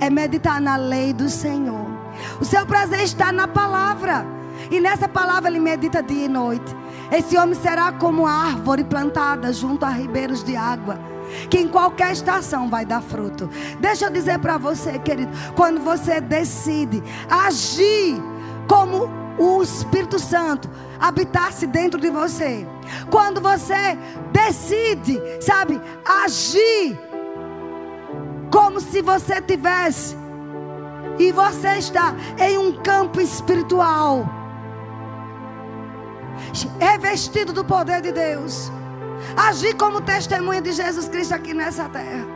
é 0.00 0.10
meditar 0.10 0.60
na 0.60 0.76
lei 0.76 1.12
do 1.12 1.28
Senhor. 1.28 1.86
O 2.40 2.44
seu 2.44 2.66
prazer 2.66 3.02
está 3.02 3.32
na 3.32 3.46
palavra. 3.46 4.26
E 4.70 4.80
nessa 4.80 5.08
palavra 5.08 5.50
ele 5.50 5.60
medita 5.60 6.02
dia 6.02 6.26
e 6.26 6.28
noite. 6.28 6.74
Esse 7.10 7.36
homem 7.36 7.54
será 7.54 7.92
como 7.92 8.26
árvore 8.26 8.84
plantada 8.84 9.52
junto 9.52 9.84
a 9.84 9.90
ribeiros 9.90 10.42
de 10.42 10.56
água, 10.56 10.98
que 11.50 11.58
em 11.58 11.68
qualquer 11.68 12.12
estação 12.12 12.68
vai 12.68 12.86
dar 12.86 13.02
fruto. 13.02 13.50
Deixa 13.80 14.06
eu 14.06 14.10
dizer 14.10 14.38
para 14.38 14.56
você, 14.56 14.98
querido, 14.98 15.30
quando 15.54 15.80
você 15.80 16.20
decide 16.20 17.02
agir 17.28 18.16
como 18.66 19.21
o 19.38 19.62
Espírito 19.62 20.18
Santo 20.18 20.68
habitasse 21.00 21.66
dentro 21.66 22.00
de 22.00 22.10
você, 22.10 22.66
quando 23.10 23.40
você 23.40 23.96
decide, 24.32 25.20
sabe, 25.40 25.80
agir 26.04 26.98
como 28.50 28.80
se 28.80 29.00
você 29.00 29.40
tivesse 29.40 30.16
e 31.18 31.32
você 31.32 31.78
está 31.78 32.14
em 32.38 32.58
um 32.58 32.72
campo 32.82 33.20
espiritual 33.20 34.28
revestido 36.78 37.52
do 37.52 37.64
poder 37.64 38.00
de 38.00 38.12
Deus. 38.12 38.70
Agir 39.36 39.74
como 39.76 40.00
testemunha 40.00 40.60
de 40.60 40.72
Jesus 40.72 41.08
Cristo 41.08 41.34
aqui 41.34 41.54
nessa 41.54 41.88
terra. 41.88 42.26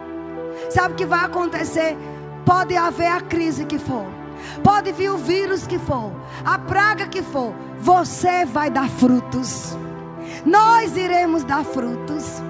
Sabe 0.71 0.95
o 0.95 0.97
que 0.97 1.05
vai 1.05 1.25
acontecer? 1.25 1.97
Pode 2.45 2.77
haver 2.77 3.09
a 3.09 3.21
crise 3.21 3.65
que 3.65 3.79
for. 3.79 4.07
Pode 4.63 4.93
vir 4.93 5.11
o 5.11 5.17
vírus 5.17 5.67
que 5.67 5.79
for. 5.79 6.13
A 6.45 6.59
praga 6.59 7.07
que 7.07 7.23
for. 7.23 7.55
Você 7.81 8.45
vai 8.45 8.71
dar 8.71 8.89
frutos. 8.89 9.77
Nós 10.45 10.97
iremos 10.97 11.45
dar 11.45 11.65
frutos. 11.65 12.43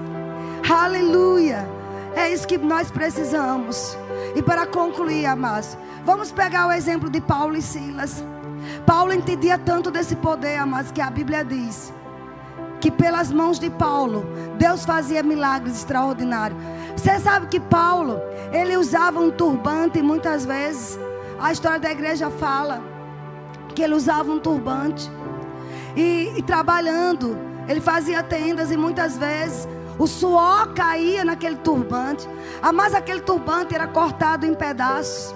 Aleluia. 0.68 1.68
É 2.14 2.32
isso 2.32 2.46
que 2.46 2.58
nós 2.58 2.90
precisamos. 2.90 3.96
E 4.34 4.42
para 4.42 4.66
concluir, 4.66 5.26
amados, 5.26 5.76
vamos 6.04 6.32
pegar 6.32 6.66
o 6.66 6.72
exemplo 6.72 7.10
de 7.10 7.20
Paulo 7.20 7.56
e 7.56 7.62
Silas. 7.62 8.24
Paulo 8.84 9.12
entendia 9.12 9.58
tanto 9.58 9.90
desse 9.90 10.16
poder, 10.16 10.56
amados, 10.56 10.90
que 10.90 11.00
a 11.00 11.10
Bíblia 11.10 11.44
diz 11.44 11.92
que 12.80 12.90
pelas 12.90 13.32
mãos 13.32 13.58
de 13.58 13.70
Paulo, 13.70 14.24
Deus 14.58 14.84
fazia 14.84 15.22
milagres 15.22 15.76
extraordinários. 15.76 16.58
Você 16.96 17.18
sabe 17.18 17.46
que 17.48 17.58
Paulo, 17.58 18.20
ele 18.52 18.76
usava 18.76 19.18
um 19.18 19.30
turbante 19.30 20.00
muitas 20.02 20.44
vezes. 20.44 20.98
A 21.38 21.52
história 21.52 21.78
da 21.78 21.90
igreja 21.90 22.30
fala 22.30 22.82
que 23.74 23.82
ele 23.82 23.94
usava 23.94 24.30
um 24.30 24.38
turbante. 24.38 25.10
E, 25.94 26.32
e 26.36 26.42
trabalhando, 26.42 27.38
ele 27.68 27.80
fazia 27.80 28.22
tendas 28.22 28.70
e 28.70 28.76
muitas 28.76 29.16
vezes 29.16 29.68
o 29.98 30.06
suor 30.06 30.72
caía 30.74 31.24
naquele 31.24 31.56
turbante. 31.56 32.28
Ah, 32.62 32.72
mas 32.72 32.94
aquele 32.94 33.20
turbante 33.20 33.74
era 33.74 33.86
cortado 33.86 34.46
em 34.46 34.54
pedaços 34.54 35.34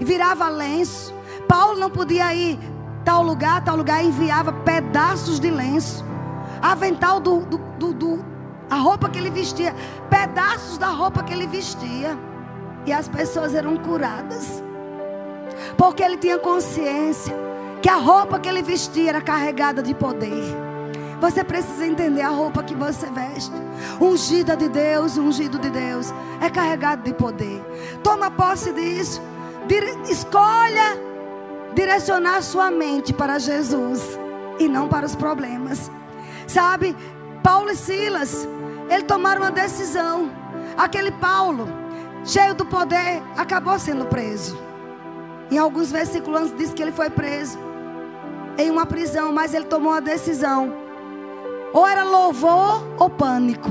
e 0.00 0.04
virava 0.04 0.48
lenço. 0.48 1.14
Paulo 1.48 1.78
não 1.78 1.90
podia 1.90 2.32
ir 2.34 2.58
tal 3.04 3.22
lugar, 3.22 3.64
tal 3.64 3.76
lugar, 3.76 4.04
enviava 4.04 4.52
pedaços 4.52 5.40
de 5.40 5.50
lenço, 5.50 6.04
avental 6.60 7.18
do, 7.18 7.40
do, 7.40 7.58
do, 7.78 7.92
do, 7.94 8.24
a 8.68 8.76
roupa 8.76 9.08
que 9.08 9.18
ele 9.18 9.30
vestia, 9.30 9.74
pedaços 10.08 10.78
da 10.78 10.88
roupa 10.88 11.22
que 11.22 11.32
ele 11.32 11.46
vestia, 11.46 12.16
e 12.86 12.92
as 12.92 13.08
pessoas 13.08 13.54
eram 13.54 13.76
curadas, 13.76 14.62
porque 15.76 16.02
ele 16.02 16.16
tinha 16.16 16.38
consciência 16.38 17.34
que 17.82 17.88
a 17.88 17.96
roupa 17.96 18.38
que 18.38 18.48
ele 18.48 18.62
vestia 18.62 19.10
era 19.10 19.20
carregada 19.20 19.82
de 19.82 19.94
poder. 19.94 20.56
Você 21.20 21.44
precisa 21.44 21.86
entender 21.86 22.22
a 22.22 22.30
roupa 22.30 22.62
que 22.62 22.74
você 22.74 23.06
veste. 23.10 23.52
Ungida 24.00 24.56
de 24.56 24.68
Deus, 24.68 25.18
ungido 25.18 25.58
de 25.58 25.68
Deus, 25.68 26.12
é 26.40 26.48
carregado 26.48 27.02
de 27.02 27.12
poder. 27.12 27.62
Toma 28.02 28.30
posse 28.30 28.72
disso. 28.72 29.20
Escolha 30.08 30.98
direcionar 31.74 32.42
sua 32.42 32.70
mente 32.70 33.12
para 33.12 33.38
Jesus 33.38 34.18
e 34.58 34.66
não 34.68 34.88
para 34.88 35.06
os 35.06 35.14
problemas. 35.14 35.90
Sabe, 36.46 36.96
Paulo 37.42 37.70
e 37.70 37.76
Silas, 37.76 38.48
eles 38.88 39.04
tomaram 39.04 39.42
uma 39.42 39.50
decisão. 39.50 40.30
Aquele 40.76 41.12
Paulo, 41.12 41.68
cheio 42.24 42.54
do 42.54 42.64
poder, 42.64 43.22
acabou 43.36 43.78
sendo 43.78 44.06
preso. 44.06 44.58
Em 45.50 45.58
alguns 45.58 45.90
versículos 45.90 46.40
antes 46.40 46.56
diz 46.56 46.72
que 46.72 46.82
ele 46.82 46.92
foi 46.92 47.10
preso 47.10 47.58
em 48.56 48.70
uma 48.70 48.86
prisão, 48.86 49.32
mas 49.32 49.54
ele 49.54 49.64
tomou 49.64 49.92
uma 49.92 50.00
decisão. 50.00 50.72
Ou 51.72 51.86
era 51.86 52.02
louvor 52.02 52.86
ou 52.98 53.08
pânico. 53.08 53.70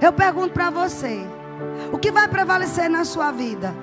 Eu 0.00 0.12
pergunto 0.12 0.50
para 0.50 0.70
você: 0.70 1.26
o 1.92 1.98
que 1.98 2.10
vai 2.10 2.28
prevalecer 2.28 2.88
na 2.88 3.04
sua 3.04 3.30
vida? 3.30 3.74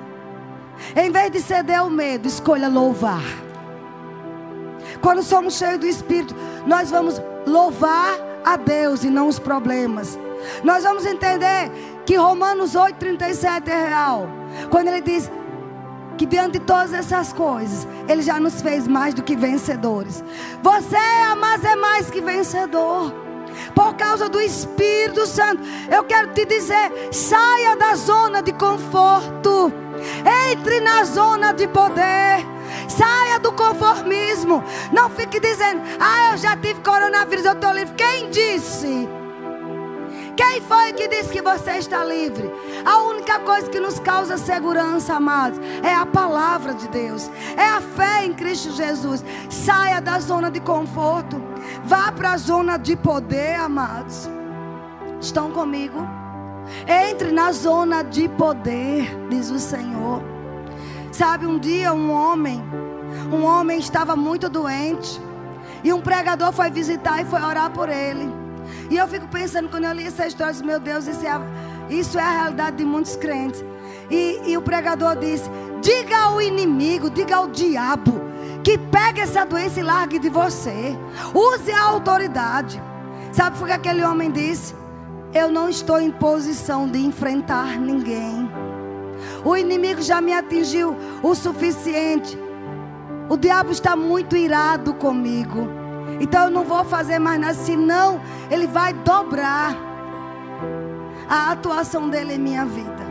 Em 0.96 1.12
vez 1.12 1.32
de 1.32 1.42
ceder 1.42 1.80
ao 1.80 1.90
medo, 1.90 2.28
escolha 2.28 2.68
louvar. 2.68 3.24
Quando 5.02 5.24
somos 5.24 5.56
cheios 5.56 5.80
do 5.80 5.88
Espírito, 5.88 6.36
nós 6.66 6.92
vamos 6.92 7.22
louvar 7.46 8.16
a 8.46 8.58
Deus 8.58 9.04
e 9.04 9.10
não 9.10 9.28
os 9.28 9.40
problemas. 9.40 10.18
Nós 10.64 10.84
vamos 10.84 11.06
entender 11.06 11.72
que 12.06 12.16
Romanos 12.16 12.74
8,37 12.74 13.68
é 13.68 13.88
real. 13.88 14.30
Quando 14.70 14.88
ele 14.88 15.02
diz 15.02 15.30
que 16.18 16.26
diante 16.26 16.60
de 16.60 16.66
todas 16.66 16.94
essas 16.94 17.32
coisas, 17.32 17.88
Ele 18.08 18.22
já 18.22 18.40
nos 18.40 18.62
fez 18.62 18.88
mais 18.88 19.14
do 19.14 19.24
que 19.24 19.36
vencedores. 19.36 20.24
Você, 20.62 20.98
mas 21.40 21.64
é 21.64 21.76
mais 21.76 22.10
que 22.10 22.20
vencedor. 22.20 23.14
Por 23.74 23.96
causa 23.96 24.28
do 24.28 24.42
Espírito 24.42 25.26
Santo, 25.26 25.62
eu 25.90 26.04
quero 26.04 26.34
te 26.34 26.46
dizer: 26.46 26.92
saia 27.12 27.76
da 27.76 27.96
zona 27.96 28.42
de 28.42 28.52
conforto, 28.54 29.72
entre 30.52 30.80
na 30.82 31.04
zona 31.04 31.54
de 31.54 31.68
poder. 31.68 32.46
Saia 32.88 33.40
do 33.40 33.52
conformismo. 33.52 34.64
Não 34.92 35.10
fique 35.10 35.40
dizendo, 35.40 35.82
ah, 36.00 36.32
eu 36.32 36.38
já 36.38 36.56
tive 36.58 36.82
coronavírus, 36.82 37.46
eu 37.46 37.54
estou 37.54 37.72
livre. 37.72 37.94
Quem 37.96 38.30
disse? 38.30 39.08
Quem 40.38 40.62
foi 40.62 40.94
que 40.94 41.08
disse 41.08 41.34
que 41.34 41.42
você 41.42 41.72
está 41.72 42.06
livre? 42.06 42.48
A 42.86 43.00
única 43.00 43.40
coisa 43.40 43.68
que 43.72 43.80
nos 43.80 44.00
causa 44.00 44.38
segurança, 44.38 45.16
amados, 45.16 45.60
é 45.84 45.92
a 45.92 46.06
palavra 46.06 46.76
de 46.76 46.88
Deus, 46.90 47.28
é 47.58 47.66
a 47.66 47.82
fé 47.82 48.24
em 48.24 48.34
Cristo 48.34 48.72
Jesus. 48.72 49.26
Saia 49.50 50.00
da 50.00 50.20
zona 50.20 50.52
de 50.52 50.60
conforto, 50.60 51.42
vá 51.84 52.12
para 52.12 52.34
a 52.34 52.38
zona 52.38 52.78
de 52.78 52.96
poder, 52.96 53.56
amados. 53.56 54.30
Estão 55.20 55.50
comigo? 55.50 55.98
Entre 56.88 57.32
na 57.32 57.52
zona 57.52 58.04
de 58.04 58.30
poder, 58.30 59.10
diz 59.30 59.50
o 59.50 59.58
Senhor. 59.58 60.22
Sabe, 61.12 61.48
um 61.48 61.58
dia 61.58 61.92
um 61.94 62.12
homem, 62.12 62.64
um 63.34 63.44
homem 63.44 63.80
estava 63.80 64.16
muito 64.16 64.48
doente. 64.48 65.20
E 65.84 65.92
um 65.92 66.00
pregador 66.00 66.52
foi 66.52 66.70
visitar 66.70 67.22
e 67.22 67.26
foi 67.26 67.42
orar 67.42 67.72
por 67.72 67.90
ele. 67.90 68.37
E 68.90 68.98
eu 68.98 69.08
fico 69.08 69.28
pensando, 69.28 69.70
quando 69.70 69.86
eu 69.86 69.94
li 69.94 70.06
essa 70.06 70.28
história, 70.28 70.54
disse, 70.54 70.66
meu 70.66 70.80
Deus, 70.80 71.08
isso 71.08 71.26
é, 71.26 71.30
a, 71.30 71.42
isso 71.90 72.18
é 72.20 72.22
a 72.22 72.32
realidade 72.32 72.78
de 72.78 72.86
muitos 72.86 73.16
crentes. 73.16 73.64
E, 74.10 74.42
e 74.46 74.58
o 74.58 74.62
pregador 74.62 75.16
disse: 75.18 75.50
diga 75.82 76.18
ao 76.18 76.42
inimigo, 76.42 77.10
diga 77.10 77.38
ao 77.38 77.48
diabo, 77.48 78.22
que 78.64 78.78
pegue 78.78 79.22
essa 79.22 79.46
doença 79.46 79.80
e 79.80 79.84
largue 79.84 80.20
de 80.20 80.30
você. 80.30 80.96
Use 81.34 81.72
a 81.72 81.84
autoridade. 81.84 82.82
Sabe 83.32 83.62
o 83.62 83.66
que 83.66 83.72
aquele 83.72 84.04
homem 84.04 84.32
disse? 84.32 84.76
Eu 85.34 85.52
não 85.52 85.70
estou 85.70 86.00
em 86.00 86.12
posição 86.12 86.88
de 86.88 87.00
enfrentar 87.00 87.78
ninguém. 87.80 88.50
O 89.44 89.56
inimigo 89.56 90.02
já 90.02 90.22
me 90.22 90.34
atingiu 90.34 90.96
o 91.22 91.36
suficiente. 91.36 92.38
O 93.30 93.36
diabo 93.36 93.72
está 93.72 93.96
muito 93.96 94.36
irado 94.36 94.94
comigo. 94.94 95.68
Então 96.20 96.46
eu 96.46 96.52
não 96.52 96.64
vou 96.64 96.84
fazer 96.84 97.20
mais 97.20 97.40
nada, 97.40 97.54
senão 97.54 98.20
ele 98.50 98.68
vai 98.68 98.94
dobrar 98.94 99.76
a 101.30 101.52
atuação 101.52 102.10
dele 102.10 102.34
em 102.36 102.40
minha 102.40 102.66
vida. 102.66 103.06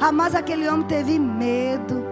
Ah, 0.00 0.12
mas 0.12 0.34
aquele 0.34 0.68
homem 0.68 0.86
teve 0.86 1.18
medo. 1.18 2.10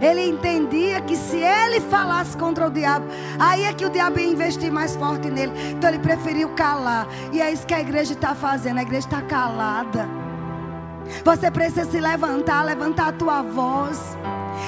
Ele 0.00 0.26
entendia 0.26 1.00
que 1.00 1.16
se 1.16 1.36
ele 1.36 1.80
falasse 1.80 2.36
contra 2.36 2.66
o 2.66 2.70
diabo, 2.70 3.06
aí 3.38 3.64
é 3.64 3.72
que 3.72 3.84
o 3.84 3.90
diabo 3.90 4.18
ia 4.18 4.26
investir 4.26 4.72
mais 4.72 4.96
forte 4.96 5.30
nele. 5.30 5.52
Então 5.72 5.90
ele 5.90 5.98
preferiu 5.98 6.48
calar. 6.50 7.06
E 7.32 7.40
é 7.40 7.52
isso 7.52 7.66
que 7.66 7.74
a 7.74 7.80
igreja 7.80 8.14
está 8.14 8.34
fazendo. 8.34 8.78
A 8.78 8.82
igreja 8.82 9.06
está 9.06 9.20
calada. 9.22 10.23
Você 11.24 11.50
precisa 11.50 11.84
se 11.84 12.00
levantar, 12.00 12.64
levantar 12.64 13.08
a 13.08 13.12
tua 13.12 13.42
voz 13.42 14.16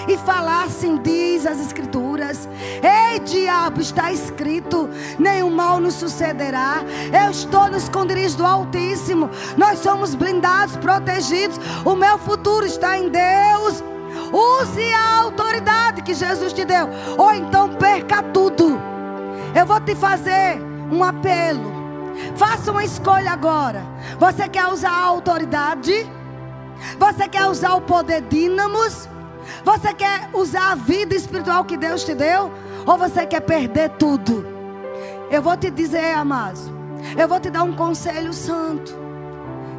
e 0.09 0.17
falar 0.19 0.65
assim, 0.65 0.99
diz 0.99 1.47
as 1.47 1.61
escrituras: 1.61 2.49
Ei, 2.83 3.19
diabo, 3.21 3.81
está 3.81 4.13
escrito: 4.13 4.89
nenhum 5.19 5.51
mal 5.51 5.81
nos 5.81 5.95
sucederá. 5.95 6.83
Eu 7.13 7.31
estou 7.31 7.69
no 7.69 7.77
esconderijo 7.77 8.37
do 8.37 8.47
Altíssimo. 8.47 9.31
Nós 9.57 9.81
somos 9.81 10.15
blindados, 10.15 10.77
protegidos. 10.77 11.59
O 11.85 11.95
meu 11.95 12.19
futuro 12.19 12.67
está 12.67 12.99
em 12.99 13.09
Deus. 13.09 13.83
Use 14.33 14.93
a 14.93 15.19
autoridade 15.19 16.03
que 16.03 16.15
Jesus 16.15 16.53
te 16.53 16.65
deu, 16.65 16.89
ou 17.17 17.33
então 17.33 17.75
perca 17.75 18.23
tudo. 18.23 18.81
Eu 19.55 19.67
vou 19.67 19.81
te 19.81 19.95
fazer 19.95 20.61
um 20.91 21.03
apelo. 21.03 21.75
Faça 22.37 22.71
uma 22.71 22.85
escolha 22.85 23.31
agora. 23.31 23.83
Você 24.19 24.49
quer 24.49 24.67
usar 24.69 24.91
a 24.91 25.05
autoridade? 25.05 26.16
Você 26.99 27.29
quer 27.29 27.47
usar 27.47 27.75
o 27.75 27.81
poder 27.81 28.23
dínamos? 28.23 29.09
Você 29.65 29.95
quer 29.95 30.29
usar 30.33 30.73
a 30.73 30.75
vida 30.75 31.15
espiritual 31.15 31.65
que 31.65 31.77
Deus 31.77 32.05
te 32.05 32.15
deu? 32.15 32.53
Ou 32.85 32.99
você 32.99 33.27
quer 33.27 33.41
perder 33.41 33.91
tudo? 33.91 34.47
Eu 35.31 35.43
vou 35.43 35.57
te 35.57 35.71
dizer, 35.71 36.15
amados. 36.15 36.71
Eu 37.17 37.29
vou 37.29 37.41
te 37.41 37.51
dar 37.51 37.63
um 37.63 37.75
conselho 37.75 38.33
santo. 38.33 38.95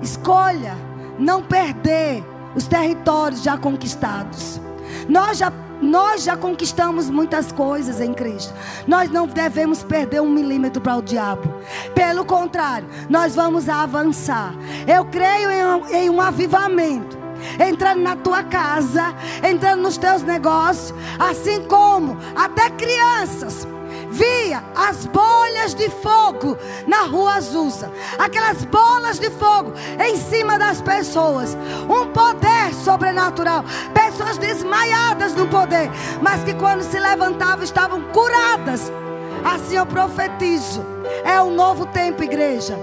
Escolha 0.02 0.76
não 1.18 1.42
perder 1.42 2.24
os 2.56 2.68
territórios 2.68 3.42
já 3.42 3.58
conquistados. 3.58 4.60
Nós 5.08 5.38
já, 5.38 5.52
nós 5.82 6.24
já 6.24 6.36
conquistamos 6.36 7.10
muitas 7.10 7.52
coisas 7.52 8.02
em 8.02 8.14
Cristo. 8.14 8.54
Nós 8.88 9.10
não 9.10 9.28
devemos 9.28 9.84
perder 9.84 10.22
um 10.22 10.30
milímetro 10.30 10.82
para 10.82 10.98
o 10.98 11.02
diabo. 11.02 11.54
Pelo 11.94 12.26
contrário, 12.26 12.88
nós 13.10 13.36
vamos 13.36 13.70
avançar. 13.70 14.54
Eu 14.88 15.06
creio 15.06 15.50
em, 15.52 15.96
em 15.96 16.10
um 16.10 16.22
avivamento 16.22 17.18
entrando 17.60 18.02
na 18.02 18.16
tua 18.16 18.44
casa, 18.44 19.14
entrando 19.48 19.84
nos 19.84 19.98
teus 19.98 20.24
negócios, 20.24 20.94
assim 21.20 21.62
como 21.66 22.18
até 22.36 22.70
crianças 22.72 23.68
via 24.12 24.64
as 24.76 25.06
bolhas 25.06 25.74
de 25.74 25.90
fogo 25.90 26.58
na 26.88 27.04
rua 27.04 27.36
Azusa, 27.36 27.92
aquelas 28.18 28.64
bolas 28.66 29.20
de 29.20 29.30
fogo 29.32 29.74
em 30.00 30.18
cima 30.18 30.58
das 30.58 30.82
pessoas, 30.82 31.58
um 31.90 32.08
poder 32.12 32.74
sobrenatural, 32.74 33.64
pessoas 33.94 34.38
desmaiadas 34.38 35.34
no 35.36 35.48
poder, 35.48 35.90
mas 36.22 36.44
que 36.44 36.54
quando 36.54 36.84
se 36.84 37.00
levantavam 37.00 37.64
estavam 37.64 38.02
curadas. 38.12 38.92
Assim 39.44 39.76
eu 39.78 39.86
profetizo, 39.86 40.84
é 41.24 41.42
um 41.42 41.54
novo 41.54 41.86
tempo, 41.88 42.24
igreja. 42.24 42.78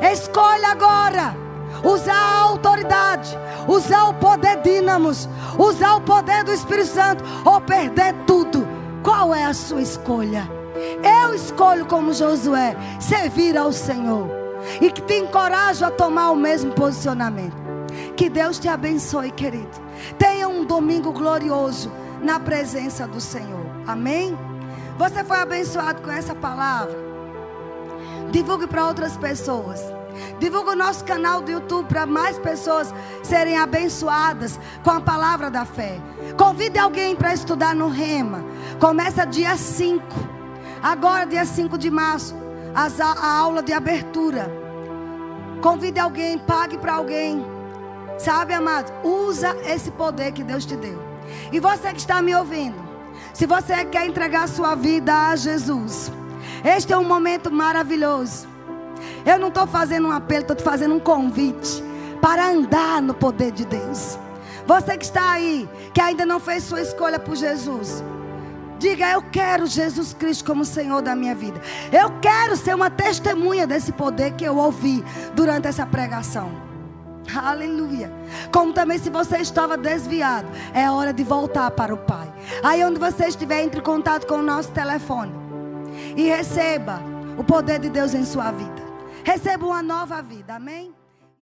Escolha 0.00 0.68
agora. 0.68 1.36
Usar 1.84 2.14
a 2.14 2.40
autoridade, 2.42 3.36
usar 3.66 4.04
o 4.04 4.14
poder 4.14 4.60
dínamos, 4.62 5.28
usar 5.58 5.94
o 5.94 6.00
poder 6.02 6.44
do 6.44 6.52
Espírito 6.52 6.88
Santo. 6.88 7.24
Ou 7.44 7.60
perder 7.60 8.14
tudo. 8.26 8.66
Qual 9.02 9.34
é 9.34 9.44
a 9.44 9.54
sua 9.54 9.80
escolha? 9.80 10.61
Eu 11.02 11.34
escolho 11.34 11.86
como 11.86 12.12
Josué, 12.12 12.76
servir 13.00 13.56
ao 13.56 13.72
Senhor. 13.72 14.28
E 14.80 14.90
que 14.90 15.02
te 15.02 15.14
encorajo 15.14 15.84
a 15.84 15.90
tomar 15.90 16.30
o 16.30 16.36
mesmo 16.36 16.72
posicionamento. 16.72 17.56
Que 18.16 18.28
Deus 18.28 18.58
te 18.58 18.68
abençoe, 18.68 19.30
querido. 19.30 19.80
Tenha 20.18 20.48
um 20.48 20.64
domingo 20.64 21.12
glorioso 21.12 21.90
na 22.22 22.38
presença 22.38 23.06
do 23.06 23.20
Senhor. 23.20 23.66
Amém? 23.86 24.38
Você 24.96 25.24
foi 25.24 25.38
abençoado 25.38 26.02
com 26.02 26.10
essa 26.10 26.34
palavra? 26.34 26.96
Divulgue 28.30 28.66
para 28.66 28.86
outras 28.86 29.16
pessoas. 29.16 29.82
Divulga 30.38 30.72
o 30.72 30.76
nosso 30.76 31.04
canal 31.04 31.40
do 31.40 31.50
YouTube 31.50 31.86
para 31.86 32.06
mais 32.06 32.38
pessoas 32.38 32.94
serem 33.22 33.56
abençoadas 33.56 34.58
com 34.82 34.90
a 34.90 35.00
palavra 35.00 35.50
da 35.50 35.64
fé. 35.64 35.98
Convide 36.36 36.78
alguém 36.78 37.16
para 37.16 37.34
estudar 37.34 37.74
no 37.74 37.88
Rema. 37.88 38.44
Começa 38.78 39.24
dia 39.24 39.56
5. 39.56 40.41
Agora, 40.82 41.24
dia 41.24 41.44
5 41.44 41.78
de 41.78 41.90
março, 41.90 42.34
a 42.74 43.38
aula 43.38 43.62
de 43.62 43.72
abertura. 43.72 44.50
Convide 45.62 46.00
alguém, 46.00 46.38
pague 46.38 46.76
para 46.76 46.94
alguém. 46.94 47.44
Sabe, 48.18 48.52
amado? 48.52 48.92
Usa 49.04 49.56
esse 49.64 49.92
poder 49.92 50.32
que 50.32 50.42
Deus 50.42 50.66
te 50.66 50.74
deu. 50.76 51.00
E 51.52 51.60
você 51.60 51.92
que 51.92 52.00
está 52.00 52.20
me 52.20 52.34
ouvindo, 52.34 52.76
se 53.32 53.46
você 53.46 53.84
quer 53.84 54.06
entregar 54.06 54.48
sua 54.48 54.74
vida 54.74 55.28
a 55.28 55.36
Jesus, 55.36 56.10
este 56.64 56.92
é 56.92 56.98
um 56.98 57.04
momento 57.04 57.50
maravilhoso. 57.50 58.48
Eu 59.24 59.38
não 59.38 59.48
estou 59.48 59.66
fazendo 59.68 60.08
um 60.08 60.12
apelo, 60.12 60.42
estou 60.42 60.56
te 60.56 60.64
fazendo 60.64 60.94
um 60.94 61.00
convite 61.00 61.82
para 62.20 62.48
andar 62.48 63.00
no 63.00 63.14
poder 63.14 63.52
de 63.52 63.64
Deus. 63.64 64.18
Você 64.66 64.96
que 64.96 65.04
está 65.04 65.32
aí, 65.32 65.68
que 65.94 66.00
ainda 66.00 66.26
não 66.26 66.40
fez 66.40 66.64
sua 66.64 66.80
escolha 66.80 67.18
por 67.18 67.36
Jesus, 67.36 68.02
diga: 68.82 69.12
Eu 69.12 69.22
quero 69.22 69.66
Jesus 69.66 70.12
Cristo 70.12 70.44
como 70.44 70.64
Senhor 70.64 71.00
da 71.00 71.14
minha 71.14 71.34
vida. 71.34 71.60
Eu 71.92 72.10
quero 72.20 72.56
ser 72.56 72.74
uma 72.74 72.90
testemunha 72.90 73.66
desse 73.66 73.92
poder 73.92 74.32
que 74.32 74.44
eu 74.44 74.56
ouvi 74.56 75.02
durante 75.34 75.68
essa 75.68 75.86
pregação. 75.86 76.50
Aleluia. 77.34 78.12
Como 78.52 78.72
também 78.72 78.98
se 78.98 79.08
você 79.08 79.38
estava 79.38 79.76
desviado, 79.76 80.48
é 80.74 80.90
hora 80.90 81.12
de 81.12 81.22
voltar 81.22 81.70
para 81.70 81.94
o 81.94 81.98
Pai. 81.98 82.30
Aí 82.62 82.84
onde 82.84 82.98
você 82.98 83.26
estiver, 83.26 83.62
entre 83.62 83.80
em 83.80 83.82
contato 83.82 84.26
com 84.26 84.34
o 84.34 84.42
nosso 84.42 84.72
telefone 84.72 85.32
e 86.16 86.24
receba 86.24 87.00
o 87.38 87.44
poder 87.44 87.78
de 87.78 87.88
Deus 87.88 88.12
em 88.12 88.24
sua 88.24 88.50
vida. 88.50 88.82
Receba 89.24 89.64
uma 89.64 89.82
nova 89.82 90.20
vida. 90.20 90.56
Amém? 90.56 90.92